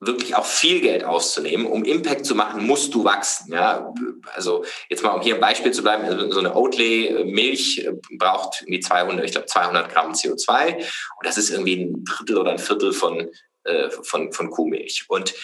wirklich 0.00 0.34
auch 0.34 0.46
viel 0.46 0.80
Geld 0.80 1.04
auszunehmen. 1.04 1.66
Um 1.66 1.84
Impact 1.84 2.26
zu 2.26 2.34
machen, 2.34 2.66
musst 2.66 2.94
du 2.94 3.04
wachsen. 3.04 3.52
Ja? 3.52 3.92
Also 4.34 4.64
jetzt 4.88 5.02
mal, 5.02 5.10
um 5.10 5.22
hier 5.22 5.34
ein 5.34 5.40
Beispiel 5.40 5.72
zu 5.72 5.82
bleiben, 5.82 6.04
also 6.04 6.30
so 6.30 6.40
eine 6.40 6.54
Oatly-Milch 6.54 7.84
äh, 7.86 7.92
braucht 8.18 8.62
irgendwie 8.62 8.80
200, 8.80 9.24
ich 9.24 9.32
glaube 9.32 9.46
200 9.46 9.92
Gramm 9.92 10.12
CO2 10.12 10.76
und 10.76 10.86
das 11.24 11.38
ist 11.38 11.50
irgendwie 11.50 11.76
ein 11.76 12.04
Drittel 12.04 12.38
oder 12.38 12.52
ein 12.52 12.58
Viertel 12.58 12.92
von, 12.92 13.30
äh, 13.64 13.90
von, 13.90 14.32
von 14.32 14.50
Kuhmilch. 14.50 15.04
Und 15.08 15.34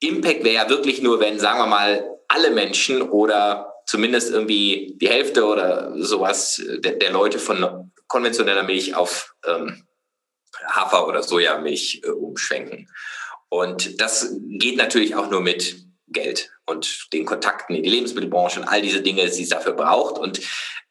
Impact 0.00 0.44
wäre 0.44 0.54
ja 0.54 0.68
wirklich 0.68 1.02
nur, 1.02 1.20
wenn, 1.20 1.38
sagen 1.38 1.58
wir 1.58 1.66
mal, 1.66 2.19
alle 2.30 2.50
Menschen 2.50 3.02
oder 3.02 3.74
zumindest 3.86 4.30
irgendwie 4.30 4.96
die 5.00 5.08
Hälfte 5.08 5.44
oder 5.44 5.92
sowas 5.96 6.62
der, 6.78 6.92
der 6.92 7.10
Leute 7.10 7.40
von 7.40 7.92
konventioneller 8.06 8.62
Milch 8.62 8.94
auf 8.94 9.34
ähm, 9.44 9.84
Hafer- 10.68 11.08
oder 11.08 11.22
Sojamilch 11.24 12.02
äh, 12.04 12.10
umschwenken. 12.10 12.88
Und 13.48 14.00
das 14.00 14.32
geht 14.42 14.76
natürlich 14.76 15.16
auch 15.16 15.28
nur 15.28 15.40
mit 15.40 15.84
Geld 16.06 16.52
und 16.66 17.08
den 17.12 17.24
Kontakten 17.24 17.74
in 17.74 17.82
die 17.82 17.90
Lebensmittelbranche 17.90 18.60
und 18.60 18.68
all 18.68 18.80
diese 18.80 19.02
Dinge, 19.02 19.28
die 19.28 19.42
es 19.42 19.48
dafür 19.48 19.72
braucht. 19.72 20.18
Und 20.18 20.40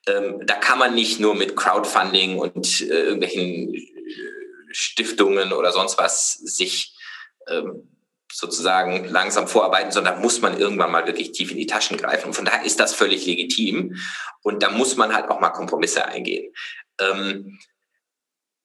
ähm, 0.08 0.42
da 0.46 0.56
kann 0.56 0.78
man 0.80 0.94
nicht 0.94 1.22
nur 1.22 1.36
mit 1.36 1.56
Crowdfunding 1.56 2.38
und 2.38 2.82
äh, 2.82 3.04
irgendwelchen 3.04 3.74
äh, 3.74 3.88
Stiftungen 4.72 5.54
oder 5.54 5.72
sonst 5.72 5.98
was 5.98 6.34
sich 6.34 6.94
ähm, 7.48 7.99
sozusagen 8.32 9.06
langsam 9.06 9.48
vorarbeiten, 9.48 9.92
sondern 9.92 10.22
muss 10.22 10.42
man 10.42 10.60
irgendwann 10.60 10.92
mal 10.92 11.08
wirklich 11.08 11.32
tief 11.32 11.52
in 11.52 11.58
die 11.58 11.68
Taschen 11.68 11.98
greifen. 11.98 12.28
Und 12.28 12.34
von 12.34 12.46
daher 12.46 12.66
ist 12.66 12.80
das 12.80 12.94
völlig 12.94 13.26
legitim. 13.26 13.96
Und 14.42 14.64
da 14.64 14.70
muss 14.70 14.96
man 14.96 15.14
halt 15.14 15.30
auch 15.30 15.40
mal 15.40 15.50
Kompromisse 15.50 16.06
eingehen. 16.06 16.54
Ähm, 17.00 17.60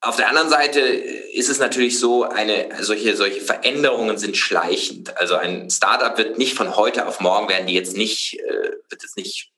auf 0.01 0.17
der 0.17 0.29
anderen 0.29 0.49
Seite 0.49 0.79
ist 0.79 1.49
es 1.49 1.57
natürlich 1.57 1.99
so, 1.99 2.25
eine, 2.25 2.69
solche, 2.79 3.15
solche 3.15 3.41
Veränderungen 3.41 4.19
sind 4.19 4.37
schleichend. 4.37 5.17
Also 5.17 5.35
ein 5.35 5.69
Startup 5.71 6.15
wird 6.17 6.37
nicht 6.37 6.53
von 6.53 6.75
heute 6.75 7.07
auf 7.07 7.19
morgen 7.19 7.49
werden 7.49 7.65
die 7.65 7.73
jetzt 7.73 7.97
nicht, 7.97 8.39
äh, 8.39 8.71
wird 8.89 9.01
jetzt 9.01 9.17
nicht 9.17 9.51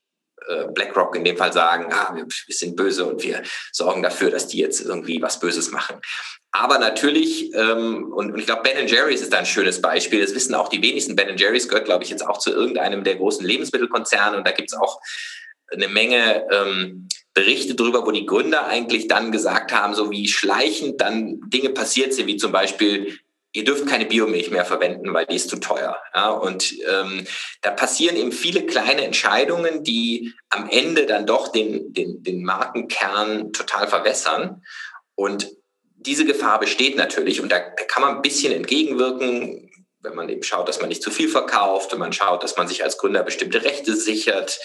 BlackRock 0.74 1.16
in 1.16 1.24
dem 1.24 1.38
Fall 1.38 1.54
sagen, 1.54 1.92
ah, 1.92 2.14
wir, 2.16 2.26
wir 2.26 2.56
sind 2.56 2.76
böse 2.76 3.06
und 3.06 3.24
wir 3.24 3.42
sorgen 3.72 4.04
dafür, 4.04 4.32
dass 4.32 4.48
die 4.48 4.60
jetzt 4.60 4.82
irgendwie 4.82 5.22
was 5.22 5.40
Böses 5.40 5.72
machen. 5.72 6.00
Aber 6.52 6.80
natürlich, 6.80 7.54
ähm, 7.54 8.12
und, 8.14 8.32
und 8.32 8.40
ich 8.40 8.46
glaube, 8.46 8.64
Ben 8.64 8.88
Jerry's 8.88 9.22
ist 9.22 9.34
da 9.34 9.40
ein 9.40 9.46
schönes 9.46 9.82
Beispiel. 9.82 10.22
Das 10.22 10.34
wissen 10.34 10.56
auch 10.56 10.70
die 10.70 10.82
wenigsten. 10.82 11.16
Ben 11.16 11.38
Jerry's 11.38 11.68
gehört, 11.68 11.86
glaube 11.86 12.04
ich, 12.04 12.10
jetzt 12.10 12.26
auch 12.26 12.40
zu 12.40 12.52
irgendeinem 12.52 13.04
der 13.04 13.16
großen 13.16 13.46
Lebensmittelkonzerne. 13.46 14.38
Und 14.38 14.48
da 14.48 14.52
gibt 14.52 14.72
es 14.72 14.78
auch 14.78 15.00
eine 15.72 15.88
Menge 15.88 16.46
ähm, 16.52 17.08
Berichte 17.34 17.76
darüber, 17.76 18.06
wo 18.06 18.12
die 18.12 18.26
Gründer 18.26 18.66
eigentlich 18.66 19.08
dann 19.08 19.32
gesagt 19.32 19.72
haben, 19.72 19.94
so 19.94 20.10
wie 20.10 20.28
schleichend 20.28 21.00
dann 21.02 21.40
Dinge 21.50 21.70
passiert 21.70 22.14
sind, 22.14 22.26
wie 22.26 22.38
zum 22.38 22.52
Beispiel, 22.52 23.20
ihr 23.58 23.64
dürft 23.64 23.88
keine 23.88 24.06
Biomilch 24.06 24.52
mehr 24.52 24.66
verwenden, 24.66 25.14
weil 25.16 25.26
die 25.26 25.36
ist 25.36 25.50
zu 25.50 25.58
teuer. 25.58 26.00
Ja, 26.14 26.30
und 26.30 26.76
ähm, 26.88 27.26
da 27.62 27.72
passieren 27.72 28.16
eben 28.16 28.32
viele 28.32 28.68
kleine 28.68 29.04
Entscheidungen, 29.04 29.84
die 29.84 30.34
am 30.50 30.70
Ende 30.70 31.08
dann 31.08 31.26
doch 31.26 31.48
den, 31.48 31.92
den, 31.92 32.22
den 32.22 32.44
Markenkern 32.44 33.52
total 33.54 33.88
verwässern. 33.88 34.64
Und 35.16 35.50
diese 35.96 36.26
Gefahr 36.26 36.60
besteht 36.60 36.98
natürlich 36.98 37.42
und 37.42 37.52
da, 37.52 37.58
da 37.58 37.84
kann 37.86 38.04
man 38.04 38.18
ein 38.18 38.22
bisschen 38.22 38.54
entgegenwirken, 38.54 39.72
wenn 40.02 40.16
man 40.16 40.30
eben 40.30 40.44
schaut, 40.44 40.70
dass 40.70 40.80
man 40.80 40.90
nicht 40.90 41.02
zu 41.02 41.10
viel 41.10 41.28
verkauft, 41.28 41.92
wenn 41.92 42.00
man 42.00 42.14
schaut, 42.14 42.44
dass 42.44 42.58
man 42.58 42.68
sich 42.68 42.84
als 42.84 43.00
Gründer 43.00 43.24
bestimmte 43.24 43.64
Rechte 43.64 43.96
sichert, 43.96 44.60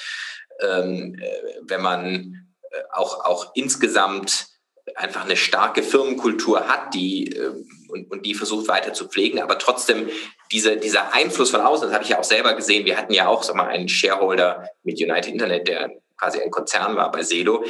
ähm, 0.61 1.17
äh, 1.19 1.61
wenn 1.63 1.81
man 1.81 2.47
äh, 2.71 2.83
auch, 2.93 3.25
auch 3.25 3.53
insgesamt 3.55 4.49
einfach 4.97 5.25
eine 5.25 5.39
starke 5.39 5.83
Firmenkultur 5.83 6.69
hat, 6.69 6.93
die 6.93 7.35
äh, 7.35 7.53
und, 7.93 8.11
und 8.11 8.27
die 8.27 8.35
versucht 8.35 8.69
weiter 8.69 8.93
zu 8.93 9.09
pflegen, 9.09 9.41
aber 9.41 9.59
trotzdem 9.59 10.09
diese, 10.51 10.77
dieser 10.77 11.13
Einfluss 11.15 11.51
von 11.51 11.61
außen, 11.61 11.87
das 11.87 11.95
habe 11.95 12.05
ich 12.05 12.11
ja 12.11 12.19
auch 12.19 12.25
selber 12.25 12.55
gesehen, 12.55 12.87
wir 12.87 12.97
hatten 12.97 13.13
ja 13.13 13.29
auch 13.29 13.43
sag 13.43 13.55
mal, 13.57 13.69
einen 13.69 13.89
Shareholder 13.89 14.69
mit 14.83 15.01
United 15.01 15.33
Internet, 15.33 15.69
der 15.69 15.91
quasi 16.17 16.41
ein 16.41 16.51
Konzern 16.51 16.97
war 16.97 17.11
bei 17.11 17.23
Sedo, 17.23 17.65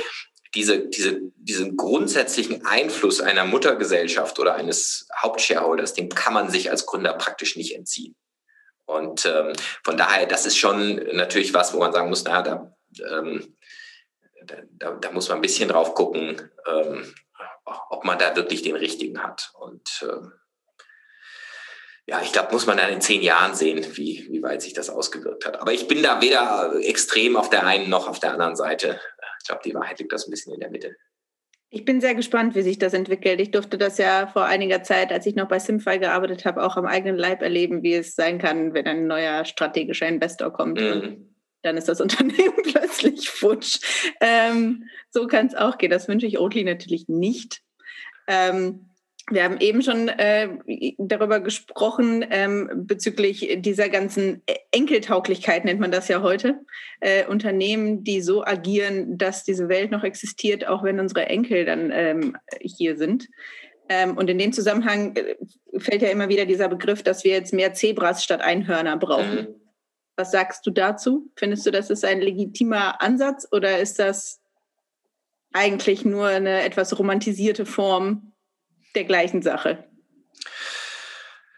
diese, 0.55 0.87
diese, 0.89 1.21
diesen 1.37 1.77
grundsätzlichen 1.77 2.67
Einfluss 2.67 3.21
einer 3.21 3.45
Muttergesellschaft 3.45 4.39
oder 4.39 4.55
eines 4.55 5.09
Hauptshareholders, 5.23 5.95
dem 5.95 6.11
kann 6.11 6.35
man 6.35 6.51
sich 6.51 6.71
als 6.71 6.85
Gründer 6.85 7.15
praktisch 7.15 7.57
nicht 7.57 7.75
entziehen. 7.75 8.15
Und 8.85 9.25
ähm, 9.25 9.55
von 9.85 9.97
daher, 9.97 10.27
das 10.27 10.45
ist 10.45 10.59
schon 10.59 10.97
natürlich 11.13 11.55
was, 11.55 11.73
wo 11.73 11.79
man 11.79 11.93
sagen 11.93 12.11
muss, 12.11 12.25
na, 12.25 12.43
da, 12.43 12.77
ähm, 13.11 13.57
da, 14.73 14.93
da, 14.93 15.11
muss 15.13 15.29
man 15.29 15.39
ein 15.39 15.43
bisschen 15.43 15.69
drauf 15.69 15.95
gucken, 15.95 16.51
ähm, 16.67 17.15
ob 17.65 18.05
man 18.05 18.19
da 18.19 18.37
wirklich 18.37 18.63
den 18.63 18.77
richtigen 18.77 19.23
hat. 19.23 19.53
Und 19.59 20.05
ähm, 20.09 20.33
ja, 22.07 22.21
ich 22.23 22.33
glaube, 22.33 22.53
muss 22.53 22.67
man 22.67 22.77
dann 22.77 22.93
in 22.93 23.01
zehn 23.01 23.23
Jahren 23.23 23.55
sehen, 23.55 23.85
wie, 23.97 24.27
wie 24.31 24.43
weit 24.43 24.63
sich 24.63 24.73
das 24.73 24.91
ausgewirkt 24.91 25.47
hat. 25.47 25.61
Aber 25.61 25.73
ich 25.73 25.87
bin 25.87 26.03
da 26.03 26.21
weder 26.21 26.75
extrem 26.83 27.37
auf 27.37 27.49
der 27.49 27.65
einen 27.65 27.89
noch 27.89 28.09
auf 28.09 28.19
der 28.19 28.33
anderen 28.33 28.57
Seite. 28.57 29.01
Ich 29.41 29.47
glaube, 29.47 29.63
die 29.65 29.75
Wahrheit 29.75 29.99
liegt 29.99 30.13
das 30.13 30.27
ein 30.27 30.31
bisschen 30.31 30.53
in 30.55 30.61
der 30.61 30.71
Mitte. 30.71 30.97
Ich 31.75 31.87
bin 31.87 32.03
sehr 32.03 32.15
gespannt, 32.15 32.55
wie 32.55 32.63
sich 32.63 32.79
das 32.79 32.93
entwickelt. 32.93 33.41
Ich 33.41 33.51
durfte 33.51 33.79
das 33.79 33.97
ja 33.97 34.27
vor 34.27 34.45
einiger 34.45 34.83
Zeit, 34.83 35.11
als 35.11 35.25
ich 35.25 35.37
noch 35.37 35.49
bei 35.49 35.59
Simfy 35.59 35.99
gearbeitet 35.99 36.45
habe, 36.45 36.63
auch 36.63 36.77
am 36.77 36.85
eigenen 36.85 37.17
Leib 37.17 37.41
erleben, 37.41 37.83
wie 37.83 37.95
es 37.95 38.15
sein 38.15 38.39
kann, 38.39 38.75
wenn 38.75 38.87
ein 38.87 39.07
neuer 39.07 39.47
strategischer 39.47 40.07
Investor 40.07 40.53
kommt. 40.53 40.79
Mhm. 40.79 41.32
Dann 41.63 41.77
ist 41.77 41.89
das 41.89 42.01
Unternehmen 42.03 42.63
plötzlich 42.63 43.29
futsch. 43.29 43.81
Ähm, 44.21 44.85
so 45.11 45.27
kann 45.27 45.47
es 45.47 45.55
auch 45.55 45.79
gehen. 45.79 45.91
Das 45.91 46.09
wünsche 46.09 46.27
ich 46.27 46.39
Oatly 46.39 46.65
natürlich 46.65 47.09
nicht. 47.09 47.63
Ähm, 48.27 48.89
wir 49.31 49.45
haben 49.45 49.59
eben 49.61 49.83
schon 49.83 50.09
äh, 50.09 50.49
darüber 50.99 51.39
gesprochen, 51.41 52.25
ähm, 52.29 52.69
bezüglich 52.75 53.57
dieser 53.61 53.89
ganzen 53.89 54.43
Enkeltauglichkeit, 54.73 55.65
nennt 55.65 55.81
man 55.81 55.93
das 55.93 56.09
ja 56.09 56.23
heute. 56.23 56.61
Äh, 57.01 57.27
Unternehmen, 57.27 58.03
die 58.03 58.21
so 58.21 58.45
agieren, 58.45 59.17
dass 59.17 59.45
diese 59.45 59.69
Welt 59.69 59.93
noch 59.93 60.03
existiert, 60.03 60.67
auch 60.67 60.83
wenn 60.83 60.99
unsere 60.99 61.27
Enkel 61.27 61.65
dann 61.65 61.93
ähm, 61.93 62.37
hier 62.61 62.97
sind. 62.97 63.29
Ähm, 63.89 64.17
und 64.17 64.29
in 64.29 64.39
dem 64.39 64.53
Zusammenhang 64.53 65.15
äh, 65.17 65.37
fällt 65.79 66.03
ja 66.03 66.09
immer 66.09 66.29
wieder 66.29 66.45
dieser 66.45 66.69
Begriff, 66.69 67.03
dass 67.03 67.23
wir 67.23 67.33
jetzt 67.33 67.53
mehr 67.53 67.75
Zebras 67.75 68.25
statt 68.25 68.41
Einhörner 68.41 68.97
brauchen. 68.97 69.35
Mhm. 69.35 69.62
Was 70.17 70.31
sagst 70.31 70.67
du 70.67 70.71
dazu? 70.71 71.31
Findest 71.37 71.67
du, 71.67 71.71
das 71.71 71.91
ist 71.91 72.05
ein 72.05 72.21
legitimer 72.21 73.01
Ansatz 73.01 73.47
oder 73.51 73.79
ist 73.79 73.99
das 73.99 74.41
eigentlich 75.53 76.05
nur 76.05 76.27
eine 76.27 76.63
etwas 76.63 76.99
romantisierte 76.99 77.67
Form 77.67 78.33
der 78.95 79.05
gleichen 79.05 79.43
Sache? 79.43 79.85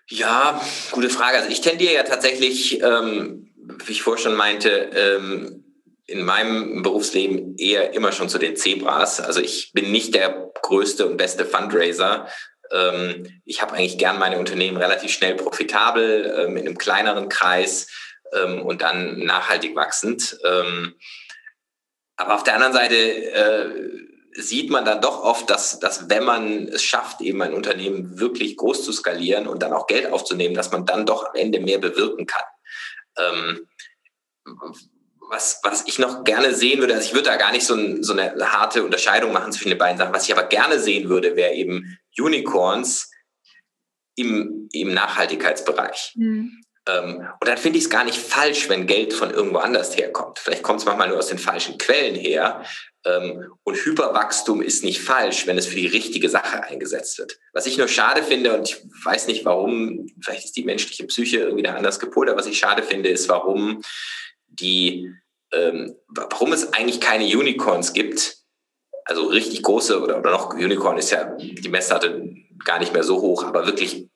Ja, 0.09 0.61
gute 0.93 1.11
Frage. 1.11 1.38
Also 1.38 1.51
ich 1.51 1.61
tendiere 1.61 1.95
ja 1.95 2.03
tatsächlich, 2.03 2.83
ähm, 2.83 3.51
wie 3.85 3.93
ich 3.93 4.03
vorher 4.03 4.23
schon 4.23 4.37
meinte, 4.37 4.69
ähm, 4.69 5.64
in 6.07 6.23
meinem 6.23 6.83
Berufsleben 6.83 7.57
eher 7.57 7.95
immer 7.95 8.12
schon 8.12 8.29
zu 8.29 8.38
den 8.38 8.57
Zebras. 8.57 9.21
Also 9.21 9.40
ich 9.40 9.73
bin 9.73 9.90
nicht 9.90 10.14
der 10.14 10.51
größte 10.62 11.07
und 11.07 11.17
beste 11.17 11.47
Fundraiser. 11.47 12.29
Ähm, 12.71 13.27
ich 13.47 13.62
habe 13.62 13.73
eigentlich 13.73 13.97
gern 13.97 14.19
meine 14.19 14.38
Unternehmen 14.38 14.77
relativ 14.77 15.12
schnell 15.12 15.35
profitabel, 15.35 16.35
ähm, 16.38 16.57
in 16.57 16.67
einem 16.67 16.79
kleineren 16.79 17.31
Kreis 17.31 17.88
ähm, 18.35 18.62
und 18.62 18.83
dann 18.83 19.18
nachhaltig 19.18 19.75
wachsend. 19.77 20.38
Ähm, 20.44 20.94
aber 22.16 22.35
auf 22.35 22.44
der 22.44 22.55
anderen 22.55 22.73
Seite 22.73 22.97
äh, 22.97 24.40
sieht 24.40 24.70
man 24.70 24.85
dann 24.85 25.01
doch 25.01 25.23
oft, 25.23 25.49
dass, 25.51 25.79
dass 25.81 26.09
wenn 26.11 26.25
man 26.25 26.68
es 26.68 26.83
schafft, 26.83 27.20
eben 27.20 27.40
ein 27.42 27.55
Unternehmen 27.55 28.18
wirklich 28.18 28.57
groß 28.57 28.85
zu 28.85 28.92
skalieren 28.92 29.47
und 29.47 29.62
dann 29.62 29.73
auch 29.73 29.87
Geld 29.87 30.12
aufzunehmen, 30.12 30.55
dass 30.55 30.73
man 30.73 30.87
dann 30.87 31.07
doch 31.07 31.27
am 31.27 31.35
Ende 31.35 31.61
mehr 31.61 31.79
bewirken 31.79 32.27
kann. 32.27 32.44
Ähm, 33.16 33.68
was, 35.31 35.61
was 35.62 35.87
ich 35.87 35.99
noch 35.99 36.25
gerne 36.25 36.55
sehen 36.55 36.81
würde, 36.81 36.94
also 36.94 37.07
ich 37.07 37.14
würde 37.14 37.31
da 37.31 37.37
gar 37.37 37.53
nicht 37.53 37.66
so, 37.66 37.75
ein, 37.75 38.03
so 38.03 38.12
eine 38.12 38.53
harte 38.53 38.85
Unterscheidung 38.85 39.33
machen 39.33 39.53
zwischen 39.53 39.70
den 39.70 39.79
beiden 39.79 39.99
Sachen. 39.99 40.14
Was 40.14 40.25
ich 40.29 40.33
aber 40.33 40.44
gerne 40.49 40.79
sehen 40.79 41.09
würde, 41.09 41.37
wäre 41.37 41.55
eben 41.55 41.99
Unicorns 42.18 43.11
im, 44.16 44.68
im 44.73 44.94
Nachhaltigkeitsbereich. 44.94 46.12
Mhm. 46.16 46.61
Ähm, 46.87 47.27
und 47.40 47.49
dann 47.49 47.57
finde 47.57 47.79
ich 47.79 47.85
es 47.85 47.90
gar 47.90 48.05
nicht 48.05 48.18
falsch, 48.18 48.68
wenn 48.68 48.87
Geld 48.87 49.14
von 49.14 49.31
irgendwo 49.31 49.59
anders 49.59 49.97
herkommt. 49.97 50.38
Vielleicht 50.38 50.62
kommt 50.62 50.81
es 50.81 50.87
manchmal 50.87 51.09
nur 51.09 51.18
aus 51.18 51.29
den 51.29 51.38
falschen 51.38 51.79
Quellen 51.79 52.14
her. 52.14 52.62
Ähm, 53.07 53.53
und 53.64 53.77
Hyperwachstum 53.77 54.61
ist 54.61 54.85
nicht 54.85 55.01
falsch, 55.01 55.47
wenn 55.47 55.57
es 55.57 55.66
für 55.66 55.77
die 55.77 55.87
richtige 55.87 56.29
Sache 56.29 56.62
eingesetzt 56.64 57.18
wird. 57.18 57.38
Was 57.53 57.66
ich 57.66 57.79
nur 57.79 57.88
schade 57.88 58.23
finde, 58.23 58.57
und 58.57 58.68
ich 58.68 58.77
weiß 59.05 59.27
nicht 59.29 59.44
warum, 59.44 60.07
vielleicht 60.23 60.44
ist 60.44 60.57
die 60.57 60.64
menschliche 60.64 61.07
Psyche 61.07 61.38
irgendwie 61.38 61.62
da 61.62 61.75
anders 61.75 61.99
gepolt, 61.99 62.29
aber 62.29 62.38
was 62.38 62.47
ich 62.47 62.59
schade 62.59 62.83
finde, 62.83 63.09
ist, 63.09 63.29
warum 63.29 63.83
die, 64.47 65.11
ähm, 65.53 65.97
warum 66.09 66.53
es 66.53 66.73
eigentlich 66.73 67.01
keine 67.01 67.25
Unicorns 67.25 67.92
gibt. 67.92 68.38
Also 69.07 69.27
richtig 69.27 69.62
große 69.62 70.03
oder, 70.03 70.18
oder 70.18 70.31
noch 70.31 70.55
Unicorn 70.55 70.97
ist 70.97 71.11
ja 71.11 71.25
die 71.37 71.68
Messlatte 71.68 72.27
gar 72.64 72.79
nicht 72.79 72.94
mehr 72.94 73.05
so 73.05 73.20
hoch, 73.20 73.44
aber 73.44 73.66
wirklich 73.66 74.09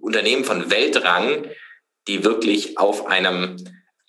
Unternehmen 0.00 0.44
von 0.44 0.70
Weltrang, 0.70 1.46
die 2.08 2.24
wirklich 2.24 2.78
auf 2.78 3.06
einem 3.06 3.56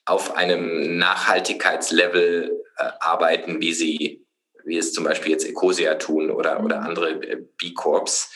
auf 0.06 0.36
einem 0.36 0.98
Nachhaltigkeitslevel 0.98 2.64
äh, 2.78 2.92
arbeiten, 3.00 3.60
wie 3.60 3.74
sie, 3.74 4.28
wie 4.64 4.78
es 4.78 4.94
zum 4.94 5.04
Beispiel 5.04 5.32
jetzt 5.32 5.48
Ecosia 5.48 5.96
tun 5.96 6.30
oder, 6.30 6.64
oder 6.64 6.82
mhm. 6.82 6.86
andere 6.86 7.10
äh, 7.24 7.38
B-Corps. 7.58 8.32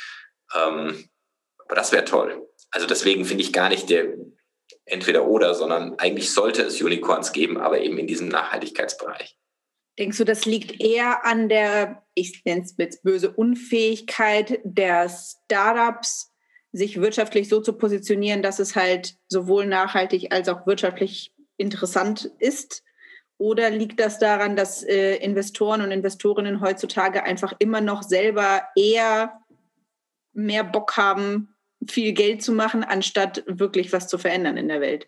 Ähm, 0.55 1.09
aber 1.65 1.75
das 1.75 1.91
wäre 1.91 2.05
toll. 2.05 2.47
Also 2.71 2.87
deswegen 2.87 3.23
finde 3.23 3.43
ich 3.43 3.53
gar 3.53 3.69
nicht 3.69 3.89
der 3.91 4.15
entweder 4.85 5.27
oder, 5.27 5.53
sondern 5.53 5.95
eigentlich 5.99 6.31
sollte 6.31 6.63
es 6.63 6.81
Unicorns 6.81 7.31
geben, 7.31 7.57
aber 7.57 7.81
eben 7.81 7.97
in 7.97 8.07
diesem 8.07 8.27
Nachhaltigkeitsbereich. 8.27 9.37
Denkst 9.99 10.17
du, 10.17 10.23
das 10.23 10.45
liegt 10.45 10.81
eher 10.81 11.25
an 11.25 11.49
der, 11.49 12.03
ich 12.15 12.41
nenne 12.45 12.61
es 12.61 12.75
jetzt 12.77 13.03
böse, 13.03 13.31
Unfähigkeit 13.31 14.59
der 14.63 15.09
Startups, 15.09 16.28
sich 16.71 17.01
wirtschaftlich 17.01 17.49
so 17.49 17.62
zu 17.62 17.73
positionieren, 17.73 18.41
dass 18.41 18.60
es 18.60 18.75
halt 18.75 19.15
sowohl 19.27 19.65
nachhaltig 19.65 20.32
als 20.32 20.49
auch 20.49 20.67
wirtschaftlich 20.67 21.34
interessant 21.58 22.32
ist? 22.39 22.84
Oder 23.38 23.69
liegt 23.69 23.99
das 23.99 24.19
daran, 24.19 24.55
dass 24.55 24.84
äh, 24.84 25.15
Investoren 25.15 25.82
und 25.82 25.91
Investorinnen 25.91 26.62
heutzutage 26.62 27.23
einfach 27.23 27.53
immer 27.60 27.79
noch 27.79 28.03
selber 28.03 28.63
eher 28.75 29.39
mehr 30.34 30.63
Bock 30.63 30.97
haben, 30.97 31.55
viel 31.88 32.12
Geld 32.12 32.43
zu 32.43 32.51
machen, 32.51 32.84
anstatt 32.84 33.43
wirklich 33.47 33.93
was 33.93 34.08
zu 34.08 34.17
verändern 34.17 34.58
in 34.58 34.67
der 34.67 34.82
Welt? 34.82 35.08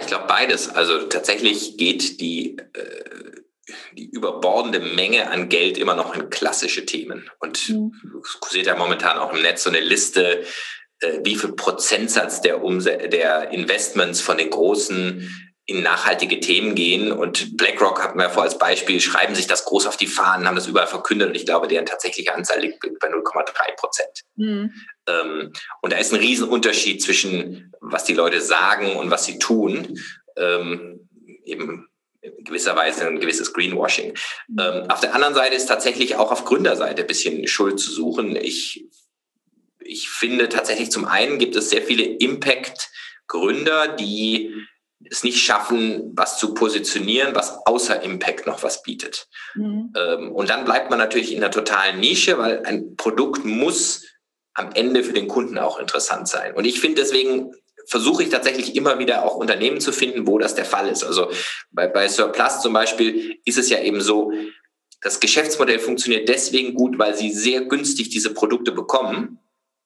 Ich 0.00 0.06
glaube 0.06 0.26
beides. 0.26 0.68
Also 0.68 1.06
tatsächlich 1.06 1.76
geht 1.76 2.20
die, 2.20 2.56
äh, 2.56 3.42
die 3.92 4.10
überbordende 4.10 4.80
Menge 4.80 5.30
an 5.30 5.48
Geld 5.48 5.78
immer 5.78 5.94
noch 5.94 6.14
in 6.14 6.30
klassische 6.30 6.84
Themen. 6.84 7.30
Und 7.38 7.68
mhm. 7.68 7.92
kursiert 8.40 8.66
ja 8.66 8.76
momentan 8.76 9.18
auch 9.18 9.32
im 9.32 9.42
Netz 9.42 9.64
so 9.64 9.70
eine 9.70 9.80
Liste, 9.80 10.44
äh, 11.00 11.20
wie 11.22 11.36
viel 11.36 11.52
Prozentsatz 11.52 12.40
der, 12.40 12.62
Umse 12.62 12.96
der 13.08 13.50
Investments 13.50 14.20
von 14.20 14.38
den 14.38 14.50
großen 14.50 15.28
in 15.64 15.82
nachhaltige 15.82 16.40
Themen 16.40 16.74
gehen. 16.74 17.12
Und 17.12 17.56
BlackRock 17.56 18.02
hatten 18.02 18.18
wir 18.18 18.30
vor 18.30 18.42
als 18.42 18.58
Beispiel, 18.58 19.00
schreiben 19.00 19.34
sich 19.34 19.46
das 19.46 19.64
groß 19.64 19.86
auf 19.86 19.96
die 19.96 20.08
Fahnen, 20.08 20.46
haben 20.46 20.56
das 20.56 20.66
überall 20.66 20.88
verkündet 20.88 21.28
und 21.28 21.34
ich 21.36 21.46
glaube, 21.46 21.68
deren 21.68 21.86
tatsächliche 21.86 22.34
Anzahl 22.34 22.60
liegt 22.60 22.80
bei 22.80 23.08
0,3 23.08 23.76
Prozent. 23.76 24.22
Mhm. 24.34 24.72
Ähm, 25.06 25.52
und 25.80 25.92
da 25.92 25.98
ist 25.98 26.12
ein 26.12 26.18
Riesenunterschied 26.18 27.00
zwischen, 27.00 27.72
was 27.80 28.04
die 28.04 28.14
Leute 28.14 28.40
sagen 28.40 28.96
und 28.96 29.10
was 29.10 29.24
sie 29.24 29.38
tun. 29.38 29.98
Ähm, 30.36 31.08
eben 31.44 31.88
in 32.22 32.44
gewisser 32.44 32.76
Weise 32.76 33.06
ein 33.06 33.20
gewisses 33.20 33.52
Greenwashing. 33.52 34.14
Mhm. 34.48 34.58
Ähm, 34.58 34.90
auf 34.90 35.00
der 35.00 35.14
anderen 35.14 35.34
Seite 35.34 35.54
ist 35.54 35.66
tatsächlich 35.66 36.16
auch 36.16 36.30
auf 36.30 36.44
Gründerseite 36.44 37.02
ein 37.02 37.08
bisschen 37.08 37.46
Schuld 37.46 37.78
zu 37.80 37.90
suchen. 37.90 38.36
Ich, 38.36 38.86
ich 39.80 40.08
finde 40.08 40.48
tatsächlich 40.48 40.90
zum 40.90 41.04
einen 41.04 41.38
gibt 41.38 41.56
es 41.56 41.70
sehr 41.70 41.82
viele 41.82 42.04
Impact-Gründer, 42.04 43.88
die 43.96 44.54
es 45.10 45.24
nicht 45.24 45.42
schaffen, 45.44 46.12
was 46.14 46.38
zu 46.38 46.54
positionieren, 46.54 47.34
was 47.34 47.58
außer 47.66 48.02
Impact 48.02 48.46
noch 48.46 48.62
was 48.62 48.82
bietet. 48.84 49.26
Mhm. 49.54 49.92
Ähm, 49.96 50.32
und 50.32 50.48
dann 50.48 50.64
bleibt 50.64 50.90
man 50.90 51.00
natürlich 51.00 51.32
in 51.32 51.40
der 51.40 51.50
totalen 51.50 51.98
Nische, 51.98 52.38
weil 52.38 52.64
ein 52.64 52.94
Produkt 52.96 53.44
muss 53.44 54.06
am 54.54 54.70
Ende 54.74 55.02
für 55.02 55.12
den 55.12 55.28
Kunden 55.28 55.58
auch 55.58 55.80
interessant 55.80 56.28
sein. 56.28 56.54
Und 56.54 56.66
ich 56.66 56.78
finde 56.78 57.02
deswegen 57.02 57.52
versuche 57.86 58.22
ich 58.22 58.28
tatsächlich 58.28 58.76
immer 58.76 58.98
wieder 58.98 59.24
auch 59.24 59.36
Unternehmen 59.36 59.80
zu 59.80 59.92
finden, 59.92 60.26
wo 60.26 60.38
das 60.38 60.54
der 60.54 60.64
Fall 60.64 60.88
ist. 60.88 61.04
Also 61.04 61.30
bei, 61.70 61.86
bei 61.86 62.08
Surplus 62.08 62.60
zum 62.60 62.72
Beispiel 62.72 63.38
ist 63.44 63.58
es 63.58 63.68
ja 63.70 63.80
eben 63.80 64.00
so, 64.00 64.32
das 65.00 65.20
Geschäftsmodell 65.20 65.78
funktioniert 65.78 66.28
deswegen 66.28 66.74
gut, 66.74 66.98
weil 66.98 67.16
sie 67.16 67.32
sehr 67.32 67.62
günstig 67.62 68.10
diese 68.10 68.32
Produkte 68.32 68.72
bekommen, 68.72 69.38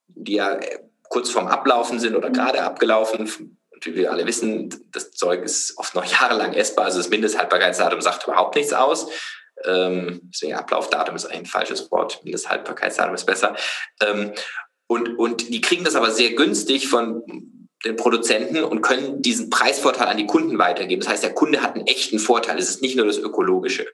die 0.09 0.35
ja 0.35 0.61
kurz 1.09 1.31
vorm 1.31 1.47
Ablaufen 1.47 1.99
sind 1.99 2.17
oder 2.17 2.29
mhm. 2.29 2.35
gerade 2.35 2.63
abgelaufen, 2.63 3.57
und 3.77 3.85
wie 3.85 3.95
wir 3.95 4.11
alle 4.11 4.27
wissen, 4.27 4.71
das 4.91 5.11
Zeug 5.13 5.45
ist 5.45 5.77
oft 5.77 5.95
noch 5.95 6.05
jahrelang 6.21 6.55
essbar. 6.55 6.87
Also 6.87 6.99
das 6.99 7.11
Mindesthaltbarkeitsdatum 7.11 8.01
sagt 8.01 8.27
überhaupt 8.27 8.57
nichts 8.57 8.73
aus. 8.73 9.09
Ähm, 9.65 10.21
deswegen 10.25 10.55
Ablaufdatum 10.55 11.15
ist 11.15 11.27
ein 11.27 11.47
falsches 11.47 11.91
Wort. 11.91 12.21
Mindesthaltbarkeitsdatum 12.25 13.15
ist 13.15 13.27
besser. 13.27 13.55
Ähm, 14.01 14.33
und, 14.87 15.19
und 15.19 15.49
die 15.53 15.61
kriegen 15.61 15.85
das 15.85 15.95
aber 15.95 16.11
sehr 16.11 16.33
günstig 16.33 16.89
von 16.89 17.23
den 17.87 17.97
Produzenten 17.97 18.63
und 18.65 18.83
können 18.83 19.23
diesen 19.23 19.51
Preisvorteil 19.51 20.09
an 20.09 20.17
die 20.17 20.27
Kunden 20.27 20.59
weitergeben. 20.59 21.01
Das 21.01 21.11
heißt, 21.11 21.23
der 21.23 21.35
Kunde 21.35 21.63
hat 21.63 21.75
einen 21.75 21.87
echten 21.87 22.19
Vorteil. 22.19 22.59
Es 22.59 22.69
ist 22.69 22.83
nicht 22.83 22.97
nur 22.97 23.07
das 23.07 23.19
Ökologische. 23.19 23.87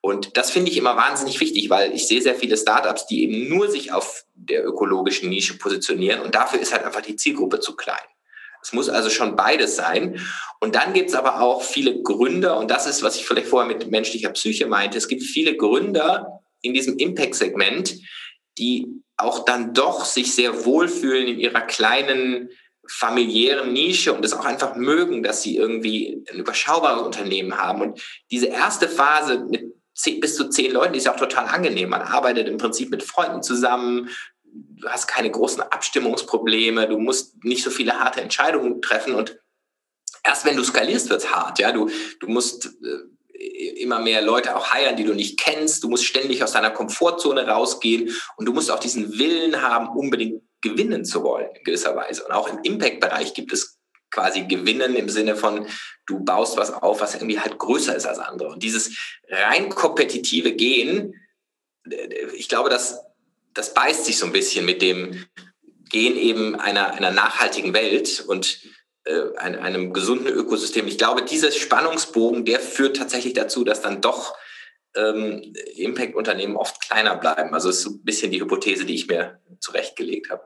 Und 0.00 0.36
das 0.36 0.50
finde 0.50 0.70
ich 0.70 0.76
immer 0.76 0.96
wahnsinnig 0.96 1.40
wichtig, 1.40 1.70
weil 1.70 1.92
ich 1.94 2.06
sehe 2.06 2.20
sehr 2.20 2.34
viele 2.34 2.56
Startups, 2.56 3.06
die 3.06 3.22
eben 3.22 3.48
nur 3.48 3.70
sich 3.70 3.92
auf 3.92 4.24
der 4.34 4.66
ökologischen 4.66 5.30
Nische 5.30 5.56
positionieren 5.56 6.20
und 6.20 6.34
dafür 6.34 6.60
ist 6.60 6.72
halt 6.72 6.84
einfach 6.84 7.00
die 7.00 7.16
Zielgruppe 7.16 7.60
zu 7.60 7.74
klein. 7.74 7.96
Es 8.62 8.72
muss 8.72 8.88
also 8.88 9.10
schon 9.10 9.36
beides 9.36 9.76
sein. 9.76 10.20
Und 10.60 10.74
dann 10.74 10.94
gibt 10.94 11.10
es 11.10 11.14
aber 11.14 11.40
auch 11.40 11.62
viele 11.62 12.02
Gründer, 12.02 12.58
und 12.58 12.70
das 12.70 12.86
ist, 12.86 13.02
was 13.02 13.16
ich 13.16 13.26
vielleicht 13.26 13.48
vorher 13.48 13.68
mit 13.68 13.90
menschlicher 13.90 14.30
Psyche 14.30 14.66
meinte, 14.66 14.96
es 14.96 15.08
gibt 15.08 15.22
viele 15.22 15.56
Gründer 15.56 16.40
in 16.62 16.72
diesem 16.72 16.96
Impact-Segment, 16.96 17.96
die 18.58 18.86
auch 19.16 19.44
dann 19.44 19.74
doch 19.74 20.04
sich 20.04 20.34
sehr 20.34 20.64
wohlfühlen 20.64 21.28
in 21.28 21.40
ihrer 21.40 21.60
kleinen 21.60 22.48
familiären 22.88 23.72
Nische 23.72 24.12
und 24.12 24.24
es 24.24 24.32
auch 24.32 24.44
einfach 24.44 24.76
mögen, 24.76 25.22
dass 25.22 25.42
sie 25.42 25.56
irgendwie 25.56 26.24
ein 26.30 26.38
überschaubares 26.38 27.02
Unternehmen 27.02 27.58
haben. 27.58 27.80
Und 27.80 28.02
diese 28.30 28.46
erste 28.46 28.88
Phase 28.88 29.38
mit 29.38 29.74
zehn, 29.94 30.20
bis 30.20 30.36
zu 30.36 30.48
zehn 30.48 30.72
Leuten, 30.72 30.94
ist 30.94 31.06
ja 31.06 31.14
auch 31.14 31.18
total 31.18 31.46
angenehm. 31.46 31.90
Man 31.90 32.02
arbeitet 32.02 32.48
im 32.48 32.58
Prinzip 32.58 32.90
mit 32.90 33.02
Freunden 33.02 33.42
zusammen, 33.42 34.10
du 34.44 34.88
hast 34.88 35.06
keine 35.06 35.30
großen 35.30 35.62
Abstimmungsprobleme, 35.62 36.88
du 36.88 36.98
musst 36.98 37.42
nicht 37.44 37.64
so 37.64 37.70
viele 37.70 37.98
harte 37.98 38.20
Entscheidungen 38.20 38.80
treffen 38.82 39.14
und 39.14 39.38
erst 40.22 40.44
wenn 40.44 40.56
du 40.56 40.64
skalierst, 40.64 41.10
wird 41.10 41.22
es 41.22 41.34
hart. 41.34 41.58
Ja? 41.58 41.72
Du, 41.72 41.90
du 42.20 42.28
musst 42.28 42.66
äh, 42.82 43.82
immer 43.82 44.00
mehr 44.00 44.22
Leute 44.22 44.56
auch 44.56 44.70
heiern, 44.70 44.96
die 44.96 45.04
du 45.04 45.14
nicht 45.14 45.38
kennst. 45.38 45.82
Du 45.82 45.88
musst 45.88 46.04
ständig 46.04 46.42
aus 46.42 46.52
deiner 46.52 46.70
Komfortzone 46.70 47.46
rausgehen 47.46 48.14
und 48.36 48.46
du 48.46 48.52
musst 48.52 48.70
auch 48.70 48.78
diesen 48.78 49.18
Willen 49.18 49.60
haben, 49.60 49.88
unbedingt 49.88 50.42
gewinnen 50.64 51.04
zu 51.04 51.22
wollen 51.22 51.48
in 51.54 51.62
gewisser 51.62 51.94
Weise. 51.94 52.24
Und 52.24 52.32
auch 52.32 52.48
im 52.48 52.58
Impact-Bereich 52.62 53.34
gibt 53.34 53.52
es 53.52 53.78
quasi 54.10 54.42
Gewinnen 54.42 54.96
im 54.96 55.08
Sinne 55.08 55.36
von, 55.36 55.66
du 56.06 56.24
baust 56.24 56.56
was 56.56 56.72
auf, 56.72 57.00
was 57.00 57.14
irgendwie 57.14 57.38
halt 57.38 57.58
größer 57.58 57.94
ist 57.94 58.06
als 58.06 58.18
andere. 58.18 58.48
Und 58.48 58.62
dieses 58.62 58.98
rein 59.28 59.68
kompetitive 59.68 60.52
Gehen, 60.52 61.14
ich 62.34 62.48
glaube, 62.48 62.70
das 62.70 62.98
das 63.54 63.72
beißt 63.72 64.04
sich 64.04 64.18
so 64.18 64.26
ein 64.26 64.32
bisschen 64.32 64.66
mit 64.66 64.82
dem 64.82 65.24
Gehen 65.88 66.16
eben 66.16 66.56
einer, 66.56 66.92
einer 66.94 67.12
nachhaltigen 67.12 67.72
Welt 67.72 68.24
und 68.26 68.60
äh, 69.04 69.36
einem, 69.36 69.92
gesunden 69.92 70.26
Ökosystem. 70.26 70.88
Ich 70.88 70.98
glaube, 70.98 71.22
dieser 71.22 71.52
Spannungsbogen, 71.52 72.44
der 72.44 72.58
führt 72.58 72.96
tatsächlich 72.96 73.34
dazu, 73.34 73.62
dass 73.62 73.80
dann 73.80 74.00
doch 74.00 74.36
ähm, 74.96 75.54
Impact-Unternehmen 75.76 76.56
oft 76.56 76.80
kleiner 76.80 77.16
bleiben. 77.16 77.54
Also 77.54 77.70
ist 77.70 77.82
so 77.82 77.90
ein 77.90 78.02
bisschen 78.02 78.32
die 78.32 78.40
Hypothese, 78.40 78.84
die 78.84 78.94
ich 78.94 79.06
mir 79.06 79.40
zurechtgelegt 79.60 80.30
habe. 80.30 80.42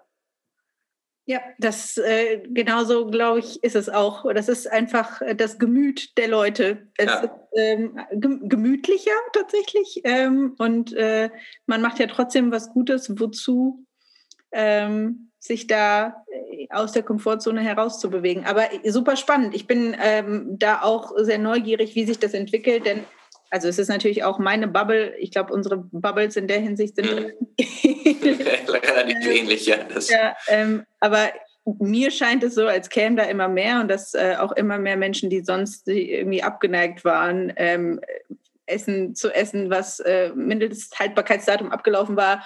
Ja, 1.29 1.43
das 1.59 1.99
äh, 1.99 2.39
genauso 2.49 3.11
glaube 3.11 3.41
ich 3.41 3.63
ist 3.63 3.77
es 3.77 3.91
auch. 3.91 4.25
Das 4.33 4.49
ist 4.49 4.67
einfach 4.67 5.21
äh, 5.21 5.35
das 5.37 5.59
Gemüt 5.59 6.17
der 6.17 6.27
Leute. 6.27 6.89
Es 6.97 7.05
ja. 7.05 7.21
ist 7.21 7.31
ähm, 7.55 8.01
gemütlicher 8.11 9.11
tatsächlich 9.35 10.01
ähm, 10.05 10.55
und 10.57 10.95
äh, 10.95 11.29
man 11.67 11.83
macht 11.83 11.99
ja 11.99 12.07
trotzdem 12.07 12.51
was 12.51 12.73
Gutes. 12.73 13.21
Wozu 13.21 13.85
ähm, 14.53 15.31
sich 15.39 15.67
da 15.67 16.25
äh, 16.33 16.67
aus 16.71 16.93
der 16.93 17.03
Komfortzone 17.03 17.61
herauszubewegen? 17.61 18.47
Aber 18.47 18.63
super 18.87 19.17
spannend. 19.17 19.55
Ich 19.55 19.67
bin 19.67 19.95
ähm, 20.03 20.59
da 20.59 20.81
auch 20.81 21.13
sehr 21.19 21.39
neugierig, 21.39 21.95
wie 21.95 22.07
sich 22.07 22.19
das 22.19 22.33
entwickelt, 22.33 22.87
denn 22.87 23.05
also 23.51 23.69
es 23.69 23.79
ist 23.79 23.89
natürlich 23.89 24.25
auch 24.25 24.39
meine 24.39 24.69
Bubble. 24.69 25.15
Ich 25.19 25.31
glaube, 25.31 25.53
unsere 25.53 25.79
Bubbles 25.79 26.37
in 26.37 26.49
der 26.49 26.61
Hinsicht 26.61 26.97
sind 26.97 27.11
mhm. 27.11 27.33
relativ 27.59 29.27
ähnlich, 29.27 29.67
ja. 29.67 29.77
ja 30.09 30.37
ähm, 30.49 30.85
aber 31.01 31.31
mir 31.79 32.11
scheint 32.11 32.43
es 32.43 32.55
so, 32.55 32.67
als 32.67 32.89
kämen 32.89 33.17
da 33.17 33.25
immer 33.25 33.49
mehr 33.49 33.81
und 33.81 33.89
dass 33.89 34.15
äh, 34.15 34.37
auch 34.39 34.53
immer 34.53 34.79
mehr 34.79 34.97
Menschen, 34.97 35.31
die 35.31 35.43
sonst 35.43 35.89
irgendwie 35.89 36.43
abgeneigt 36.43 37.05
waren, 37.05 37.53
ähm, 37.57 38.01
Essen 38.67 39.15
zu 39.15 39.31
essen, 39.31 39.71
was 39.71 40.01
äh, 40.01 40.31
Mindesthaltbarkeitsdatum 40.35 41.71
abgelaufen 41.71 42.17
war, 42.17 42.43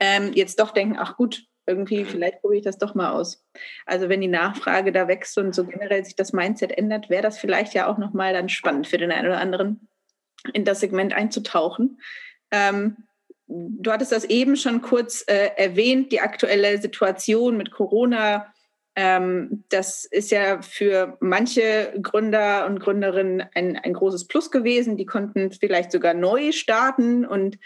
ähm, 0.00 0.32
jetzt 0.34 0.60
doch 0.60 0.70
denken, 0.70 0.96
ach 0.98 1.16
gut, 1.16 1.44
irgendwie, 1.66 2.00
mhm. 2.00 2.06
vielleicht 2.06 2.40
probiere 2.40 2.58
ich 2.58 2.64
das 2.64 2.78
doch 2.78 2.94
mal 2.94 3.10
aus. 3.10 3.44
Also 3.86 4.08
wenn 4.08 4.20
die 4.20 4.28
Nachfrage 4.28 4.92
da 4.92 5.08
wächst 5.08 5.36
und 5.38 5.54
so 5.54 5.64
generell 5.64 6.04
sich 6.04 6.16
das 6.16 6.32
Mindset 6.32 6.76
ändert, 6.76 7.10
wäre 7.10 7.22
das 7.22 7.38
vielleicht 7.38 7.74
ja 7.74 7.86
auch 7.86 7.98
nochmal 7.98 8.32
dann 8.32 8.48
spannend 8.48 8.86
für 8.86 8.98
den 8.98 9.10
einen 9.10 9.26
oder 9.26 9.40
anderen 9.40 9.88
in 10.52 10.64
das 10.64 10.80
Segment 10.80 11.14
einzutauchen. 11.14 12.00
Ähm, 12.50 12.96
du 13.46 13.90
hattest 13.90 14.12
das 14.12 14.24
eben 14.24 14.56
schon 14.56 14.82
kurz 14.82 15.24
äh, 15.26 15.50
erwähnt, 15.56 16.12
die 16.12 16.20
aktuelle 16.20 16.80
Situation 16.80 17.56
mit 17.56 17.70
Corona. 17.70 18.52
Ähm, 18.96 19.64
das 19.70 20.04
ist 20.04 20.30
ja 20.30 20.62
für 20.62 21.16
manche 21.20 21.94
Gründer 22.00 22.66
und 22.66 22.80
Gründerinnen 22.80 23.44
ein, 23.54 23.76
ein 23.76 23.92
großes 23.92 24.26
Plus 24.28 24.50
gewesen. 24.50 24.96
Die 24.96 25.06
konnten 25.06 25.50
vielleicht 25.52 25.92
sogar 25.92 26.14
neu 26.14 26.52
starten 26.52 27.26
und 27.26 27.58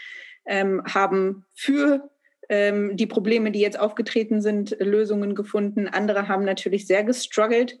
ähm, 0.45 0.83
haben 0.85 1.45
für 1.53 2.09
ähm, 2.49 2.97
die 2.97 3.05
Probleme, 3.05 3.51
die 3.51 3.59
jetzt 3.59 3.79
aufgetreten 3.79 4.41
sind, 4.41 4.75
Lösungen 4.79 5.35
gefunden. 5.35 5.87
Andere 5.87 6.27
haben 6.27 6.45
natürlich 6.45 6.87
sehr 6.87 7.03
gestruggelt 7.03 7.79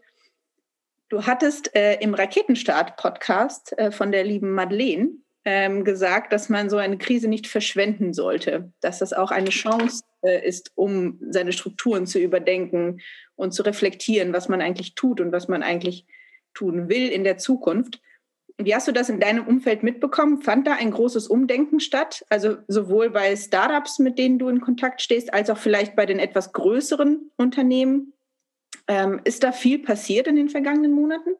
Du 1.09 1.25
hattest 1.25 1.75
äh, 1.75 1.95
im 2.01 2.13
Raketenstart-Podcast 2.13 3.77
äh, 3.77 3.91
von 3.91 4.11
der 4.11 4.23
lieben 4.23 4.51
Madeleine 4.51 5.09
ähm, 5.43 5.83
gesagt, 5.83 6.31
dass 6.31 6.49
man 6.49 6.69
so 6.69 6.77
eine 6.77 6.99
Krise 6.99 7.27
nicht 7.27 7.47
verschwenden 7.47 8.13
sollte, 8.13 8.71
dass 8.79 8.99
das 8.99 9.13
auch 9.13 9.31
eine 9.31 9.49
Chance 9.49 10.03
äh, 10.21 10.47
ist, 10.47 10.71
um 10.75 11.19
seine 11.29 11.51
Strukturen 11.51 12.05
zu 12.05 12.19
überdenken 12.19 13.01
und 13.35 13.53
zu 13.53 13.63
reflektieren, 13.63 14.33
was 14.33 14.49
man 14.49 14.61
eigentlich 14.61 14.93
tut 14.93 15.19
und 15.19 15.31
was 15.31 15.47
man 15.47 15.63
eigentlich 15.63 16.05
tun 16.53 16.89
will 16.89 17.07
in 17.07 17.23
der 17.23 17.37
Zukunft. 17.37 18.01
Wie 18.57 18.75
hast 18.75 18.87
du 18.87 18.91
das 18.91 19.09
in 19.09 19.19
deinem 19.19 19.47
Umfeld 19.47 19.81
mitbekommen? 19.81 20.43
Fand 20.43 20.67
da 20.67 20.73
ein 20.73 20.91
großes 20.91 21.27
Umdenken 21.27 21.79
statt? 21.79 22.23
Also 22.29 22.57
sowohl 22.67 23.09
bei 23.09 23.35
Startups, 23.35 23.97
mit 23.97 24.19
denen 24.19 24.37
du 24.37 24.49
in 24.49 24.61
Kontakt 24.61 25.01
stehst, 25.01 25.33
als 25.33 25.49
auch 25.49 25.57
vielleicht 25.57 25.95
bei 25.95 26.05
den 26.05 26.19
etwas 26.19 26.53
größeren 26.53 27.31
Unternehmen? 27.37 28.13
Ähm, 28.89 29.21
ist 29.23 29.43
da 29.43 29.51
viel 29.51 29.79
passiert 29.79 30.25
in 30.25 30.35
den 30.35 30.49
vergangenen 30.49 30.91
Monaten? 30.93 31.35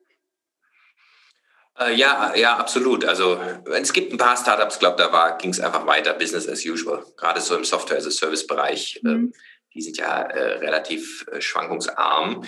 Äh, 1.80 1.96
ja, 1.96 2.36
ja, 2.36 2.58
absolut. 2.58 3.04
Also 3.04 3.42
es 3.74 3.92
gibt 3.92 4.14
ein 4.14 4.20
paar 4.20 4.38
Startups, 4.38 4.78
glaube 4.78 4.98
da 4.98 5.32
ging 5.32 5.50
es 5.50 5.60
einfach 5.60 5.88
weiter, 5.88 6.14
Business 6.14 6.48
as 6.48 6.64
usual. 6.64 7.04
Gerade 7.18 7.42
so 7.42 7.56
im 7.56 7.64
Software-as-a-Service-Bereich. 7.64 9.00
Mhm. 9.02 9.10
Ähm, 9.10 9.34
die 9.74 9.82
sind 9.82 9.98
ja 9.98 10.22
äh, 10.22 10.58
relativ 10.58 11.26
äh, 11.32 11.42
schwankungsarm. 11.42 12.46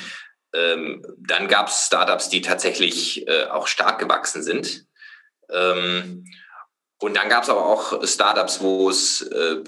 Ähm, 0.53 1.03
dann 1.17 1.47
gab 1.47 1.69
es 1.69 1.87
Startups, 1.87 2.29
die 2.29 2.41
tatsächlich 2.41 3.27
äh, 3.27 3.45
auch 3.45 3.65
stark 3.65 3.97
gewachsen 3.97 4.43
sind. 4.43 4.85
Ähm, 5.49 6.25
und 6.99 7.17
dann 7.17 7.29
gab 7.29 7.41
es 7.41 7.49
aber 7.49 7.65
auch 7.65 8.05
Startups, 8.05 8.61
wo 8.61 8.87
es 8.87 9.23
äh, 9.23 9.63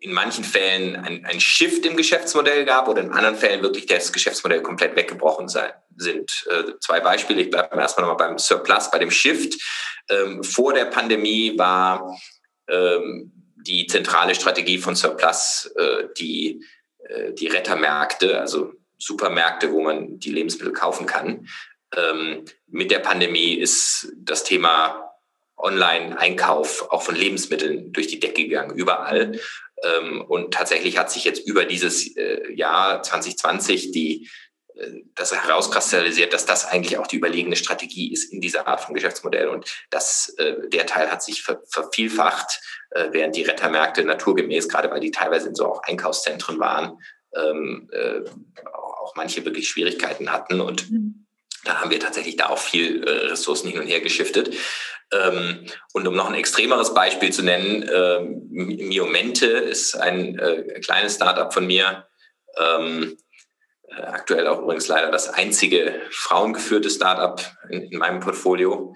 in 0.00 0.12
manchen 0.12 0.44
Fällen 0.44 0.96
ein, 0.96 1.24
ein 1.24 1.40
Shift 1.40 1.86
im 1.86 1.96
Geschäftsmodell 1.96 2.64
gab 2.64 2.88
oder 2.88 3.02
in 3.02 3.12
anderen 3.12 3.36
Fällen 3.36 3.62
wirklich 3.62 3.86
das 3.86 4.12
Geschäftsmodell 4.12 4.62
komplett 4.62 4.96
weggebrochen 4.96 5.48
sein, 5.48 5.72
sind. 5.96 6.46
Äh, 6.50 6.72
zwei 6.80 7.00
Beispiele, 7.00 7.42
ich 7.42 7.50
bleibe 7.50 7.76
erstmal 7.76 8.06
nochmal 8.06 8.28
beim 8.28 8.38
Surplus, 8.38 8.90
bei 8.90 8.98
dem 8.98 9.10
Shift. 9.10 9.54
Ähm, 10.08 10.42
vor 10.42 10.72
der 10.72 10.86
Pandemie 10.86 11.56
war 11.58 12.16
ähm, 12.68 13.32
die 13.56 13.86
zentrale 13.86 14.34
Strategie 14.34 14.78
von 14.78 14.94
Surplus 14.94 15.70
äh, 15.76 16.04
die, 16.18 16.64
äh, 17.00 17.32
die 17.32 17.48
Rettermärkte, 17.48 18.40
also 18.40 18.72
Supermärkte, 18.98 19.72
wo 19.72 19.82
man 19.82 20.18
die 20.18 20.32
Lebensmittel 20.32 20.72
kaufen 20.72 21.06
kann. 21.06 21.48
Ähm, 21.96 22.44
mit 22.66 22.90
der 22.90 23.00
Pandemie 23.00 23.54
ist 23.54 24.12
das 24.16 24.44
Thema 24.44 25.06
Online-Einkauf 25.56 26.90
auch 26.90 27.02
von 27.02 27.16
Lebensmitteln 27.16 27.92
durch 27.92 28.08
die 28.08 28.20
Decke 28.20 28.44
gegangen, 28.44 28.76
überall. 28.76 29.40
Ähm, 29.82 30.22
und 30.22 30.54
tatsächlich 30.54 30.98
hat 30.98 31.10
sich 31.10 31.24
jetzt 31.24 31.46
über 31.46 31.64
dieses 31.64 32.16
äh, 32.16 32.52
Jahr 32.52 33.02
2020 33.02 33.92
die, 33.92 34.28
äh, 34.74 34.90
das 35.14 35.32
herauskristallisiert, 35.32 36.32
dass 36.32 36.46
das 36.46 36.66
eigentlich 36.66 36.98
auch 36.98 37.06
die 37.06 37.16
überlegene 37.16 37.56
Strategie 37.56 38.12
ist 38.12 38.32
in 38.32 38.40
dieser 38.40 38.66
Art 38.66 38.80
von 38.80 38.94
Geschäftsmodell. 38.94 39.48
Und 39.48 39.66
das, 39.90 40.30
äh, 40.38 40.68
der 40.68 40.86
Teil 40.86 41.10
hat 41.10 41.22
sich 41.22 41.42
ver, 41.42 41.60
vervielfacht, 41.68 42.60
äh, 42.90 43.08
während 43.10 43.36
die 43.36 43.42
Rettermärkte 43.42 44.04
naturgemäß, 44.04 44.68
gerade 44.68 44.90
weil 44.90 45.00
die 45.00 45.10
teilweise 45.10 45.48
in 45.48 45.54
so 45.54 45.66
auch 45.66 45.82
Einkaufszentren 45.82 46.58
waren, 46.58 46.98
ähm, 47.34 47.90
äh, 47.92 48.20
auch 48.72 49.14
manche 49.14 49.44
wirklich 49.44 49.68
Schwierigkeiten 49.68 50.32
hatten. 50.32 50.60
Und 50.62 50.90
mhm. 50.90 51.26
da 51.64 51.80
haben 51.80 51.90
wir 51.90 52.00
tatsächlich 52.00 52.36
da 52.36 52.48
auch 52.48 52.58
viel 52.58 53.04
Ressourcen 53.04 53.68
hin 53.68 53.80
und 53.80 53.86
her 53.86 54.00
geschiftet. 54.00 54.54
Ähm, 55.12 55.66
und 55.92 56.06
um 56.06 56.16
noch 56.16 56.28
ein 56.28 56.34
extremeres 56.34 56.92
Beispiel 56.94 57.32
zu 57.32 57.42
nennen, 57.42 57.88
ähm, 57.92 58.48
Miomente 58.50 59.46
ist 59.46 59.94
ein 59.94 60.38
äh, 60.38 60.80
kleines 60.80 61.14
Startup 61.14 61.52
von 61.52 61.66
mir, 61.66 62.06
ähm, 62.58 63.16
äh, 63.88 64.02
aktuell 64.02 64.46
auch 64.48 64.60
übrigens 64.60 64.88
leider 64.88 65.10
das 65.10 65.28
einzige 65.28 66.00
frauengeführte 66.10 66.90
Startup 66.90 67.40
in, 67.70 67.82
in 67.92 67.98
meinem 67.98 68.20
Portfolio. 68.20 68.94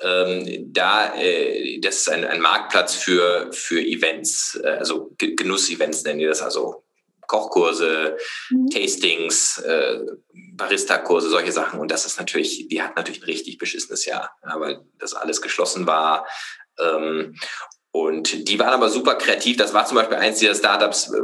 Ähm, 0.00 0.72
da, 0.72 1.14
äh, 1.14 1.78
das 1.80 1.96
ist 1.96 2.10
ein, 2.10 2.24
ein 2.24 2.40
Marktplatz 2.40 2.94
für, 2.94 3.52
für 3.52 3.80
Events, 3.80 4.58
äh, 4.64 4.68
also 4.68 5.14
Genuss-Events 5.18 6.04
nennen 6.04 6.20
die 6.20 6.26
das, 6.26 6.40
also 6.40 6.84
Kochkurse, 7.30 8.16
mhm. 8.50 8.70
Tastings, 8.70 9.58
äh, 9.58 10.00
Barista-Kurse, 10.54 11.30
solche 11.30 11.52
Sachen. 11.52 11.78
Und 11.78 11.92
das 11.92 12.04
ist 12.04 12.18
natürlich, 12.18 12.66
die 12.68 12.82
hat 12.82 12.96
natürlich 12.96 13.22
ein 13.22 13.26
richtig 13.26 13.56
beschissenes 13.56 14.04
Jahr, 14.04 14.36
ja, 14.42 14.58
weil 14.58 14.80
das 14.98 15.14
alles 15.14 15.40
geschlossen 15.40 15.86
war. 15.86 16.26
Ähm, 16.80 17.36
und 17.92 18.48
die 18.48 18.58
waren 18.58 18.74
aber 18.74 18.90
super 18.90 19.14
kreativ. 19.14 19.56
Das 19.56 19.72
war 19.72 19.86
zum 19.86 19.94
Beispiel 19.94 20.16
eins 20.16 20.40
dieser 20.40 20.56
Startups, 20.56 21.12
äh, 21.14 21.20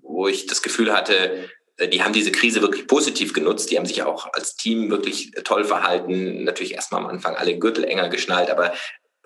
wo 0.00 0.28
ich 0.28 0.46
das 0.46 0.62
Gefühl 0.62 0.94
hatte, 0.94 1.50
äh, 1.76 1.88
die 1.88 2.02
haben 2.02 2.14
diese 2.14 2.32
Krise 2.32 2.62
wirklich 2.62 2.86
positiv 2.86 3.34
genutzt. 3.34 3.70
Die 3.70 3.76
haben 3.76 3.86
sich 3.86 4.02
auch 4.02 4.32
als 4.32 4.56
Team 4.56 4.88
wirklich 4.88 5.32
toll 5.44 5.64
verhalten. 5.64 6.44
Natürlich 6.44 6.72
erstmal 6.72 7.02
am 7.02 7.08
Anfang 7.08 7.36
alle 7.36 7.58
Gürtel 7.58 7.84
enger 7.84 8.08
geschnallt, 8.08 8.48
aber 8.48 8.72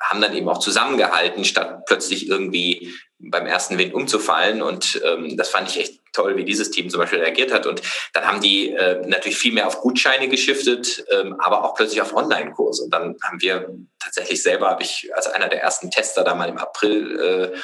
haben 0.00 0.20
dann 0.20 0.34
eben 0.34 0.48
auch 0.48 0.58
zusammengehalten, 0.58 1.44
statt 1.44 1.84
plötzlich 1.86 2.28
irgendwie 2.28 2.92
beim 3.20 3.46
ersten 3.46 3.78
Wind 3.78 3.94
umzufallen. 3.94 4.62
Und 4.62 5.00
ähm, 5.04 5.36
das 5.36 5.48
fand 5.48 5.70
ich 5.70 5.78
echt 5.78 6.03
toll, 6.14 6.36
wie 6.36 6.44
dieses 6.44 6.70
Team 6.70 6.88
zum 6.88 7.00
Beispiel 7.00 7.20
reagiert 7.20 7.52
hat. 7.52 7.66
Und 7.66 7.82
dann 8.12 8.24
haben 8.26 8.40
die 8.40 8.70
äh, 8.70 9.06
natürlich 9.06 9.36
viel 9.36 9.52
mehr 9.52 9.66
auf 9.66 9.80
Gutscheine 9.80 10.28
geschiftet, 10.28 11.04
ähm, 11.10 11.38
aber 11.40 11.64
auch 11.64 11.74
plötzlich 11.74 12.00
auf 12.00 12.14
Online-Kurse. 12.14 12.84
Und 12.84 12.90
dann 12.90 13.16
haben 13.22 13.40
wir 13.40 13.68
tatsächlich 13.98 14.42
selber, 14.42 14.70
habe 14.70 14.82
ich 14.82 15.10
als 15.14 15.26
einer 15.26 15.48
der 15.48 15.62
ersten 15.62 15.90
Tester 15.90 16.24
da 16.24 16.34
mal 16.34 16.48
im 16.48 16.58
April 16.58 17.52
äh, 17.52 17.58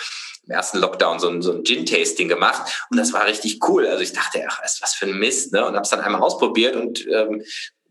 im 0.46 0.54
ersten 0.54 0.78
Lockdown 0.78 1.20
so 1.20 1.28
ein, 1.28 1.42
so 1.42 1.52
ein 1.52 1.64
Gin-Tasting 1.64 2.28
gemacht 2.28 2.86
und 2.90 2.96
das 2.96 3.12
war 3.12 3.26
richtig 3.26 3.60
cool. 3.68 3.86
Also 3.86 4.02
ich 4.02 4.12
dachte, 4.12 4.42
ach, 4.48 4.60
was 4.62 4.94
für 4.94 5.06
ein 5.06 5.18
Mist, 5.18 5.52
ne? 5.52 5.64
Und 5.64 5.74
habe 5.74 5.82
es 5.82 5.90
dann 5.90 6.00
einmal 6.00 6.22
ausprobiert 6.22 6.76
und 6.76 7.06
ähm, 7.06 7.44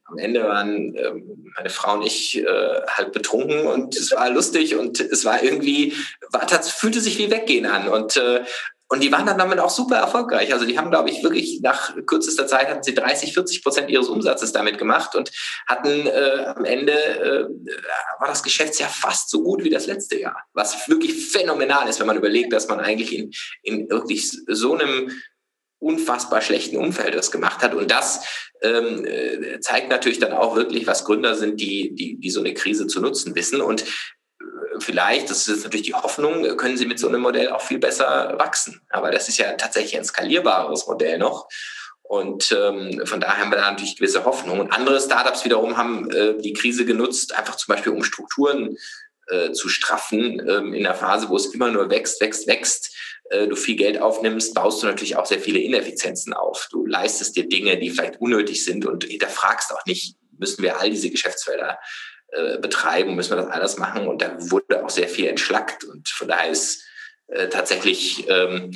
am 0.06 0.18
Ende 0.18 0.44
waren 0.44 0.96
ähm, 0.96 1.52
meine 1.56 1.70
Frau 1.70 1.94
und 1.94 2.06
ich 2.06 2.38
äh, 2.38 2.82
halt 2.88 3.12
betrunken 3.12 3.68
und 3.68 3.96
es 3.96 4.12
war 4.12 4.30
lustig 4.30 4.76
und 4.76 5.00
es 5.00 5.24
war 5.24 5.44
irgendwie, 5.44 5.94
war, 6.32 6.46
das 6.48 6.72
fühlte 6.72 7.00
sich 7.00 7.18
wie 7.20 7.30
Weggehen 7.30 7.68
an 7.68 7.88
und 7.88 8.18
äh, 8.18 8.44
und 8.92 9.04
die 9.04 9.12
waren 9.12 9.28
dann 9.28 9.38
damit 9.38 9.60
auch 9.60 9.70
super 9.70 9.98
erfolgreich. 9.98 10.52
Also 10.52 10.66
die 10.66 10.78
haben, 10.78 10.90
glaube 10.90 11.12
ich, 11.12 11.24
wirklich 11.24 11.62
nach 11.62 11.96
kürzester 12.08 12.48
Zeit 12.48 12.70
hatten 12.70 12.82
sie 12.82 12.96
30, 12.96 13.34
40 13.34 13.64
Prozent 13.64 13.90
ihres 13.90 14.10
Umsatzes 14.10 14.52
damit 14.52 14.80
gemacht 14.80 15.16
und 15.16 15.32
hatten 15.68 16.08
äh, 16.08 16.46
am 16.56 16.66
Ende 16.66 16.94
äh, 16.94 17.46
war 18.20 18.28
das 18.28 18.42
Geschäftsjahr 18.42 18.90
fast 18.90 19.30
so 19.30 19.44
gut 19.44 19.64
wie 19.64 19.70
das 19.70 19.86
letzte 19.86 20.20
Jahr. 20.20 20.44
Was 20.54 20.90
wirklich 20.90 21.30
phänomenal 21.30 21.88
ist, 21.88 22.00
wenn 22.00 22.08
man 22.08 22.18
überlegt, 22.18 22.52
dass 22.52 22.68
man 22.68 22.80
eigentlich 22.80 23.16
in, 23.16 23.32
in 23.62 23.90
wirklich 23.92 24.32
so 24.48 24.76
einem 24.76 25.12
unfassbar 25.78 26.42
schlechten 26.42 26.76
Umfeld 26.76 27.14
das 27.14 27.32
gemacht 27.32 27.62
hat. 27.62 27.76
Und 27.76 27.92
das 27.92 28.26
ähm, 28.62 29.06
äh, 29.06 29.60
zeigt 29.60 29.90
natürlich 29.90 30.20
dann 30.20 30.34
auch 30.34 30.56
wirklich, 30.56 30.88
was 30.88 31.06
Gründer 31.06 31.36
sind, 31.36 31.62
die, 31.62 31.94
die, 31.94 32.20
die 32.20 32.30
so 32.32 32.40
eine 32.40 32.56
Krise 32.56 32.88
zu 32.88 33.00
nutzen 33.02 33.36
wissen. 33.36 33.62
Und 33.62 33.86
vielleicht, 34.80 35.30
das 35.30 35.48
ist 35.48 35.64
natürlich 35.64 35.88
die 35.88 35.94
Hoffnung, 35.94 36.56
können 36.58 36.78
sie 36.78 36.86
mit 36.86 37.00
so 37.00 37.08
einem 37.08 37.22
Modell 37.22 37.50
auch 37.50 37.62
viel 37.62 37.80
besser 37.80 38.36
wachsen. 38.38 38.82
Aber 38.90 39.12
das 39.12 39.28
ist 39.28 39.38
ja 39.38 39.54
tatsächlich 39.54 39.98
ein 39.98 40.06
skalierbares 40.06 40.88
Modell 40.88 41.18
noch. 41.18 41.48
Und 42.02 42.52
ähm, 42.52 43.06
von 43.06 43.20
daher 43.20 43.38
haben 43.38 43.52
wir 43.52 43.58
da 43.58 43.70
natürlich 43.70 43.98
gewisse 43.98 44.26
Hoffnung. 44.26 44.60
Und 44.60 44.72
andere 44.72 45.00
Startups 45.00 45.46
wiederum 45.46 45.78
haben 45.78 46.10
äh, 46.10 46.38
die 46.38 46.54
Krise 46.54 46.86
genutzt, 46.86 47.36
einfach 47.36 47.56
zum 47.56 47.74
Beispiel 47.74 47.92
um 47.92 48.04
Strukturen 48.04 48.78
äh, 49.28 49.52
zu 49.52 49.70
straffen 49.70 50.42
ähm, 50.50 50.74
in 50.74 50.84
der 50.84 50.96
Phase, 50.96 51.30
wo 51.30 51.36
es 51.36 51.54
immer 51.54 51.70
nur 51.70 51.92
wächst, 51.92 52.20
wächst, 52.20 52.48
wächst 52.48 52.96
äh, 53.30 53.48
du 53.48 53.56
viel 53.56 53.76
Geld 53.76 54.02
aufnimmst, 54.02 54.56
baust 54.56 54.82
du 54.82 54.88
natürlich 54.88 55.18
auch 55.18 55.26
sehr 55.28 55.40
viele 55.40 55.60
Ineffizienzen 55.60 56.34
auf. 56.34 56.68
Du 56.72 56.86
leistest 56.86 57.36
dir 57.36 57.48
Dinge, 57.48 57.78
die 57.78 57.92
vielleicht 57.92 58.20
unnötig 58.20 58.66
sind 58.66 58.88
und 58.88 59.04
hinterfragst 59.04 59.72
auch 59.72 59.86
nicht, 59.86 60.16
müssen 60.38 60.64
wir 60.64 60.80
all 60.80 60.90
diese 60.90 61.12
Geschäftsfelder 61.12 61.78
betreiben, 62.62 63.16
müssen 63.16 63.32
wir 63.32 63.44
das 63.44 63.52
alles 63.52 63.78
machen. 63.78 64.08
Und 64.08 64.22
da 64.22 64.36
wurde 64.52 64.84
auch 64.84 64.90
sehr 64.90 65.08
viel 65.08 65.28
entschlackt. 65.28 65.84
Und 65.84 66.08
von 66.10 66.28
daher 66.28 66.52
ist 66.52 66.84
äh, 67.30 67.48
tatsächlich, 67.50 68.28
ähm, 68.30 68.72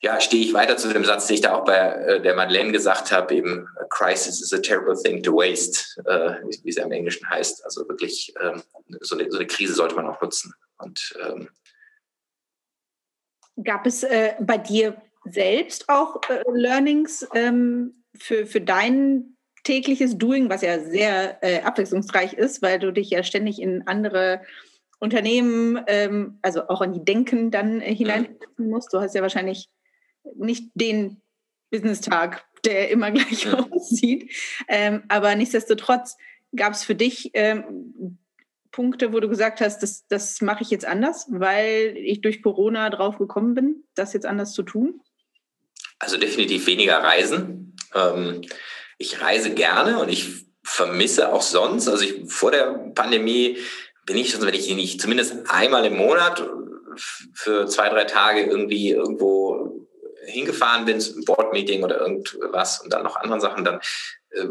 ja, 0.00 0.20
stehe 0.20 0.44
ich 0.44 0.54
weiter 0.54 0.76
zu 0.76 0.92
dem 0.92 1.04
Satz, 1.04 1.26
den 1.26 1.34
ich 1.34 1.40
da 1.40 1.54
auch 1.54 1.64
bei 1.64 1.76
äh, 1.76 2.22
der 2.22 2.34
Madeleine 2.34 2.72
gesagt 2.72 3.12
habe, 3.12 3.34
eben, 3.34 3.68
a 3.78 3.84
crisis 3.90 4.40
is 4.40 4.52
a 4.52 4.58
terrible 4.58 5.00
thing 5.00 5.22
to 5.22 5.32
waste, 5.32 6.00
äh, 6.06 6.36
wie 6.62 6.70
es 6.70 6.76
ja 6.76 6.84
im 6.84 6.92
Englischen 6.92 7.28
heißt. 7.28 7.64
Also 7.64 7.86
wirklich, 7.88 8.32
ähm, 8.40 8.62
so, 9.00 9.16
eine, 9.16 9.30
so 9.30 9.38
eine 9.38 9.46
Krise 9.46 9.74
sollte 9.74 9.94
man 9.94 10.06
auch 10.06 10.20
nutzen. 10.20 10.52
Und 10.78 11.14
ähm, 11.22 11.48
Gab 13.62 13.86
es 13.86 14.02
äh, 14.02 14.34
bei 14.40 14.56
dir 14.56 15.00
selbst 15.24 15.88
auch 15.88 16.20
äh, 16.28 16.42
Learnings 16.50 17.28
ähm, 17.34 18.04
für, 18.18 18.46
für 18.46 18.60
dein 18.60 19.36
tägliches 19.64 20.16
Doing, 20.16 20.48
was 20.48 20.62
ja 20.62 20.80
sehr 20.80 21.42
äh, 21.42 21.60
abwechslungsreich 21.62 22.34
ist, 22.34 22.62
weil 22.62 22.78
du 22.78 22.92
dich 22.92 23.10
ja 23.10 23.22
ständig 23.22 23.60
in 23.60 23.86
andere 23.86 24.40
Unternehmen, 24.98 25.82
ähm, 25.86 26.38
also 26.42 26.68
auch 26.68 26.80
an 26.80 26.92
die 26.92 27.04
Denken 27.04 27.50
dann 27.50 27.80
äh, 27.80 27.94
hineinsetzen 27.94 28.68
musst. 28.68 28.92
Du 28.92 29.00
hast 29.00 29.14
ja 29.14 29.22
wahrscheinlich 29.22 29.68
nicht 30.36 30.70
den 30.74 31.20
Business-Tag, 31.70 32.44
der 32.64 32.90
immer 32.90 33.10
gleich 33.10 33.44
ja. 33.44 33.66
aussieht. 33.70 34.32
Ähm, 34.68 35.02
aber 35.08 35.34
nichtsdestotrotz 35.34 36.16
gab 36.54 36.74
es 36.74 36.84
für 36.84 36.94
dich 36.94 37.30
ähm, 37.34 38.18
Punkte, 38.70 39.12
wo 39.12 39.20
du 39.20 39.28
gesagt 39.28 39.60
hast, 39.60 39.82
das, 39.82 40.06
das 40.06 40.40
mache 40.40 40.62
ich 40.62 40.70
jetzt 40.70 40.84
anders, 40.84 41.26
weil 41.30 41.94
ich 41.96 42.20
durch 42.20 42.42
Corona 42.42 42.90
drauf 42.90 43.18
gekommen 43.18 43.54
bin, 43.54 43.84
das 43.94 44.12
jetzt 44.12 44.26
anders 44.26 44.52
zu 44.52 44.62
tun? 44.62 45.00
Also 45.98 46.16
definitiv 46.16 46.66
weniger 46.66 46.98
Reisen. 46.98 47.74
Ähm, 47.94 48.42
ich 49.00 49.22
reise 49.22 49.50
gerne 49.54 49.98
und 49.98 50.10
ich 50.10 50.44
vermisse 50.62 51.32
auch 51.32 51.40
sonst. 51.42 51.88
Also 51.88 52.04
ich, 52.04 52.30
vor 52.30 52.50
der 52.50 52.92
Pandemie 52.94 53.56
bin 54.04 54.18
ich 54.18 54.30
schon, 54.30 54.42
wenn 54.42 54.54
ich 54.54 54.72
nicht 54.74 55.00
zumindest 55.00 55.34
einmal 55.48 55.86
im 55.86 55.96
Monat 55.96 56.46
für 57.34 57.66
zwei, 57.66 57.88
drei 57.88 58.04
Tage 58.04 58.42
irgendwie 58.42 58.90
irgendwo 58.90 59.88
hingefahren 60.26 60.84
bin, 60.84 60.98
ein 60.98 61.24
Board-Meeting 61.24 61.82
oder 61.82 61.98
irgendwas 61.98 62.82
und 62.82 62.92
dann 62.92 63.02
noch 63.02 63.16
anderen 63.16 63.40
Sachen, 63.40 63.64
dann 63.64 63.80
äh, 64.32 64.44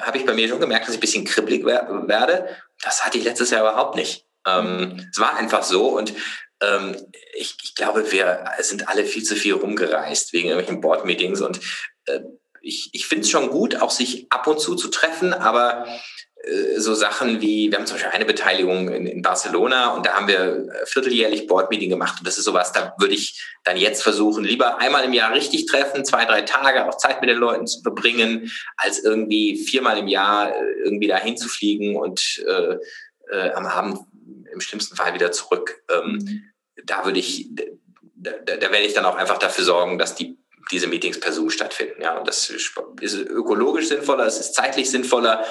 habe 0.00 0.18
ich 0.18 0.24
bei 0.24 0.34
mir 0.34 0.48
schon 0.48 0.60
gemerkt, 0.60 0.84
dass 0.86 0.94
ich 0.94 0.98
ein 0.98 1.00
bisschen 1.00 1.24
kribbelig 1.24 1.64
werde. 1.64 2.48
Das 2.82 3.04
hatte 3.04 3.18
ich 3.18 3.24
letztes 3.24 3.50
Jahr 3.50 3.62
überhaupt 3.62 3.96
nicht. 3.96 4.24
Ähm, 4.46 5.04
es 5.10 5.18
war 5.18 5.36
einfach 5.36 5.64
so 5.64 5.88
und 5.98 6.14
ähm, 6.62 6.94
ich, 7.36 7.56
ich, 7.64 7.74
glaube, 7.74 8.12
wir 8.12 8.46
sind 8.60 8.88
alle 8.88 9.04
viel 9.04 9.24
zu 9.24 9.34
viel 9.34 9.54
rumgereist 9.54 10.32
wegen 10.32 10.48
irgendwelchen 10.48 10.80
Board-Meetings 10.80 11.40
und 11.40 11.58
äh, 12.04 12.20
ich, 12.62 12.90
ich 12.92 13.06
finde 13.06 13.24
es 13.24 13.30
schon 13.30 13.50
gut, 13.50 13.80
auch 13.80 13.90
sich 13.90 14.26
ab 14.30 14.46
und 14.46 14.60
zu 14.60 14.74
zu 14.74 14.88
treffen, 14.88 15.32
aber 15.32 15.86
äh, 16.42 16.78
so 16.80 16.94
Sachen 16.94 17.40
wie, 17.40 17.70
wir 17.70 17.78
haben 17.78 17.86
zum 17.86 17.96
Beispiel 17.96 18.12
eine 18.12 18.24
Beteiligung 18.24 18.88
in, 18.88 19.06
in, 19.06 19.22
Barcelona 19.22 19.94
und 19.94 20.06
da 20.06 20.12
haben 20.12 20.28
wir 20.28 20.68
äh, 20.68 20.86
vierteljährlich 20.86 21.46
Board-Meeting 21.46 21.90
gemacht 21.90 22.16
und 22.18 22.26
das 22.26 22.38
ist 22.38 22.44
sowas, 22.44 22.72
da 22.72 22.94
würde 22.98 23.14
ich 23.14 23.42
dann 23.64 23.76
jetzt 23.76 24.02
versuchen, 24.02 24.44
lieber 24.44 24.78
einmal 24.78 25.04
im 25.04 25.12
Jahr 25.12 25.34
richtig 25.34 25.66
treffen, 25.66 26.04
zwei, 26.04 26.24
drei 26.24 26.42
Tage 26.42 26.88
auch 26.88 26.96
Zeit 26.96 27.20
mit 27.20 27.28
den 27.30 27.38
Leuten 27.38 27.66
zu 27.66 27.82
verbringen, 27.82 28.50
als 28.76 29.02
irgendwie 29.02 29.56
viermal 29.56 29.98
im 29.98 30.08
Jahr 30.08 30.50
äh, 30.50 30.84
irgendwie 30.84 31.08
dahin 31.08 31.36
zu 31.36 31.48
fliegen 31.48 31.96
und 31.96 32.42
äh, 32.46 32.76
äh, 33.30 33.52
am 33.52 33.66
Abend 33.66 33.98
im 34.52 34.60
schlimmsten 34.60 34.96
Fall 34.96 35.14
wieder 35.14 35.32
zurück. 35.32 35.82
Ähm, 35.90 36.12
mhm. 36.12 36.42
Da 36.84 37.04
würde 37.04 37.18
ich, 37.18 37.48
da, 37.52 38.30
da, 38.44 38.56
da 38.56 38.72
werde 38.72 38.86
ich 38.86 38.94
dann 38.94 39.04
auch 39.04 39.16
einfach 39.16 39.38
dafür 39.38 39.64
sorgen, 39.64 39.98
dass 39.98 40.14
die 40.14 40.38
diese 40.70 40.86
Meetings 40.86 41.20
per 41.20 41.32
Zoom 41.32 41.50
stattfinden. 41.50 42.02
Ja, 42.02 42.16
und 42.18 42.26
das 42.26 42.50
ist 42.50 43.14
ökologisch 43.14 43.88
sinnvoller, 43.88 44.26
es 44.26 44.38
ist 44.38 44.54
zeitlich 44.54 44.90
sinnvoller. 44.90 45.44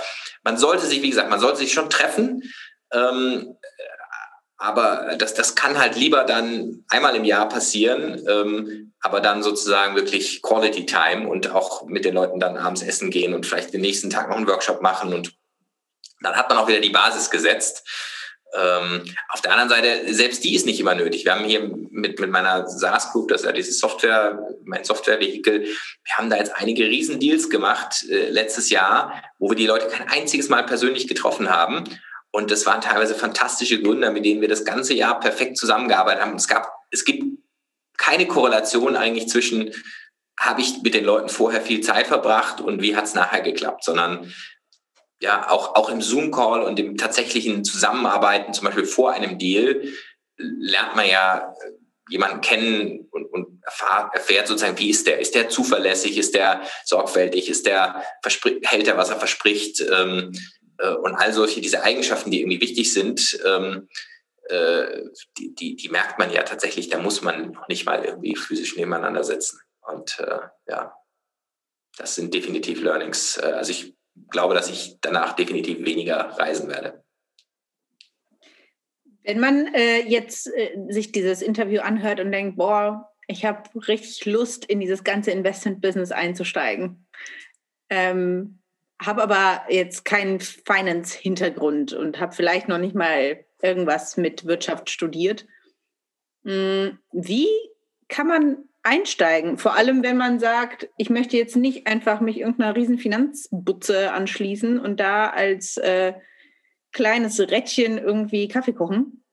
Man 0.44 0.58
sollte 0.58 0.86
sich, 0.86 1.02
wie 1.02 1.10
gesagt, 1.10 1.30
man 1.30 1.40
sollte 1.40 1.60
sich 1.60 1.74
schon 1.74 1.90
treffen, 1.90 2.44
ähm, 2.94 3.56
aber 4.58 5.16
das, 5.18 5.34
das 5.34 5.56
kann 5.56 5.80
halt 5.80 5.96
lieber 5.96 6.26
dann 6.26 6.84
einmal 6.90 7.16
im 7.16 7.24
Jahr 7.24 7.48
passieren, 7.48 8.22
ähm, 8.28 8.94
aber 9.00 9.22
dann 9.22 9.42
sozusagen 9.42 9.96
wirklich 9.96 10.42
Quality 10.42 10.86
Time 10.86 11.30
und 11.30 11.52
auch 11.52 11.86
mit 11.86 12.04
den 12.04 12.16
Leuten 12.16 12.42
dann 12.42 12.58
abends 12.58 12.82
essen 12.82 13.10
gehen 13.10 13.34
und 13.34 13.46
vielleicht 13.46 13.74
den 13.74 13.82
nächsten 13.82 14.10
Tag 14.10 14.30
noch 14.30 14.36
einen 14.36 14.48
Workshop 14.48 14.82
machen 14.82 15.14
und 15.14 15.34
dann 16.22 16.36
hat 16.36 16.50
man 16.50 16.58
auch 16.58 16.68
wieder 16.68 16.82
die 16.82 16.90
Basis 16.90 17.30
gesetzt. 17.30 17.88
Ähm, 18.56 19.04
auf 19.30 19.42
der 19.42 19.52
anderen 19.52 19.70
Seite, 19.70 20.14
selbst 20.14 20.44
die 20.44 20.56
ist 20.56 20.66
nicht 20.66 20.80
immer 20.80 20.96
nötig. 20.96 21.24
Wir 21.24 21.36
haben 21.36 21.46
hier 21.46 21.70
mit, 21.92 22.20
mit 22.20 22.30
meiner 22.32 22.68
SaaS 22.68 23.12
Group, 23.12 23.28
das 23.28 23.42
ist 23.42 23.48
ja 23.48 23.52
dieses 23.52 23.80
Software, 23.80 24.40
mein 24.64 24.84
Softwarevehikel, 24.84 25.62
wir 25.64 26.14
haben 26.18 26.30
da 26.30 26.38
jetzt 26.38 26.56
einige 26.56 26.86
Riesendeals 26.86 27.50
gemacht 27.50 28.06
äh, 28.10 28.30
letztes 28.30 28.70
Jahr, 28.70 29.22
wo 29.38 29.50
wir 29.50 29.56
die 29.56 29.68
Leute 29.68 29.88
kein 29.88 30.08
einziges 30.08 30.50
Mal 30.50 30.66
persönlich 30.66 31.08
getroffen 31.08 31.50
haben. 31.50 31.84
Und 32.32 32.52
das 32.52 32.66
waren 32.66 32.82
teilweise 32.82 33.16
fantastische 33.16 33.82
Gründer, 33.82 34.12
mit 34.12 34.26
denen 34.26 34.42
wir 34.42 34.48
das 34.48 34.66
ganze 34.66 34.94
Jahr 34.94 35.20
perfekt 35.20 35.58
zusammengearbeitet 35.58 36.22
haben. 36.22 36.36
Es 36.36 36.48
gab, 36.48 36.72
es 36.92 37.06
gibt 37.06 37.24
keine 37.98 38.28
Korrelation 38.28 38.96
eigentlich 38.96 39.28
zwischen, 39.28 39.72
habe 40.40 40.62
ich 40.62 40.82
mit 40.82 40.94
den 40.94 41.06
Leuten 41.06 41.30
vorher 41.30 41.62
viel 41.62 41.82
Zeit 41.82 42.08
verbracht 42.08 42.62
und 42.62 42.82
wie 42.82 42.96
hat 42.96 43.06
es 43.06 43.14
nachher 43.14 43.42
geklappt, 43.42 43.84
sondern 43.84 44.32
ja, 45.20 45.50
auch, 45.50 45.76
auch 45.76 45.90
im 45.90 46.02
Zoom-Call 46.02 46.62
und 46.62 46.80
im 46.80 46.98
tatsächlichen 46.98 47.64
Zusammenarbeiten, 47.64 48.54
zum 48.54 48.66
Beispiel 48.66 48.86
vor 48.86 49.12
einem 49.12 49.38
Deal, 49.38 49.84
lernt 50.38 50.96
man 50.96 51.08
ja 51.08 51.56
äh, 51.62 51.72
jemanden 52.10 52.42
kennen 52.42 53.08
und, 53.12 53.26
und 53.26 53.64
erfahrt, 53.64 54.16
erfährt 54.16 54.48
sozusagen, 54.48 54.80
wie 54.80 54.90
ist 54.90 55.06
der? 55.06 55.20
Ist 55.20 55.36
der 55.36 55.50
zuverlässig? 55.50 56.18
Ist 56.18 56.34
der 56.36 56.62
sorgfältig? 56.86 57.50
Ist 57.50 57.66
der, 57.66 58.04
hält 58.64 58.88
er, 58.88 58.98
was 58.98 59.10
er 59.10 59.18
verspricht? 59.18 59.82
Ähm, 59.82 60.32
äh, 60.80 60.94
und 60.94 61.16
all 61.16 61.34
solche, 61.34 61.62
diese 61.62 61.84
Eigenschaften, 61.84 62.32
die 62.32 62.42
irgendwie 62.42 62.62
wichtig 62.62 62.92
sind, 62.92 63.40
ähm, 63.46 63.90
äh, 64.50 65.04
die, 65.38 65.54
die, 65.54 65.76
die 65.76 65.90
merkt 65.90 66.18
man 66.18 66.32
ja 66.32 66.44
tatsächlich, 66.44 66.90
da 66.90 66.98
muss 66.98 67.22
man 67.22 67.52
noch 67.52 67.68
nicht 67.68 67.86
mal 67.86 68.04
irgendwie 68.04 68.36
physisch 68.36 68.76
nebeneinander 68.76 69.24
sitzen. 69.24 69.60
Und 69.82 70.20
äh, 70.20 70.40
ja, 70.68 70.96
das 71.98 72.16
sind 72.16 72.34
definitiv 72.34 72.82
Learnings. 72.82 73.38
Äh, 73.38 73.52
also 73.52 73.72
ich 73.72 73.99
glaube, 74.30 74.54
dass 74.54 74.70
ich 74.70 74.98
danach 75.02 75.34
definitiv 75.34 75.86
weniger 75.86 76.18
reisen 76.38 76.70
werde. 76.70 77.04
Wenn 79.24 79.40
man 79.40 79.74
äh, 79.74 80.00
jetzt 80.08 80.48
äh, 80.56 80.76
sich 80.90 81.12
dieses 81.12 81.42
Interview 81.42 81.82
anhört 81.82 82.20
und 82.20 82.32
denkt, 82.32 82.58
boah, 82.58 83.12
ich 83.28 83.46
habe 83.46 83.70
richtig 83.88 84.26
Lust, 84.26 84.66
in 84.66 84.80
dieses 84.80 85.04
ganze 85.04 85.32
Investment-Business 85.32 86.12
einzusteigen, 86.12 87.08
ähm, 87.90 88.60
habe 89.02 89.22
aber 89.22 89.62
jetzt 89.70 90.04
keinen 90.04 90.40
Finance-Hintergrund 90.40 91.94
und 91.94 92.20
habe 92.20 92.34
vielleicht 92.34 92.68
noch 92.68 92.80
nicht 92.80 92.96
mal 92.96 93.46
irgendwas 93.62 94.18
mit 94.18 94.46
Wirtschaft 94.46 94.90
studiert. 94.90 95.46
Hm, 96.44 96.98
wie 97.12 97.48
kann 98.08 98.28
man 98.28 98.69
einsteigen. 98.84 99.58
Vor 99.58 99.76
allem, 99.76 100.04
wenn 100.04 100.18
man 100.18 100.40
sagt, 100.40 100.90
ich 100.98 101.10
möchte 101.10 101.38
jetzt 101.38 101.56
nicht 101.56 101.88
einfach 101.88 102.20
mich 102.22 102.40
irgendeiner 102.40 102.76
riesen 102.76 102.98
Finanzbutze 102.98 104.12
anschließen 104.14 104.80
und 104.80 105.00
da 105.00 105.30
als 105.30 105.78
äh, 105.78 106.14
kleines 106.92 107.40
Rädchen 107.40 107.98
irgendwie 107.98 108.48
Kaffee 108.48 108.74
kochen. 108.74 109.24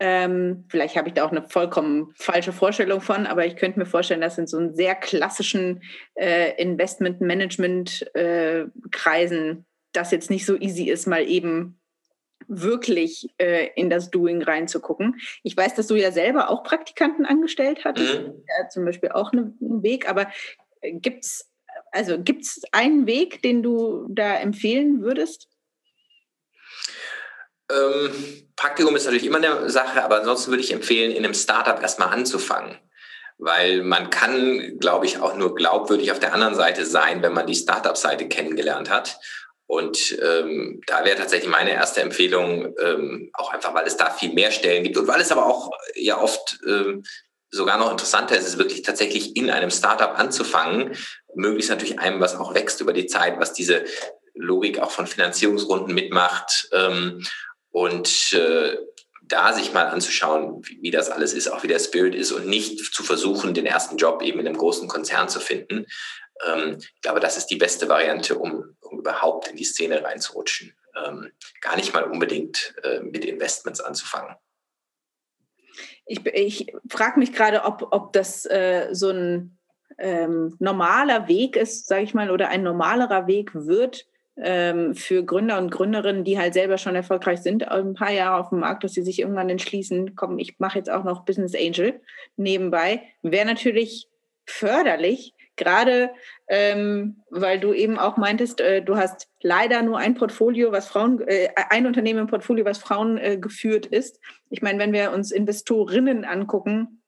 Ähm, 0.00 0.64
vielleicht 0.68 0.96
habe 0.96 1.08
ich 1.08 1.14
da 1.14 1.24
auch 1.24 1.32
eine 1.32 1.48
vollkommen 1.48 2.12
falsche 2.16 2.52
Vorstellung 2.52 3.00
von, 3.00 3.26
aber 3.26 3.46
ich 3.46 3.56
könnte 3.56 3.80
mir 3.80 3.86
vorstellen, 3.86 4.20
dass 4.20 4.38
in 4.38 4.46
so 4.46 4.56
einem 4.56 4.72
sehr 4.74 4.94
klassischen 4.94 5.82
äh, 6.14 6.52
Investment-Management-Kreisen 6.62 9.50
äh, 9.50 9.56
das 9.92 10.12
jetzt 10.12 10.30
nicht 10.30 10.46
so 10.46 10.56
easy 10.56 10.88
ist, 10.88 11.06
mal 11.06 11.26
eben 11.26 11.77
wirklich 12.48 13.28
äh, 13.38 13.68
in 13.76 13.90
das 13.90 14.10
Doing 14.10 14.42
reinzugucken. 14.42 15.20
Ich 15.42 15.56
weiß, 15.56 15.74
dass 15.74 15.86
du 15.86 15.94
ja 15.94 16.10
selber 16.10 16.50
auch 16.50 16.64
Praktikanten 16.64 17.26
angestellt 17.26 17.84
hattest, 17.84 18.20
mhm. 18.20 18.44
ja, 18.46 18.68
zum 18.68 18.84
Beispiel 18.84 19.10
auch 19.10 19.32
einen 19.32 19.56
Weg, 19.82 20.08
aber 20.08 20.28
äh, 20.80 20.92
gibt 20.94 21.24
es 21.24 21.48
also 21.92 22.18
gibt's 22.18 22.62
einen 22.72 23.06
Weg, 23.06 23.42
den 23.42 23.62
du 23.62 24.06
da 24.10 24.36
empfehlen 24.36 25.02
würdest? 25.02 25.48
Ähm, 27.70 28.10
Praktikum 28.56 28.96
ist 28.96 29.04
natürlich 29.04 29.26
immer 29.26 29.38
eine 29.38 29.70
Sache, 29.70 30.02
aber 30.02 30.18
ansonsten 30.18 30.50
würde 30.50 30.62
ich 30.62 30.72
empfehlen, 30.72 31.10
in 31.10 31.24
einem 31.24 31.34
Startup 31.34 31.80
erstmal 31.80 32.08
anzufangen. 32.08 32.78
Weil 33.36 33.82
man 33.82 34.10
kann, 34.10 34.78
glaube 34.80 35.06
ich, 35.06 35.20
auch 35.20 35.36
nur 35.36 35.54
glaubwürdig 35.54 36.10
auf 36.10 36.18
der 36.18 36.34
anderen 36.34 36.56
Seite 36.56 36.84
sein, 36.84 37.22
wenn 37.22 37.34
man 37.34 37.46
die 37.46 37.54
Startup-Seite 37.54 38.26
kennengelernt 38.26 38.90
hat. 38.90 39.20
Und 39.68 40.18
ähm, 40.22 40.80
da 40.86 41.04
wäre 41.04 41.18
tatsächlich 41.18 41.50
meine 41.50 41.72
erste 41.72 42.00
Empfehlung, 42.00 42.74
ähm, 42.80 43.30
auch 43.34 43.52
einfach, 43.52 43.74
weil 43.74 43.86
es 43.86 43.98
da 43.98 44.08
viel 44.08 44.32
mehr 44.32 44.50
Stellen 44.50 44.82
gibt 44.82 44.96
und 44.96 45.06
weil 45.06 45.20
es 45.20 45.30
aber 45.30 45.44
auch 45.44 45.70
ja 45.94 46.18
oft 46.18 46.58
ähm, 46.66 47.04
sogar 47.50 47.76
noch 47.76 47.90
interessanter 47.90 48.34
ist, 48.34 48.48
es 48.48 48.56
wirklich 48.56 48.80
tatsächlich 48.80 49.36
in 49.36 49.50
einem 49.50 49.70
Startup 49.70 50.18
anzufangen, 50.18 50.96
möglichst 51.34 51.68
natürlich 51.68 51.98
einem, 51.98 52.18
was 52.18 52.34
auch 52.34 52.54
wächst 52.54 52.80
über 52.80 52.94
die 52.94 53.06
Zeit, 53.06 53.38
was 53.40 53.52
diese 53.52 53.84
Logik 54.32 54.78
auch 54.78 54.90
von 54.90 55.06
Finanzierungsrunden 55.06 55.94
mitmacht 55.94 56.70
ähm, 56.72 57.22
und 57.70 58.32
äh, 58.32 58.78
da 59.20 59.52
sich 59.52 59.74
mal 59.74 59.88
anzuschauen, 59.88 60.62
wie, 60.64 60.78
wie, 60.80 60.90
das 60.90 61.10
alles 61.10 61.34
ist, 61.34 61.48
auch 61.48 61.62
wie 61.62 61.68
der 61.68 61.78
Spirit 61.78 62.14
ist 62.14 62.32
und 62.32 62.46
nicht 62.46 62.94
zu 62.94 63.02
versuchen, 63.02 63.52
den 63.52 63.66
ersten 63.66 63.98
Job 63.98 64.22
eben 64.22 64.40
in 64.40 64.46
einem 64.46 64.56
großen 64.56 64.88
Konzern 64.88 65.28
zu 65.28 65.40
finden, 65.40 65.84
ähm, 66.46 66.78
ich 66.78 67.00
glaube, 67.02 67.20
das 67.20 67.36
ist 67.36 67.46
die 67.46 67.56
beste 67.56 67.88
Variante, 67.88 68.36
um, 68.38 68.76
um 68.98 69.00
überhaupt 69.00 69.48
in 69.48 69.56
die 69.56 69.64
Szene 69.64 70.02
reinzurutschen. 70.02 70.74
Ähm, 71.04 71.30
gar 71.60 71.76
nicht 71.76 71.94
mal 71.94 72.04
unbedingt 72.04 72.74
äh, 72.82 73.00
mit 73.00 73.24
Investments 73.24 73.80
anzufangen. 73.80 74.36
Ich, 76.06 76.24
ich 76.26 76.72
frage 76.88 77.18
mich 77.18 77.32
gerade, 77.32 77.64
ob, 77.64 77.88
ob 77.92 78.12
das 78.12 78.46
äh, 78.46 78.88
so 78.92 79.10
ein 79.10 79.58
ähm, 79.98 80.56
normaler 80.58 81.28
Weg 81.28 81.56
ist, 81.56 81.86
sage 81.86 82.02
ich 82.02 82.14
mal, 82.14 82.30
oder 82.30 82.48
ein 82.48 82.62
normalerer 82.62 83.26
Weg 83.26 83.54
wird 83.54 84.06
ähm, 84.36 84.94
für 84.94 85.24
Gründer 85.24 85.58
und 85.58 85.70
Gründerinnen, 85.70 86.24
die 86.24 86.38
halt 86.38 86.54
selber 86.54 86.78
schon 86.78 86.94
erfolgreich 86.94 87.40
sind, 87.40 87.68
ein 87.68 87.94
paar 87.94 88.12
Jahre 88.12 88.40
auf 88.40 88.50
dem 88.50 88.60
Markt, 88.60 88.84
dass 88.84 88.94
sie 88.94 89.02
sich 89.02 89.20
irgendwann 89.20 89.50
entschließen, 89.50 90.14
komm, 90.16 90.38
ich 90.38 90.58
mache 90.58 90.78
jetzt 90.78 90.90
auch 90.90 91.04
noch 91.04 91.24
Business 91.24 91.54
Angel 91.54 92.00
nebenbei, 92.36 93.02
wäre 93.22 93.46
natürlich 93.46 94.08
förderlich, 94.46 95.34
Gerade 95.58 96.10
ähm, 96.48 97.22
weil 97.28 97.60
du 97.60 97.74
eben 97.74 97.98
auch 97.98 98.16
meintest, 98.16 98.60
äh, 98.60 98.82
du 98.82 98.96
hast 98.96 99.28
leider 99.42 99.82
nur 99.82 99.98
ein 99.98 100.14
Portfolio, 100.14 100.72
was 100.72 100.88
Frauen, 100.88 101.20
äh, 101.26 101.48
ein 101.68 101.86
Unternehmen 101.86 102.20
im 102.20 102.26
Portfolio, 102.26 102.64
was 102.64 102.78
Frauen 102.78 103.18
äh, 103.18 103.36
geführt 103.36 103.84
ist. 103.84 104.18
Ich 104.48 104.62
meine, 104.62 104.78
wenn 104.78 104.94
wir 104.94 105.12
uns 105.12 105.30
Investorinnen 105.30 106.24
angucken, 106.24 107.02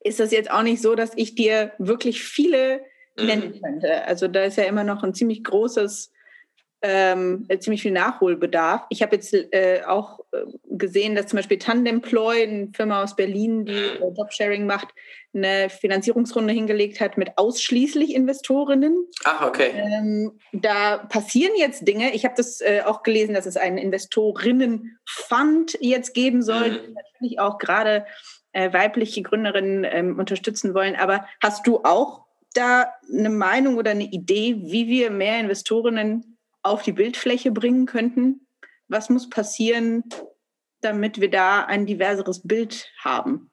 ist 0.00 0.20
das 0.20 0.30
jetzt 0.30 0.50
auch 0.50 0.62
nicht 0.62 0.80
so, 0.80 0.94
dass 0.94 1.12
ich 1.16 1.34
dir 1.34 1.72
wirklich 1.78 2.22
viele 2.22 2.80
mhm. 3.18 3.26
nennen 3.26 3.60
könnte. 3.60 4.04
Also 4.06 4.26
da 4.26 4.44
ist 4.44 4.56
ja 4.56 4.64
immer 4.64 4.84
noch 4.84 5.02
ein 5.02 5.12
ziemlich 5.12 5.44
großes 5.44 6.12
ähm, 6.88 7.48
ziemlich 7.58 7.82
viel 7.82 7.90
Nachholbedarf. 7.90 8.82
Ich 8.90 9.02
habe 9.02 9.16
jetzt 9.16 9.34
äh, 9.34 9.82
auch 9.84 10.20
äh, 10.30 10.42
gesehen, 10.70 11.16
dass 11.16 11.26
zum 11.26 11.38
Beispiel 11.38 11.58
Tandemploy, 11.58 12.42
eine 12.42 12.68
Firma 12.74 13.02
aus 13.02 13.16
Berlin, 13.16 13.64
die 13.66 13.72
äh, 13.72 13.98
Jobsharing 14.16 14.66
macht, 14.66 14.88
eine 15.34 15.68
Finanzierungsrunde 15.68 16.54
hingelegt 16.54 17.00
hat 17.00 17.18
mit 17.18 17.30
ausschließlich 17.36 18.14
Investorinnen. 18.14 19.04
Ach, 19.24 19.48
okay. 19.48 19.70
Ähm, 19.74 20.38
da 20.52 20.98
passieren 20.98 21.54
jetzt 21.58 21.88
Dinge. 21.88 22.14
Ich 22.14 22.24
habe 22.24 22.34
das 22.36 22.60
äh, 22.60 22.82
auch 22.84 23.02
gelesen, 23.02 23.34
dass 23.34 23.46
es 23.46 23.56
einen 23.56 23.78
Investorinnenfund 23.78 25.76
jetzt 25.80 26.14
geben 26.14 26.40
soll, 26.42 26.70
mhm. 26.70 26.74
die 26.74 26.94
natürlich 26.94 27.40
auch 27.40 27.58
gerade 27.58 28.06
äh, 28.52 28.72
weibliche 28.72 29.22
Gründerinnen 29.22 29.84
ähm, 29.84 30.18
unterstützen 30.20 30.72
wollen. 30.72 30.94
Aber 30.94 31.26
hast 31.42 31.66
du 31.66 31.80
auch 31.82 32.26
da 32.54 32.92
eine 33.12 33.30
Meinung 33.30 33.76
oder 33.76 33.90
eine 33.90 34.04
Idee, 34.04 34.56
wie 34.60 34.86
wir 34.86 35.10
mehr 35.10 35.40
Investorinnen 35.40 36.35
auf 36.66 36.82
die 36.82 36.92
Bildfläche 36.92 37.50
bringen 37.50 37.86
könnten? 37.86 38.46
Was 38.88 39.08
muss 39.08 39.28
passieren, 39.28 40.04
damit 40.80 41.20
wir 41.20 41.30
da 41.30 41.64
ein 41.64 41.86
diverseres 41.86 42.42
Bild 42.46 42.88
haben? 43.02 43.50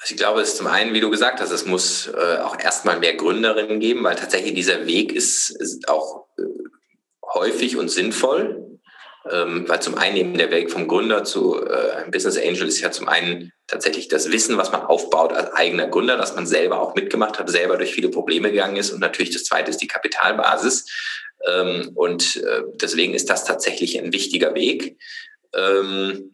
Also 0.00 0.14
ich 0.14 0.18
glaube, 0.18 0.40
es 0.40 0.50
ist 0.50 0.56
zum 0.56 0.66
einen, 0.66 0.94
wie 0.94 1.00
du 1.00 1.10
gesagt 1.10 1.40
hast, 1.40 1.50
es 1.50 1.66
muss 1.66 2.06
äh, 2.06 2.38
auch 2.38 2.58
erstmal 2.58 2.98
mehr 2.98 3.14
Gründerinnen 3.16 3.80
geben, 3.80 4.02
weil 4.02 4.16
tatsächlich 4.16 4.54
dieser 4.54 4.86
Weg 4.86 5.12
ist, 5.12 5.50
ist 5.50 5.88
auch 5.88 6.26
äh, 6.38 6.42
häufig 7.34 7.76
und 7.76 7.90
sinnvoll. 7.90 8.69
Ähm, 9.30 9.68
weil 9.68 9.82
zum 9.82 9.98
einen 9.98 10.16
eben 10.16 10.38
der 10.38 10.50
Weg 10.50 10.70
vom 10.70 10.88
Gründer 10.88 11.24
zu 11.24 11.62
äh, 11.62 11.90
einem 11.92 12.10
Business 12.10 12.38
Angel 12.38 12.66
ist 12.66 12.80
ja 12.80 12.90
zum 12.90 13.06
einen 13.06 13.52
tatsächlich 13.66 14.08
das 14.08 14.32
Wissen, 14.32 14.56
was 14.56 14.72
man 14.72 14.80
aufbaut 14.80 15.34
als 15.34 15.52
eigener 15.52 15.88
Gründer, 15.88 16.16
dass 16.16 16.34
man 16.34 16.46
selber 16.46 16.80
auch 16.80 16.94
mitgemacht 16.94 17.38
hat, 17.38 17.50
selber 17.50 17.76
durch 17.76 17.92
viele 17.92 18.08
Probleme 18.08 18.50
gegangen 18.50 18.76
ist. 18.76 18.90
Und 18.90 19.00
natürlich 19.00 19.32
das 19.32 19.44
zweite 19.44 19.70
ist 19.70 19.82
die 19.82 19.88
Kapitalbasis. 19.88 20.86
Ähm, 21.46 21.90
und 21.94 22.36
äh, 22.36 22.62
deswegen 22.74 23.12
ist 23.12 23.28
das 23.28 23.44
tatsächlich 23.44 23.98
ein 23.98 24.12
wichtiger 24.12 24.54
Weg. 24.54 24.96
Ähm, 25.54 26.32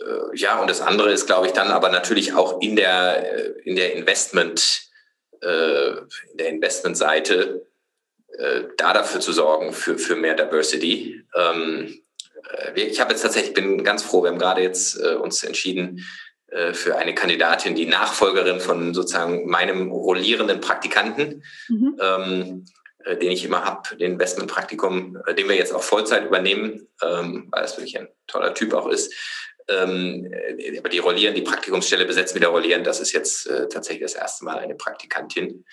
äh, 0.00 0.36
ja, 0.36 0.60
und 0.60 0.68
das 0.68 0.82
andere 0.82 1.10
ist, 1.10 1.26
glaube 1.26 1.46
ich, 1.46 1.52
dann 1.52 1.68
aber 1.68 1.88
natürlich 1.88 2.34
auch 2.34 2.60
in 2.60 2.76
der, 2.76 3.32
äh, 3.32 3.52
in 3.64 3.76
der 3.76 3.94
Investment, 3.94 4.82
äh, 5.40 5.90
in 6.32 6.36
der 6.36 6.48
Investmentseite 6.48 7.66
da 8.76 8.92
dafür 8.92 9.20
zu 9.20 9.32
sorgen 9.32 9.72
für, 9.72 9.98
für 9.98 10.16
mehr 10.16 10.34
Diversity. 10.34 11.24
Ähm, 11.34 12.04
äh, 12.50 12.80
ich 12.80 13.00
habe 13.00 13.12
jetzt 13.12 13.22
tatsächlich, 13.22 13.54
bin 13.54 13.84
ganz 13.84 14.02
froh, 14.02 14.22
wir 14.22 14.30
haben 14.30 14.38
gerade 14.38 14.62
jetzt 14.62 15.00
äh, 15.00 15.14
uns 15.14 15.42
entschieden 15.42 16.04
für 16.72 16.96
eine 16.96 17.16
Kandidatin, 17.16 17.74
die 17.74 17.86
Nachfolgerin 17.86 18.60
von 18.60 18.94
sozusagen 18.94 19.48
meinem 19.48 19.90
rollierenden 19.90 20.60
Praktikanten, 20.60 21.42
mhm. 21.68 21.98
ähm, 22.00 22.64
den 23.06 23.32
ich 23.32 23.44
immer 23.44 23.64
habe, 23.64 23.96
den 23.96 24.12
Investmentpraktikum, 24.12 25.18
den 25.36 25.48
wir 25.48 25.56
jetzt 25.56 25.74
auch 25.74 25.82
Vollzeit 25.82 26.26
übernehmen, 26.26 26.86
ähm, 27.02 27.48
weil 27.50 27.64
es 27.64 27.76
wirklich 27.76 27.98
ein 27.98 28.06
toller 28.28 28.54
Typ 28.54 28.72
auch 28.72 28.86
ist. 28.88 29.12
Ähm, 29.66 30.32
aber 30.78 30.88
die 30.90 30.98
rollieren, 30.98 31.34
die 31.34 31.42
Praktikumsstelle 31.42 32.04
besetzen 32.04 32.36
wieder 32.36 32.48
rollieren, 32.48 32.84
das 32.84 33.00
ist 33.00 33.12
jetzt 33.12 33.48
äh, 33.48 33.66
tatsächlich 33.66 34.02
das 34.02 34.14
erste 34.14 34.44
Mal 34.44 34.58
eine 34.58 34.76
Praktikantin. 34.76 35.64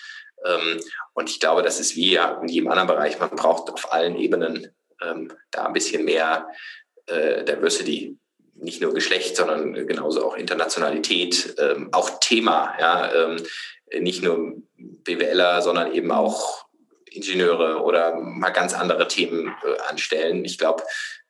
Ähm, 0.46 0.80
und 1.14 1.30
ich 1.30 1.40
glaube, 1.40 1.62
das 1.62 1.80
ist 1.80 1.96
wie 1.96 2.14
ja 2.14 2.40
in 2.42 2.48
jedem 2.48 2.70
anderen 2.70 2.88
Bereich. 2.88 3.20
Man 3.20 3.30
braucht 3.32 3.72
auf 3.72 3.92
allen 3.94 4.16
Ebenen 4.16 4.74
ähm, 5.02 5.32
da 5.52 5.66
ein 5.66 5.74
bisschen 5.74 6.06
mehr 6.06 6.48
äh, 7.08 7.44
Diversity. 7.44 8.18
Nicht 8.56 8.82
nur 8.82 8.94
Geschlecht, 8.94 9.36
sondern 9.36 9.74
genauso 9.88 10.26
auch 10.26 10.36
Internationalität, 10.36 11.56
ähm, 11.58 11.90
auch 11.92 12.20
Thema. 12.20 12.76
Ja, 12.80 13.36
nicht 14.00 14.22
nur 14.22 14.54
BWLer, 14.78 15.62
sondern 15.62 15.94
eben 15.94 16.12
auch 16.12 16.66
Ingenieure 17.12 17.82
oder 17.84 18.16
mal 18.16 18.52
ganz 18.52 18.74
andere 18.74 19.08
Themen 19.08 19.54
äh, 19.64 19.78
anstellen. 19.90 20.46
Ich 20.46 20.58
glaube, 20.58 20.84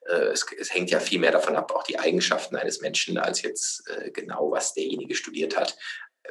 äh, 0.08 0.26
es, 0.32 0.46
es, 0.58 0.74
hängt 0.74 0.92
ja 0.92 1.00
viel 1.00 1.20
mehr 1.20 1.32
davon 1.32 1.56
ab, 1.56 1.74
auch 1.76 1.84
die 1.84 2.00
Eigenschaften 2.00 2.56
eines 2.56 2.82
Menschen, 2.82 3.18
als 3.18 3.42
jetzt 3.42 3.90
äh, 3.90 4.12
genau, 4.12 4.52
was 4.52 4.74
derjenige 4.74 5.16
studiert 5.16 5.58
hat 5.58 5.76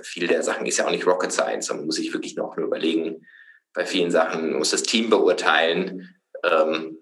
viel 0.03 0.27
der 0.27 0.43
Sachen 0.43 0.67
ist 0.67 0.79
ja 0.79 0.87
auch 0.87 0.91
nicht 0.91 1.07
Rocket 1.07 1.33
Science, 1.33 1.71
man 1.71 1.87
muss 1.87 1.97
sich 1.97 2.13
wirklich 2.13 2.37
noch 2.37 2.57
nur 2.57 2.67
überlegen. 2.67 3.27
Bei 3.73 3.87
vielen 3.87 4.11
Sachen 4.11 4.55
muss 4.57 4.71
das 4.71 4.83
Team 4.83 5.11
beurteilen. 5.11 6.17
Ähm, 6.43 6.99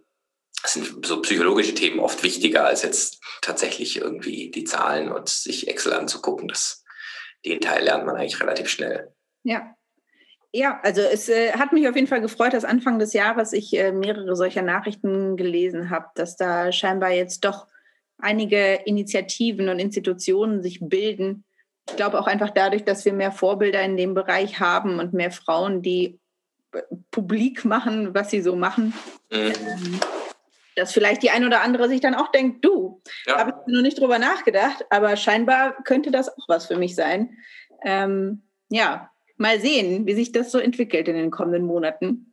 sind 0.65 1.07
so 1.07 1.23
psychologische 1.23 1.75
Themen 1.75 2.01
oft 2.01 2.23
wichtiger 2.23 2.67
als 2.67 2.83
jetzt 2.83 3.23
tatsächlich 3.43 3.97
irgendwie 3.97 4.51
die 4.51 4.65
Zahlen 4.65 5.11
und 5.11 5.29
sich 5.29 5.69
Excel 5.69 5.93
anzugucken. 5.93 6.49
Das, 6.49 6.85
den 7.45 7.61
Teil 7.61 7.85
lernt 7.85 8.07
man 8.07 8.17
eigentlich 8.17 8.41
relativ 8.41 8.69
schnell. 8.69 9.13
Ja. 9.45 9.75
Ja, 10.51 10.81
also 10.83 11.03
es 11.03 11.29
äh, 11.29 11.53
hat 11.53 11.73
mich 11.73 11.87
auf 11.89 11.95
jeden 11.95 12.07
Fall 12.07 12.23
gefreut, 12.23 12.55
dass 12.55 12.65
Anfang 12.65 12.99
des 12.99 13.13
Jahres 13.13 13.53
ich 13.53 13.77
äh, 13.77 13.93
mehrere 13.93 14.35
solcher 14.35 14.63
Nachrichten 14.63 15.37
gelesen 15.37 15.91
habe, 15.91 16.07
dass 16.15 16.37
da 16.37 16.73
scheinbar 16.73 17.11
jetzt 17.11 17.45
doch 17.45 17.67
einige 18.17 18.81
Initiativen 18.87 19.69
und 19.69 19.79
Institutionen 19.79 20.63
sich 20.63 20.81
bilden, 20.81 21.45
ich 21.89 21.97
glaube 21.97 22.21
auch 22.21 22.27
einfach 22.27 22.51
dadurch, 22.51 22.85
dass 22.85 23.05
wir 23.05 23.13
mehr 23.13 23.33
Vorbilder 23.33 23.83
in 23.83 23.97
dem 23.97 24.15
Bereich 24.15 24.61
haben 24.61 24.99
und 24.99 25.13
mehr 25.13 25.31
Frauen, 25.31 25.83
die 25.83 26.19
äh, 26.73 26.83
publik 27.11 27.65
machen, 27.65 28.15
was 28.15 28.31
sie 28.31 28.43
so 28.43 28.57
machen, 28.57 28.95
mhm. 29.31 29.53
Ähm, 29.53 30.01
dass 30.77 30.93
vielleicht 30.93 31.25
die 31.25 31.31
ein 31.31 31.45
oder 31.45 31.63
andere 31.63 31.89
sich 31.89 32.01
dann 32.01 32.15
auch 32.15 32.31
denkt, 32.31 32.65
du, 32.65 33.03
ja. 33.27 33.39
habe 33.39 33.51
ich 33.51 33.75
noch 33.75 33.83
nicht 33.83 33.99
drüber 33.99 34.21
nachgedacht, 34.21 34.85
aber 34.91 35.17
scheinbar 35.17 35.83
könnte 35.83 36.13
das 36.13 36.29
auch 36.29 36.49
was 36.49 36.67
für 36.67 36.77
mich 36.77 36.95
sein. 36.95 37.37
Ähm, 37.85 38.43
ja, 38.69 39.11
mal 39.37 39.61
sehen, 39.61 40.07
wie 40.07 40.15
sich 40.15 40.31
das 40.31 40.53
so 40.53 40.59
entwickelt 40.59 41.09
in 41.09 41.17
den 41.17 41.33
kommenden 41.33 41.65
Monaten. 41.65 42.33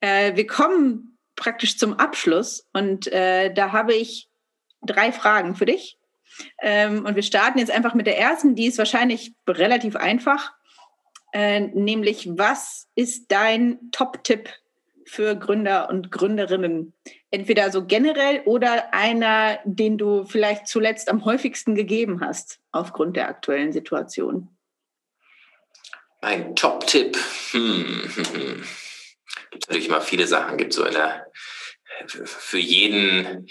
Äh, 0.00 0.34
wir 0.34 0.46
kommen 0.46 1.18
praktisch 1.36 1.78
zum 1.78 1.94
Abschluss 1.94 2.68
und 2.72 3.06
äh, 3.12 3.52
da 3.54 3.70
habe 3.70 3.94
ich 3.94 4.28
drei 4.82 5.12
Fragen 5.12 5.54
für 5.54 5.66
dich. 5.66 5.97
Ähm, 6.60 7.04
und 7.04 7.14
wir 7.14 7.22
starten 7.22 7.58
jetzt 7.58 7.70
einfach 7.70 7.94
mit 7.94 8.06
der 8.06 8.18
ersten, 8.18 8.54
die 8.54 8.66
ist 8.66 8.78
wahrscheinlich 8.78 9.34
relativ 9.46 9.96
einfach, 9.96 10.52
äh, 11.32 11.60
nämlich 11.60 12.28
was 12.30 12.88
ist 12.94 13.30
dein 13.30 13.78
Top-Tipp 13.92 14.48
für 15.04 15.36
Gründer 15.36 15.88
und 15.88 16.10
Gründerinnen? 16.10 16.94
Entweder 17.30 17.70
so 17.70 17.84
generell 17.84 18.42
oder 18.44 18.94
einer, 18.94 19.58
den 19.64 19.98
du 19.98 20.24
vielleicht 20.24 20.66
zuletzt 20.66 21.08
am 21.10 21.24
häufigsten 21.24 21.74
gegeben 21.74 22.20
hast 22.20 22.60
aufgrund 22.72 23.16
der 23.16 23.28
aktuellen 23.28 23.72
Situation. 23.72 24.48
Ein 26.20 26.56
Top-Tipp. 26.56 27.16
Hm, 27.52 28.02
hm, 28.14 28.24
hm. 28.24 28.64
Gibt 29.50 29.68
natürlich 29.68 29.88
immer 29.88 30.00
viele 30.00 30.26
Sachen, 30.26 30.58
gibt 30.58 30.72
so 30.72 30.84
in 30.84 30.94
der 30.94 31.26
für 32.06 32.58
jeden 32.58 33.48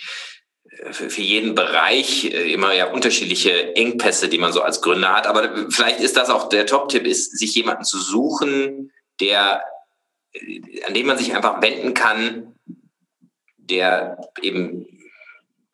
für 0.92 1.22
jeden 1.22 1.56
Bereich 1.56 2.26
äh, 2.26 2.54
immer 2.54 2.74
ja 2.74 2.92
unterschiedliche 2.92 3.76
Engpässe, 3.76 4.30
die 4.30 4.38
man 4.38 4.54
so 4.54 4.62
als 4.62 4.82
Gründer 4.82 5.14
hat. 5.14 5.28
Aber 5.28 5.70
vielleicht 5.70 6.00
ist 6.00 6.18
das 6.18 6.30
auch 6.30 6.50
der 6.50 6.66
Top-Tipp, 6.66 7.06
ist, 7.06 7.38
sich 7.38 7.56
jemanden 7.56 7.84
zu 7.84 7.98
suchen, 8.00 8.92
der, 9.20 9.64
äh, 10.34 10.62
an 10.88 10.94
den 10.94 11.06
man 11.06 11.18
sich 11.18 11.36
einfach 11.36 11.62
wenden 11.62 11.94
kann, 11.94 12.56
der 13.58 14.18
eben 14.42 14.86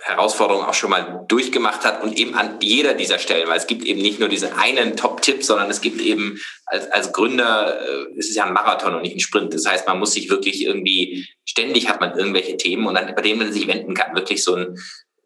Herausforderungen 0.03 0.65
auch 0.65 0.73
schon 0.73 0.89
mal 0.89 1.23
durchgemacht 1.29 1.85
hat 1.85 2.03
und 2.03 2.17
eben 2.17 2.35
an 2.35 2.57
jeder 2.61 2.93
dieser 2.93 3.19
Stellen, 3.19 3.47
weil 3.47 3.57
es 3.57 3.67
gibt 3.67 3.85
eben 3.85 4.01
nicht 4.01 4.19
nur 4.19 4.27
diesen 4.27 4.51
einen 4.51 4.97
Top-Tipp, 4.97 5.45
sondern 5.45 5.69
es 5.69 5.79
gibt 5.79 6.01
eben 6.01 6.37
als, 6.65 6.91
als 6.91 7.13
Gründer, 7.13 7.81
äh, 7.81 8.17
es 8.17 8.27
ist 8.27 8.35
ja 8.35 8.43
ein 8.43 8.51
Marathon 8.51 8.95
und 8.95 9.01
nicht 9.03 9.15
ein 9.15 9.21
Sprint. 9.21 9.53
Das 9.53 9.65
heißt, 9.65 9.87
man 9.87 9.99
muss 9.99 10.11
sich 10.11 10.29
wirklich 10.29 10.61
irgendwie, 10.65 11.29
ständig 11.45 11.87
hat 11.87 12.01
man 12.01 12.17
irgendwelche 12.17 12.57
Themen 12.57 12.85
und 12.85 12.95
dann, 12.95 13.15
bei 13.15 13.21
denen 13.21 13.39
man 13.39 13.53
sich 13.53 13.65
wenden 13.65 13.93
kann, 13.93 14.13
wirklich 14.13 14.43
so 14.43 14.55
ein, 14.55 14.77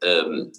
ähm, 0.04 0.52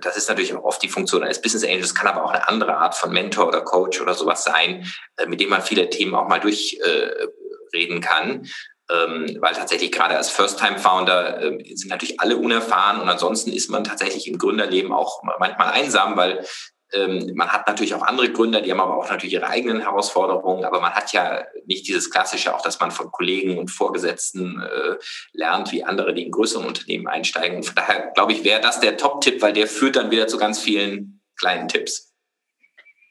das 0.00 0.16
ist 0.16 0.28
natürlich 0.28 0.54
auch 0.54 0.62
oft 0.62 0.80
die 0.80 0.88
Funktion 0.88 1.24
eines 1.24 1.42
Business 1.42 1.64
Angels, 1.64 1.96
kann 1.96 2.06
aber 2.06 2.24
auch 2.24 2.30
eine 2.30 2.46
andere 2.48 2.76
Art 2.76 2.94
von 2.94 3.12
Mentor 3.12 3.48
oder 3.48 3.62
Coach 3.62 4.00
oder 4.00 4.14
sowas 4.14 4.44
sein, 4.44 4.86
äh, 5.16 5.26
mit 5.26 5.40
dem 5.40 5.50
man 5.50 5.62
viele 5.62 5.90
Themen 5.90 6.14
auch 6.14 6.28
mal 6.28 6.38
durchreden 6.38 7.96
äh, 7.96 8.00
kann 8.00 8.46
ähm, 8.90 9.38
weil 9.40 9.54
tatsächlich 9.54 9.92
gerade 9.92 10.16
als 10.16 10.30
First-Time-Founder 10.30 11.42
äh, 11.42 11.74
sind 11.74 11.90
natürlich 11.90 12.20
alle 12.20 12.36
unerfahren 12.36 13.00
und 13.00 13.08
ansonsten 13.08 13.52
ist 13.52 13.70
man 13.70 13.84
tatsächlich 13.84 14.28
im 14.28 14.38
Gründerleben 14.38 14.92
auch 14.92 15.22
manchmal 15.38 15.72
einsam, 15.72 16.16
weil 16.16 16.44
ähm, 16.92 17.32
man 17.34 17.48
hat 17.48 17.66
natürlich 17.66 17.94
auch 17.94 18.02
andere 18.02 18.30
Gründer, 18.30 18.60
die 18.60 18.70
haben 18.70 18.80
aber 18.80 18.96
auch 18.96 19.08
natürlich 19.08 19.32
ihre 19.32 19.48
eigenen 19.48 19.80
Herausforderungen, 19.80 20.64
aber 20.64 20.80
man 20.80 20.92
hat 20.92 21.12
ja 21.12 21.44
nicht 21.64 21.88
dieses 21.88 22.10
Klassische, 22.10 22.54
auch 22.54 22.60
dass 22.60 22.80
man 22.80 22.90
von 22.90 23.10
Kollegen 23.10 23.58
und 23.58 23.70
Vorgesetzten 23.70 24.60
äh, 24.60 24.96
lernt, 25.32 25.72
wie 25.72 25.84
andere, 25.84 26.12
die 26.12 26.24
in 26.24 26.30
größeren 26.30 26.66
Unternehmen 26.66 27.06
einsteigen. 27.06 27.58
Und 27.58 27.64
von 27.64 27.74
daher 27.74 28.12
glaube 28.14 28.32
ich, 28.32 28.44
wäre 28.44 28.60
das 28.60 28.80
der 28.80 28.96
Top-Tipp, 28.96 29.40
weil 29.40 29.52
der 29.54 29.66
führt 29.66 29.96
dann 29.96 30.10
wieder 30.10 30.26
zu 30.26 30.36
ganz 30.36 30.58
vielen 30.58 31.22
kleinen 31.38 31.68
Tipps. 31.68 32.12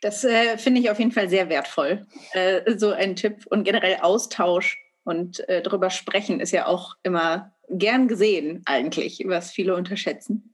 Das 0.01 0.23
äh, 0.23 0.57
finde 0.57 0.81
ich 0.81 0.89
auf 0.89 0.99
jeden 0.99 1.11
Fall 1.11 1.29
sehr 1.29 1.49
wertvoll, 1.49 2.05
äh, 2.33 2.61
so 2.77 2.91
ein 2.91 3.15
Tipp 3.15 3.45
und 3.47 3.63
generell 3.63 3.97
Austausch 4.01 4.77
und 5.03 5.47
äh, 5.49 5.61
darüber 5.61 5.89
sprechen 5.89 6.39
ist 6.39 6.51
ja 6.51 6.67
auch 6.67 6.95
immer 7.03 7.55
gern 7.69 8.07
gesehen 8.07 8.61
eigentlich, 8.65 9.23
was 9.25 9.51
viele 9.51 9.75
unterschätzen. 9.75 10.53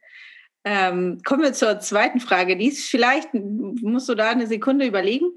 Ähm, 0.63 1.21
kommen 1.23 1.43
wir 1.43 1.53
zur 1.53 1.79
zweiten 1.79 2.19
Frage. 2.19 2.57
Die 2.57 2.67
ist 2.67 2.89
vielleicht, 2.89 3.33
musst 3.33 4.09
du 4.09 4.15
da 4.15 4.29
eine 4.29 4.47
Sekunde 4.47 4.85
überlegen, 4.85 5.31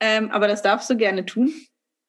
ähm, 0.00 0.30
aber 0.30 0.48
das 0.48 0.62
darfst 0.62 0.90
du 0.90 0.96
gerne 0.96 1.24
tun. 1.24 1.52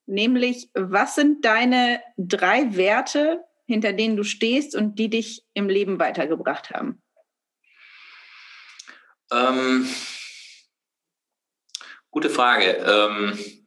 nämlich 0.08 0.70
was 0.74 1.16
sind 1.16 1.46
deine 1.46 2.02
drei 2.18 2.76
Werte, 2.76 3.44
hinter 3.66 3.94
denen 3.94 4.16
du 4.16 4.24
stehst 4.24 4.76
und 4.76 4.98
die 4.98 5.10
dich 5.10 5.44
im 5.54 5.70
Leben 5.70 6.00
weitergebracht 6.00 6.72
haben? 6.72 7.02
Ähm, 9.32 9.88
gute 12.10 12.30
Frage. 12.30 12.78
Ähm, 12.86 13.67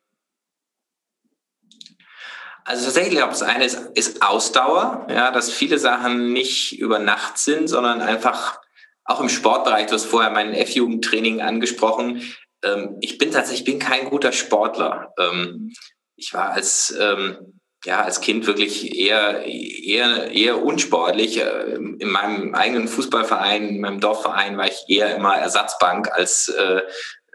also 2.71 2.85
tatsächlich, 2.85 3.16
glaube 3.16 3.33
ich, 3.33 3.39
das 3.41 3.49
eine 3.49 3.64
ist, 3.64 3.79
ist 3.95 4.23
Ausdauer, 4.23 5.07
ja, 5.11 5.33
dass 5.33 5.51
viele 5.51 5.79
Sachen 5.79 6.33
nicht 6.33 6.79
über 6.79 7.01
Nacht 7.01 7.37
sind, 7.37 7.68
sondern 7.68 8.01
einfach 8.01 8.61
auch 9.05 9.21
im 9.21 9.29
Sportbereich, 9.29 9.87
du 9.87 9.95
hast 9.95 10.07
vorher 10.07 10.31
mein 10.31 10.55
F-Jugendtraining 10.55 11.43
angesprochen. 11.43 12.23
Ähm, 12.62 12.97
ich 13.01 13.18
bin 13.18 13.33
tatsächlich 13.33 13.64
bin 13.64 13.81
kein 13.81 14.09
guter 14.09 14.31
Sportler. 14.31 15.12
Ähm, 15.18 15.73
ich 16.14 16.33
war 16.33 16.51
als 16.51 16.97
ähm, 16.99 17.61
ja, 17.85 18.03
als 18.03 18.21
Kind 18.21 18.47
wirklich 18.47 18.95
eher, 18.95 19.45
eher, 19.47 20.31
eher 20.31 20.62
unsportlich. 20.62 21.39
Äh, 21.39 21.75
in 21.75 22.09
meinem 22.11 22.55
eigenen 22.55 22.87
Fußballverein, 22.87 23.68
in 23.68 23.81
meinem 23.81 24.01
Dorfverein 24.01 24.57
war 24.57 24.66
ich 24.66 24.85
eher 24.87 25.16
immer 25.16 25.35
Ersatzbank 25.35 26.12
als, 26.12 26.49
äh, 26.49 26.83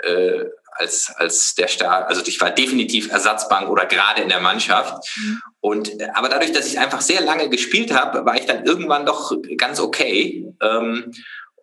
äh, 0.08 0.46
als, 0.76 1.12
als 1.16 1.56
der 1.56 1.68
Star. 1.68 2.08
Also 2.08 2.22
ich 2.26 2.40
war 2.40 2.52
definitiv 2.52 3.12
Ersatzbank 3.12 3.70
oder 3.70 3.86
gerade 3.86 4.22
in 4.22 4.30
der 4.30 4.40
Mannschaft. 4.40 5.08
Mhm. 5.18 5.42
Und, 5.60 5.92
aber 6.14 6.30
dadurch, 6.30 6.52
dass 6.52 6.68
ich 6.68 6.80
einfach 6.80 7.02
sehr 7.02 7.22
lange 7.22 7.50
gespielt 7.50 7.94
habe, 7.94 8.26
war 8.26 8.36
ich 8.36 8.46
dann 8.46 8.66
irgendwann 8.66 9.06
doch 9.06 9.34
ganz 9.58 9.80
okay. 9.80 10.54
Ähm, 10.62 11.12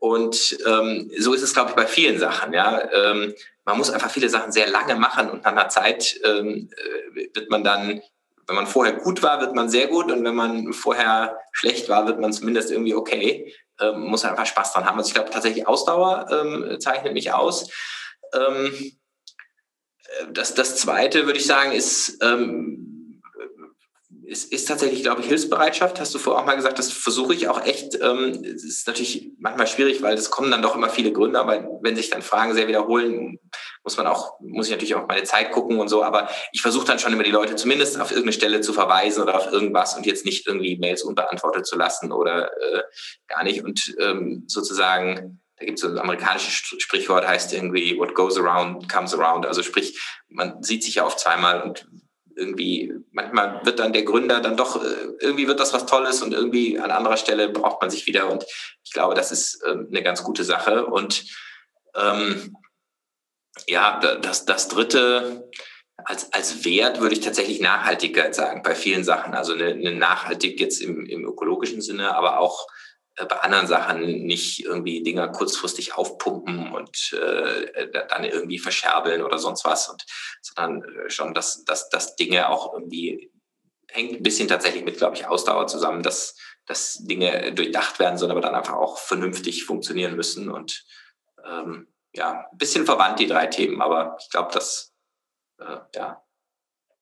und 0.01 0.59
ähm, 0.67 1.11
so 1.19 1.33
ist 1.33 1.43
es, 1.43 1.55
glaube 1.55 1.71
ich, 1.71 1.77
bei 1.77 1.87
vielen 1.87 2.19
Sachen. 2.19 2.53
Ja, 2.53 2.81
ähm, 2.93 3.35
man 3.65 3.79
muss 3.79 3.91
einfach 3.91 4.11
viele 4.11 4.29
Sachen 4.29 4.51
sehr 4.51 4.69
lange 4.69 4.97
machen 4.97 5.31
und 5.31 5.45
nach 5.45 5.53
einer 5.53 5.69
Zeit 5.69 6.19
ähm, 6.25 6.69
äh, 7.15 7.29
wird 7.35 7.51
man 7.51 7.63
dann 7.63 8.03
wenn 8.47 8.57
man 8.57 8.67
vorher 8.67 8.95
gut 8.95 9.23
war, 9.23 9.41
wird 9.41 9.55
man 9.55 9.69
sehr 9.69 9.87
gut 9.87 10.11
und 10.11 10.25
wenn 10.25 10.35
man 10.35 10.73
vorher 10.73 11.39
schlecht 11.53 11.89
war, 11.89 12.07
wird 12.07 12.21
man 12.21 12.33
zumindest 12.33 12.71
irgendwie 12.71 12.95
okay. 12.95 13.55
Ähm, 13.81 14.01
muss 14.01 14.25
einfach 14.25 14.47
Spaß 14.47 14.73
dran 14.73 14.85
haben. 14.85 14.99
Also 14.99 15.09
ich 15.09 15.15
glaube 15.15 15.31
tatsächlich 15.31 15.67
Ausdauer 15.67 16.27
ähm, 16.31 16.77
zeichnet 16.81 17.15
mich 17.15 17.33
aus. 17.33 17.71
Ähm, 18.35 18.73
äh, 18.75 18.93
das, 20.33 20.55
das 20.55 20.77
Zweite 20.77 21.27
würde 21.27 21.39
ich 21.39 21.47
sagen 21.47 21.73
ist 21.73 22.19
ähm, 22.23 22.93
es 24.33 24.45
ist 24.45 24.67
tatsächlich, 24.67 25.03
glaube 25.03 25.21
ich, 25.21 25.27
Hilfsbereitschaft. 25.27 26.01
Hast 26.01 26.15
du 26.15 26.19
vorher 26.19 26.43
auch 26.43 26.47
mal 26.47 26.57
gesagt, 26.57 26.79
das 26.79 26.91
versuche 26.91 27.35
ich 27.35 27.49
auch 27.49 27.65
echt. 27.65 27.99
Ähm, 28.01 28.43
ist 28.43 28.87
natürlich 28.87 29.31
manchmal 29.39 29.67
schwierig, 29.67 30.01
weil 30.03 30.15
es 30.15 30.31
kommen 30.31 30.51
dann 30.51 30.63
doch 30.63 30.75
immer 30.75 30.89
viele 30.89 31.13
Gründe, 31.13 31.39
aber 31.39 31.69
wenn 31.83 31.97
sich 31.97 32.09
dann 32.09 32.23
Fragen 32.23 32.55
sehr 32.55 32.67
wiederholen, 32.67 33.39
muss 33.85 33.97
man 33.97 34.07
auch, 34.07 34.41
muss 34.41 34.67
ich 34.67 34.73
natürlich 34.73 34.95
auch 34.95 35.07
meine 35.07 35.25
Zeit 35.25 35.53
gucken 35.53 35.79
und 35.79 35.89
so. 35.89 36.03
Aber 36.03 36.29
ich 36.53 36.63
versuche 36.63 36.87
dann 36.87 36.99
schon 36.99 37.13
immer 37.13 37.25
die 37.25 37.31
Leute 37.31 37.57
zumindest 37.57 38.01
auf 38.01 38.11
irgendeine 38.11 38.33
Stelle 38.33 38.61
zu 38.63 38.73
verweisen 38.73 39.23
oder 39.23 39.37
auf 39.37 39.53
irgendwas 39.53 39.97
und 39.97 40.07
jetzt 40.07 40.25
nicht 40.25 40.47
irgendwie 40.47 40.79
Mails 40.79 41.03
unbeantwortet 41.03 41.67
zu 41.67 41.77
lassen 41.77 42.11
oder 42.11 42.47
äh, 42.47 42.83
gar 43.29 43.45
nicht. 43.45 43.65
Und 43.65 43.95
ähm, 44.01 44.45
sozusagen 44.47 45.42
da 45.63 45.67
gibt 45.67 45.79
es 45.79 45.83
so 45.83 45.89
ein 45.89 45.99
amerikanisches 45.99 46.75
Sprichwort, 46.83 47.25
heißt 47.25 47.53
irgendwie, 47.53 47.97
what 47.97 48.17
goes 48.17 48.37
around 48.37 48.89
comes 48.93 49.15
around. 49.15 49.47
Also 49.47 49.63
sprich, 49.63 49.97
man 50.29 50.61
sieht 50.61 50.83
sich 50.83 50.97
ja 50.97 51.07
oft 51.07 51.21
zweimal 51.21 51.63
und 51.63 51.87
irgendwie, 52.35 52.93
manchmal 53.13 53.65
wird 53.65 53.79
dann 53.79 53.93
der 53.93 54.03
Gründer 54.03 54.41
dann 54.41 54.57
doch, 54.57 54.83
äh, 54.83 54.89
irgendwie 55.21 55.47
wird 55.47 55.61
das 55.61 55.73
was 55.73 55.87
Tolles 55.87 56.21
und 56.21 56.33
irgendwie 56.33 56.81
an 56.81 56.91
anderer 56.91 57.17
Stelle 57.17 57.49
braucht 57.49 57.81
man 57.81 57.91
sich 57.91 58.09
wieder. 58.09 58.29
Und 58.29 58.45
ich 58.83 58.93
glaube, 58.93 59.15
das 59.15 59.31
ist 59.31 59.63
ähm, 59.69 59.87
eine 59.89 60.03
ganz 60.03 60.25
gute 60.25 60.43
Sache. 60.43 60.87
Und 60.87 61.27
ähm, 61.95 62.57
ja, 63.69 64.01
das, 64.01 64.45
das 64.45 64.67
dritte, 64.67 65.49
als, 65.97 66.33
als 66.33 66.65
Wert 66.65 67.01
würde 67.01 67.15
ich 67.15 67.21
tatsächlich 67.21 67.61
Nachhaltigkeit 67.61 68.35
sagen, 68.35 68.63
bei 68.65 68.75
vielen 68.75 69.05
Sachen. 69.05 69.35
Also 69.35 69.53
eine, 69.53 69.67
eine 69.67 69.95
nachhaltig 69.95 70.59
jetzt 70.59 70.81
im, 70.81 71.07
im 71.07 71.25
ökologischen 71.25 71.83
Sinne, 71.83 72.17
aber 72.17 72.41
auch 72.41 72.67
bei 73.17 73.37
anderen 73.41 73.67
Sachen 73.67 74.25
nicht 74.25 74.65
irgendwie 74.65 75.03
Dinger 75.03 75.29
kurzfristig 75.29 75.95
aufpumpen 75.95 76.73
und 76.73 77.13
äh, 77.13 77.91
dann 78.09 78.25
irgendwie 78.25 78.59
verscherbeln 78.59 79.23
oder 79.23 79.39
sonst 79.39 79.65
was, 79.65 79.89
und, 79.89 80.05
sondern 80.41 80.83
äh, 80.83 81.11
schon, 81.11 81.35
dass, 81.35 81.65
dass, 81.65 81.89
dass 81.91 82.17
Dinge 82.17 82.49
auch 82.49 82.73
irgendwie 82.73 83.31
hängt 83.91 84.13
ein 84.13 84.23
bisschen 84.23 84.49
tatsächlich 84.49 84.85
mit, 84.85 84.97
glaube 84.97 85.17
ich, 85.17 85.27
Ausdauer 85.27 85.67
zusammen, 85.67 86.03
dass, 86.03 86.37
dass 86.67 87.05
Dinge 87.05 87.53
durchdacht 87.53 87.99
werden, 87.99 88.17
sondern 88.17 88.39
aber 88.39 88.47
dann 88.47 88.55
einfach 88.55 88.75
auch 88.75 88.99
vernünftig 88.99 89.65
funktionieren 89.65 90.17
müssen 90.17 90.51
und 90.51 90.85
ähm, 91.45 91.89
ja, 92.15 92.47
ein 92.51 92.59
bisschen 92.59 92.87
verwandt 92.87 93.21
die 93.21 93.27
drei 93.27 93.47
Themen, 93.47 93.83
aber 93.83 94.17
ich 94.21 94.31
glaube, 94.31 94.53
dass 94.53 94.93
äh, 95.59 95.79
ja. 95.95 96.23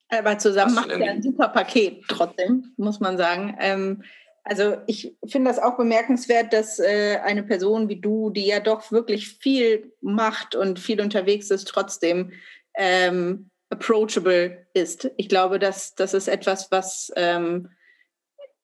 Aber 0.08 0.38
zusammen 0.38 0.74
macht 0.74 0.88
ja 0.88 0.96
ein 0.96 1.22
super 1.22 1.48
Paket 1.48 2.04
trotzdem, 2.08 2.74
muss 2.76 2.98
man 2.98 3.16
sagen. 3.16 3.56
Ähm, 3.60 4.02
also 4.44 4.76
ich 4.86 5.16
finde 5.26 5.50
das 5.50 5.58
auch 5.58 5.76
bemerkenswert, 5.76 6.52
dass 6.52 6.78
äh, 6.78 7.18
eine 7.22 7.42
Person 7.42 7.88
wie 7.88 8.00
du, 8.00 8.30
die 8.30 8.46
ja 8.46 8.60
doch 8.60 8.90
wirklich 8.90 9.28
viel 9.28 9.92
macht 10.00 10.54
und 10.54 10.78
viel 10.78 11.00
unterwegs 11.00 11.50
ist, 11.50 11.68
trotzdem 11.68 12.32
ähm, 12.74 13.50
approachable 13.70 14.66
ist. 14.74 15.10
Ich 15.16 15.28
glaube, 15.28 15.58
dass 15.58 15.94
das 15.94 16.14
ist 16.14 16.28
etwas, 16.28 16.70
was 16.70 17.12
ähm, 17.16 17.68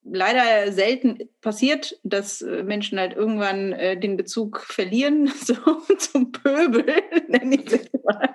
leider 0.02 0.72
selten 0.72 1.28
passiert, 1.40 1.98
dass 2.02 2.40
äh, 2.42 2.62
Menschen 2.62 2.98
halt 2.98 3.14
irgendwann 3.14 3.72
äh, 3.72 3.98
den 3.98 4.16
Bezug 4.16 4.60
verlieren 4.60 5.26
so, 5.44 5.54
zum 5.98 6.32
Pöbel, 6.32 6.86
nenne 7.28 7.56
ich 7.56 7.72
es 7.72 7.88
mal. 8.04 8.34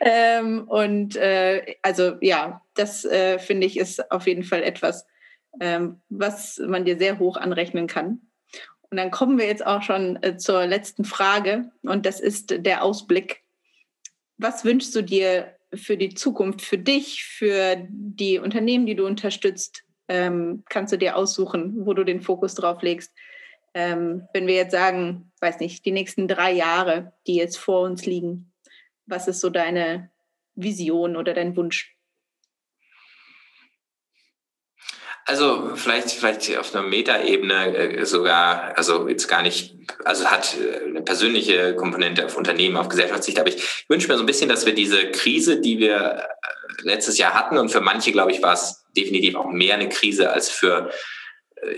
Ähm, 0.00 0.64
und 0.68 1.16
äh, 1.16 1.76
also 1.82 2.14
ja, 2.20 2.62
das 2.74 3.04
äh, 3.04 3.38
finde 3.38 3.66
ich 3.66 3.78
ist 3.78 4.10
auf 4.10 4.26
jeden 4.26 4.44
Fall 4.44 4.62
etwas, 4.62 5.06
ähm, 5.60 6.00
was 6.08 6.58
man 6.58 6.84
dir 6.84 6.98
sehr 6.98 7.18
hoch 7.18 7.36
anrechnen 7.36 7.86
kann. 7.86 8.20
Und 8.90 8.96
dann 8.96 9.10
kommen 9.10 9.38
wir 9.38 9.46
jetzt 9.46 9.64
auch 9.64 9.82
schon 9.82 10.20
äh, 10.22 10.36
zur 10.36 10.66
letzten 10.66 11.04
Frage 11.04 11.70
und 11.82 12.06
das 12.06 12.20
ist 12.20 12.64
der 12.64 12.82
Ausblick. 12.82 13.42
Was 14.36 14.64
wünschst 14.64 14.94
du 14.94 15.02
dir 15.02 15.54
für 15.72 15.96
die 15.96 16.14
Zukunft, 16.14 16.62
für 16.62 16.78
dich, 16.78 17.24
für 17.24 17.76
die 17.88 18.38
Unternehmen, 18.38 18.86
die 18.86 18.96
du 18.96 19.06
unterstützt? 19.06 19.84
Ähm, 20.08 20.64
kannst 20.68 20.92
du 20.92 20.98
dir 20.98 21.16
aussuchen, 21.16 21.86
wo 21.86 21.94
du 21.94 22.02
den 22.02 22.20
Fokus 22.20 22.54
drauf 22.54 22.82
legst? 22.82 23.12
Ähm, 23.74 24.26
wenn 24.32 24.48
wir 24.48 24.54
jetzt 24.54 24.72
sagen, 24.72 25.30
weiß 25.40 25.60
nicht, 25.60 25.84
die 25.84 25.92
nächsten 25.92 26.26
drei 26.26 26.50
Jahre, 26.50 27.12
die 27.28 27.36
jetzt 27.36 27.58
vor 27.58 27.82
uns 27.82 28.04
liegen, 28.06 28.52
was 29.06 29.28
ist 29.28 29.40
so 29.40 29.50
deine 29.50 30.10
Vision 30.56 31.16
oder 31.16 31.32
dein 31.32 31.56
Wunsch? 31.56 31.96
Also 35.26 35.76
vielleicht, 35.76 36.10
vielleicht 36.10 36.56
auf 36.58 36.74
einer 36.74 36.86
Metaebene 36.86 37.76
äh, 37.76 38.06
sogar, 38.06 38.76
also 38.76 39.08
jetzt 39.08 39.28
gar 39.28 39.42
nicht, 39.42 39.76
also 40.04 40.26
hat 40.26 40.56
äh, 40.58 40.86
eine 40.88 41.02
persönliche 41.02 41.76
Komponente 41.76 42.26
auf 42.26 42.36
Unternehmen, 42.36 42.76
auf 42.76 42.88
Gesellschaftssicht, 42.88 43.38
aber 43.38 43.48
ich 43.48 43.84
wünsche 43.88 44.08
mir 44.08 44.16
so 44.16 44.22
ein 44.22 44.26
bisschen, 44.26 44.48
dass 44.48 44.66
wir 44.66 44.74
diese 44.74 45.10
Krise, 45.10 45.60
die 45.60 45.78
wir 45.78 45.96
äh, 45.96 46.82
letztes 46.82 47.18
Jahr 47.18 47.34
hatten, 47.34 47.58
und 47.58 47.70
für 47.70 47.80
manche, 47.80 48.12
glaube 48.12 48.32
ich, 48.32 48.42
war 48.42 48.54
es 48.54 48.84
definitiv 48.96 49.36
auch 49.36 49.46
mehr 49.46 49.74
eine 49.74 49.88
Krise 49.88 50.30
als 50.30 50.50
für, 50.50 50.90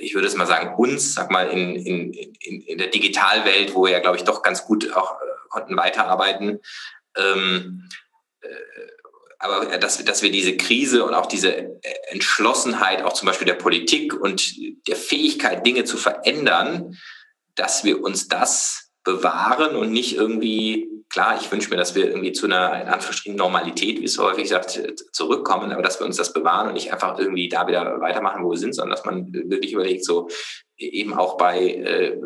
ich 0.00 0.14
würde 0.14 0.28
es 0.28 0.36
mal 0.36 0.46
sagen, 0.46 0.76
uns, 0.76 1.14
sag 1.14 1.30
mal, 1.30 1.48
in, 1.48 1.74
in, 1.74 2.12
in, 2.12 2.62
in 2.62 2.78
der 2.78 2.86
Digitalwelt, 2.86 3.74
wo 3.74 3.84
wir 3.84 3.92
ja, 3.92 3.98
glaube 3.98 4.16
ich, 4.16 4.24
doch 4.24 4.42
ganz 4.42 4.64
gut 4.64 4.94
auch 4.94 5.16
konnten 5.48 5.76
weiterarbeiten. 5.76 6.60
Ähm, 7.16 7.88
aber 9.42 9.76
dass, 9.78 10.02
dass 10.04 10.22
wir 10.22 10.30
diese 10.30 10.56
Krise 10.56 11.04
und 11.04 11.14
auch 11.14 11.26
diese 11.26 11.54
äh, 11.54 11.70
Entschlossenheit 12.08 13.02
auch 13.02 13.12
zum 13.12 13.26
Beispiel 13.26 13.46
der 13.46 13.54
Politik 13.54 14.14
und 14.14 14.54
der 14.86 14.96
Fähigkeit, 14.96 15.66
Dinge 15.66 15.84
zu 15.84 15.96
verändern, 15.96 16.96
dass 17.56 17.84
wir 17.84 18.02
uns 18.02 18.28
das 18.28 18.90
bewahren 19.04 19.74
und 19.74 19.90
nicht 19.90 20.14
irgendwie, 20.16 20.88
klar, 21.10 21.38
ich 21.40 21.50
wünsche 21.50 21.70
mir, 21.70 21.76
dass 21.76 21.96
wir 21.96 22.06
irgendwie 22.06 22.32
zu 22.32 22.46
einer, 22.46 22.82
in 22.82 22.88
Anführungsstrichen, 22.88 23.36
Normalität, 23.36 24.00
wie 24.00 24.04
es 24.04 24.14
so 24.14 24.22
häufig 24.22 24.48
sagt, 24.48 24.80
zurückkommen, 25.12 25.72
aber 25.72 25.82
dass 25.82 25.98
wir 25.98 26.06
uns 26.06 26.16
das 26.16 26.32
bewahren 26.32 26.68
und 26.68 26.74
nicht 26.74 26.92
einfach 26.92 27.18
irgendwie 27.18 27.48
da 27.48 27.66
wieder 27.66 28.00
weitermachen, 28.00 28.44
wo 28.44 28.52
wir 28.52 28.58
sind, 28.58 28.74
sondern 28.74 28.94
dass 28.94 29.04
man 29.04 29.32
wirklich 29.32 29.72
überlegt, 29.72 30.04
so 30.04 30.28
eben 30.76 31.14
auch 31.14 31.36
bei, 31.36 31.58
äh, 31.58 32.16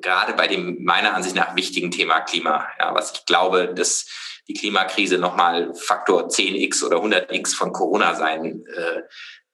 gerade 0.00 0.34
bei 0.34 0.46
dem 0.46 0.84
meiner 0.84 1.14
Ansicht 1.14 1.34
nach 1.34 1.56
wichtigen 1.56 1.90
Thema 1.90 2.20
Klima, 2.20 2.66
ja, 2.78 2.94
was 2.94 3.12
ich 3.12 3.26
glaube, 3.26 3.74
dass 3.74 4.06
die 4.50 4.54
Klimakrise 4.54 5.18
nochmal 5.18 5.72
Faktor 5.74 6.26
10x 6.26 6.84
oder 6.84 6.96
100x 6.96 7.54
von 7.54 7.72
Corona 7.72 8.16
sein 8.16 8.64
äh, 8.74 9.02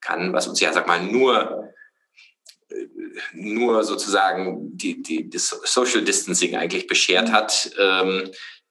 kann, 0.01 0.33
was 0.33 0.49
uns 0.49 0.61
ja, 0.61 0.73
sag 0.73 0.87
mal, 0.87 1.03
nur 1.03 1.71
äh, 2.71 2.87
nur 3.35 3.85
sozusagen 3.85 4.75
die, 4.77 5.03
die, 5.03 5.29
das 5.29 5.49
Social 5.65 6.03
Distancing 6.03 6.57
eigentlich 6.57 6.87
beschert 6.87 7.31
hat. 7.31 7.71
Ähm, 7.79 8.31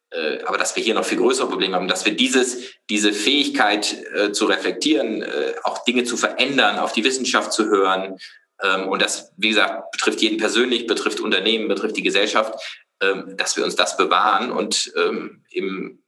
äh, 0.09 0.41
aber 0.43 0.57
dass 0.57 0.75
wir 0.75 0.81
hier 0.81 0.95
noch 0.95 1.05
viel 1.05 1.19
größere 1.19 1.47
Probleme 1.47 1.75
haben, 1.75 1.87
dass 1.87 2.05
wir 2.05 2.15
dieses, 2.15 2.73
diese 2.89 3.13
Fähigkeit 3.13 3.95
äh, 4.15 4.31
zu 4.31 4.45
reflektieren, 4.45 5.21
äh, 5.21 5.53
auch 5.63 5.83
Dinge 5.83 6.05
zu 6.05 6.17
verändern, 6.17 6.79
auf 6.79 6.91
die 6.91 7.03
Wissenschaft 7.03 7.53
zu 7.53 7.65
hören, 7.65 8.17
ähm, 8.63 8.87
und 8.87 9.01
das, 9.01 9.33
wie 9.37 9.49
gesagt, 9.49 9.91
betrifft 9.91 10.21
jeden 10.21 10.37
persönlich, 10.37 10.87
betrifft 10.87 11.19
Unternehmen, 11.19 11.67
betrifft 11.67 11.97
die 11.97 12.03
Gesellschaft, 12.03 12.53
ähm, 13.01 13.35
dass 13.35 13.57
wir 13.57 13.65
uns 13.65 13.75
das 13.75 13.97
bewahren 13.97 14.51
und 14.51 14.93
ähm, 14.95 15.43
im 15.49 16.01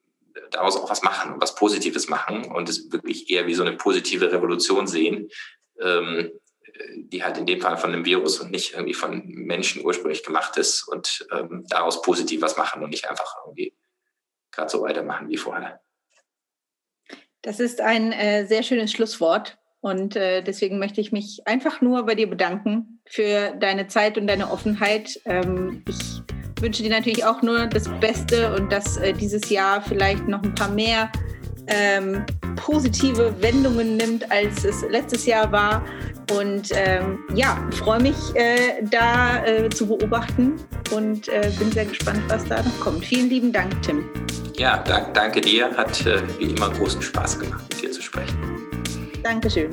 daraus 0.52 0.78
auch 0.78 0.90
was 0.90 1.04
machen 1.04 1.34
und 1.34 1.42
was 1.42 1.56
Positives 1.56 2.10
machen 2.10 2.46
und 2.46 2.70
es 2.70 2.92
wirklich 2.92 3.30
eher 3.30 3.48
wie 3.48 3.54
so 3.54 3.64
eine 3.64 3.78
positive 3.78 4.32
Revolution 4.32 4.88
sehen, 4.88 5.30
ähm, 5.82 6.32
die 6.96 7.24
halt 7.24 7.38
in 7.38 7.46
dem 7.46 7.62
Fall 7.62 7.78
von 7.78 7.92
einem 7.92 8.06
Virus 8.06 8.40
und 8.40 8.52
nicht 8.52 8.74
irgendwie 8.74 8.94
von 8.94 9.24
Menschen 9.26 9.84
ursprünglich 9.84 10.24
gemacht 10.24 10.58
ist 10.58 10.88
und 10.88 11.28
ähm, 11.32 11.66
daraus 11.70 12.02
positiv 12.02 12.42
was 12.42 12.58
machen 12.58 12.84
und 12.84 12.90
nicht 12.90 13.10
einfach 13.10 13.36
irgendwie 13.46 13.76
gerade 14.52 14.70
so 14.70 14.82
weitermachen 14.82 15.30
wie 15.30 15.38
vorher. 15.38 15.82
Das 17.42 17.60
ist 17.60 17.82
ein 17.82 18.12
äh, 18.12 18.46
sehr 18.46 18.64
schönes 18.64 18.92
Schlusswort. 18.92 19.58
Und 19.80 20.16
äh, 20.16 20.42
deswegen 20.42 20.80
möchte 20.80 21.02
ich 21.02 21.12
mich 21.12 21.42
einfach 21.46 21.82
nur 21.82 22.06
bei 22.06 22.16
dir 22.16 22.28
bedanken 22.28 23.02
für 23.06 23.52
deine 23.52 23.88
Zeit 23.88 24.18
und 24.18 24.28
deine 24.28 24.52
Offenheit. 24.52 25.22
Ähm, 25.26 25.86
ich 25.88 26.22
wünsche 26.62 26.84
dir 26.84 26.90
natürlich 26.90 27.26
auch 27.26 27.42
nur 27.42 27.68
das 27.68 27.90
Beste 28.00 28.56
und 28.56 28.72
dass 28.72 28.98
äh, 28.98 29.14
dieses 29.14 29.50
Jahr 29.50 29.82
vielleicht 29.82 30.28
noch 30.28 30.42
ein 30.44 30.56
paar 30.56 30.70
mehr 30.70 31.12
ähm, 31.68 32.26
positive 32.56 33.34
Wendungen 33.42 33.98
nimmt, 33.98 34.30
als 34.32 34.64
es 34.64 34.84
letztes 34.90 35.26
Jahr 35.26 35.52
war. 35.52 35.84
Und 36.32 36.72
ähm, 36.74 37.20
ja, 37.36 37.58
freue 37.72 38.02
mich 38.02 38.16
äh, 38.36 38.84
da 38.92 39.46
äh, 39.46 39.70
zu 39.70 39.88
beobachten 39.88 40.56
und 40.94 41.30
äh, 41.30 41.50
bin 41.58 41.72
sehr 41.72 41.86
gespannt, 41.86 42.22
was 42.28 42.44
da 42.46 42.62
noch 42.62 42.80
kommt. 42.82 43.06
Vielen 43.06 43.30
lieben 43.30 43.54
Dank, 43.54 43.82
Tim. 43.82 44.10
Ja, 44.58 44.84
danke 45.14 45.40
dir. 45.40 45.70
Hat 45.78 46.06
äh, 46.06 46.22
wie 46.40 46.46
immer 46.46 46.70
großen 46.72 47.02
Spaß 47.02 47.40
gemacht, 47.40 47.64
mit 47.70 47.82
dir 47.82 47.92
zu 47.92 48.02
sprechen. 48.02 48.38
Dankeschön. 49.24 49.70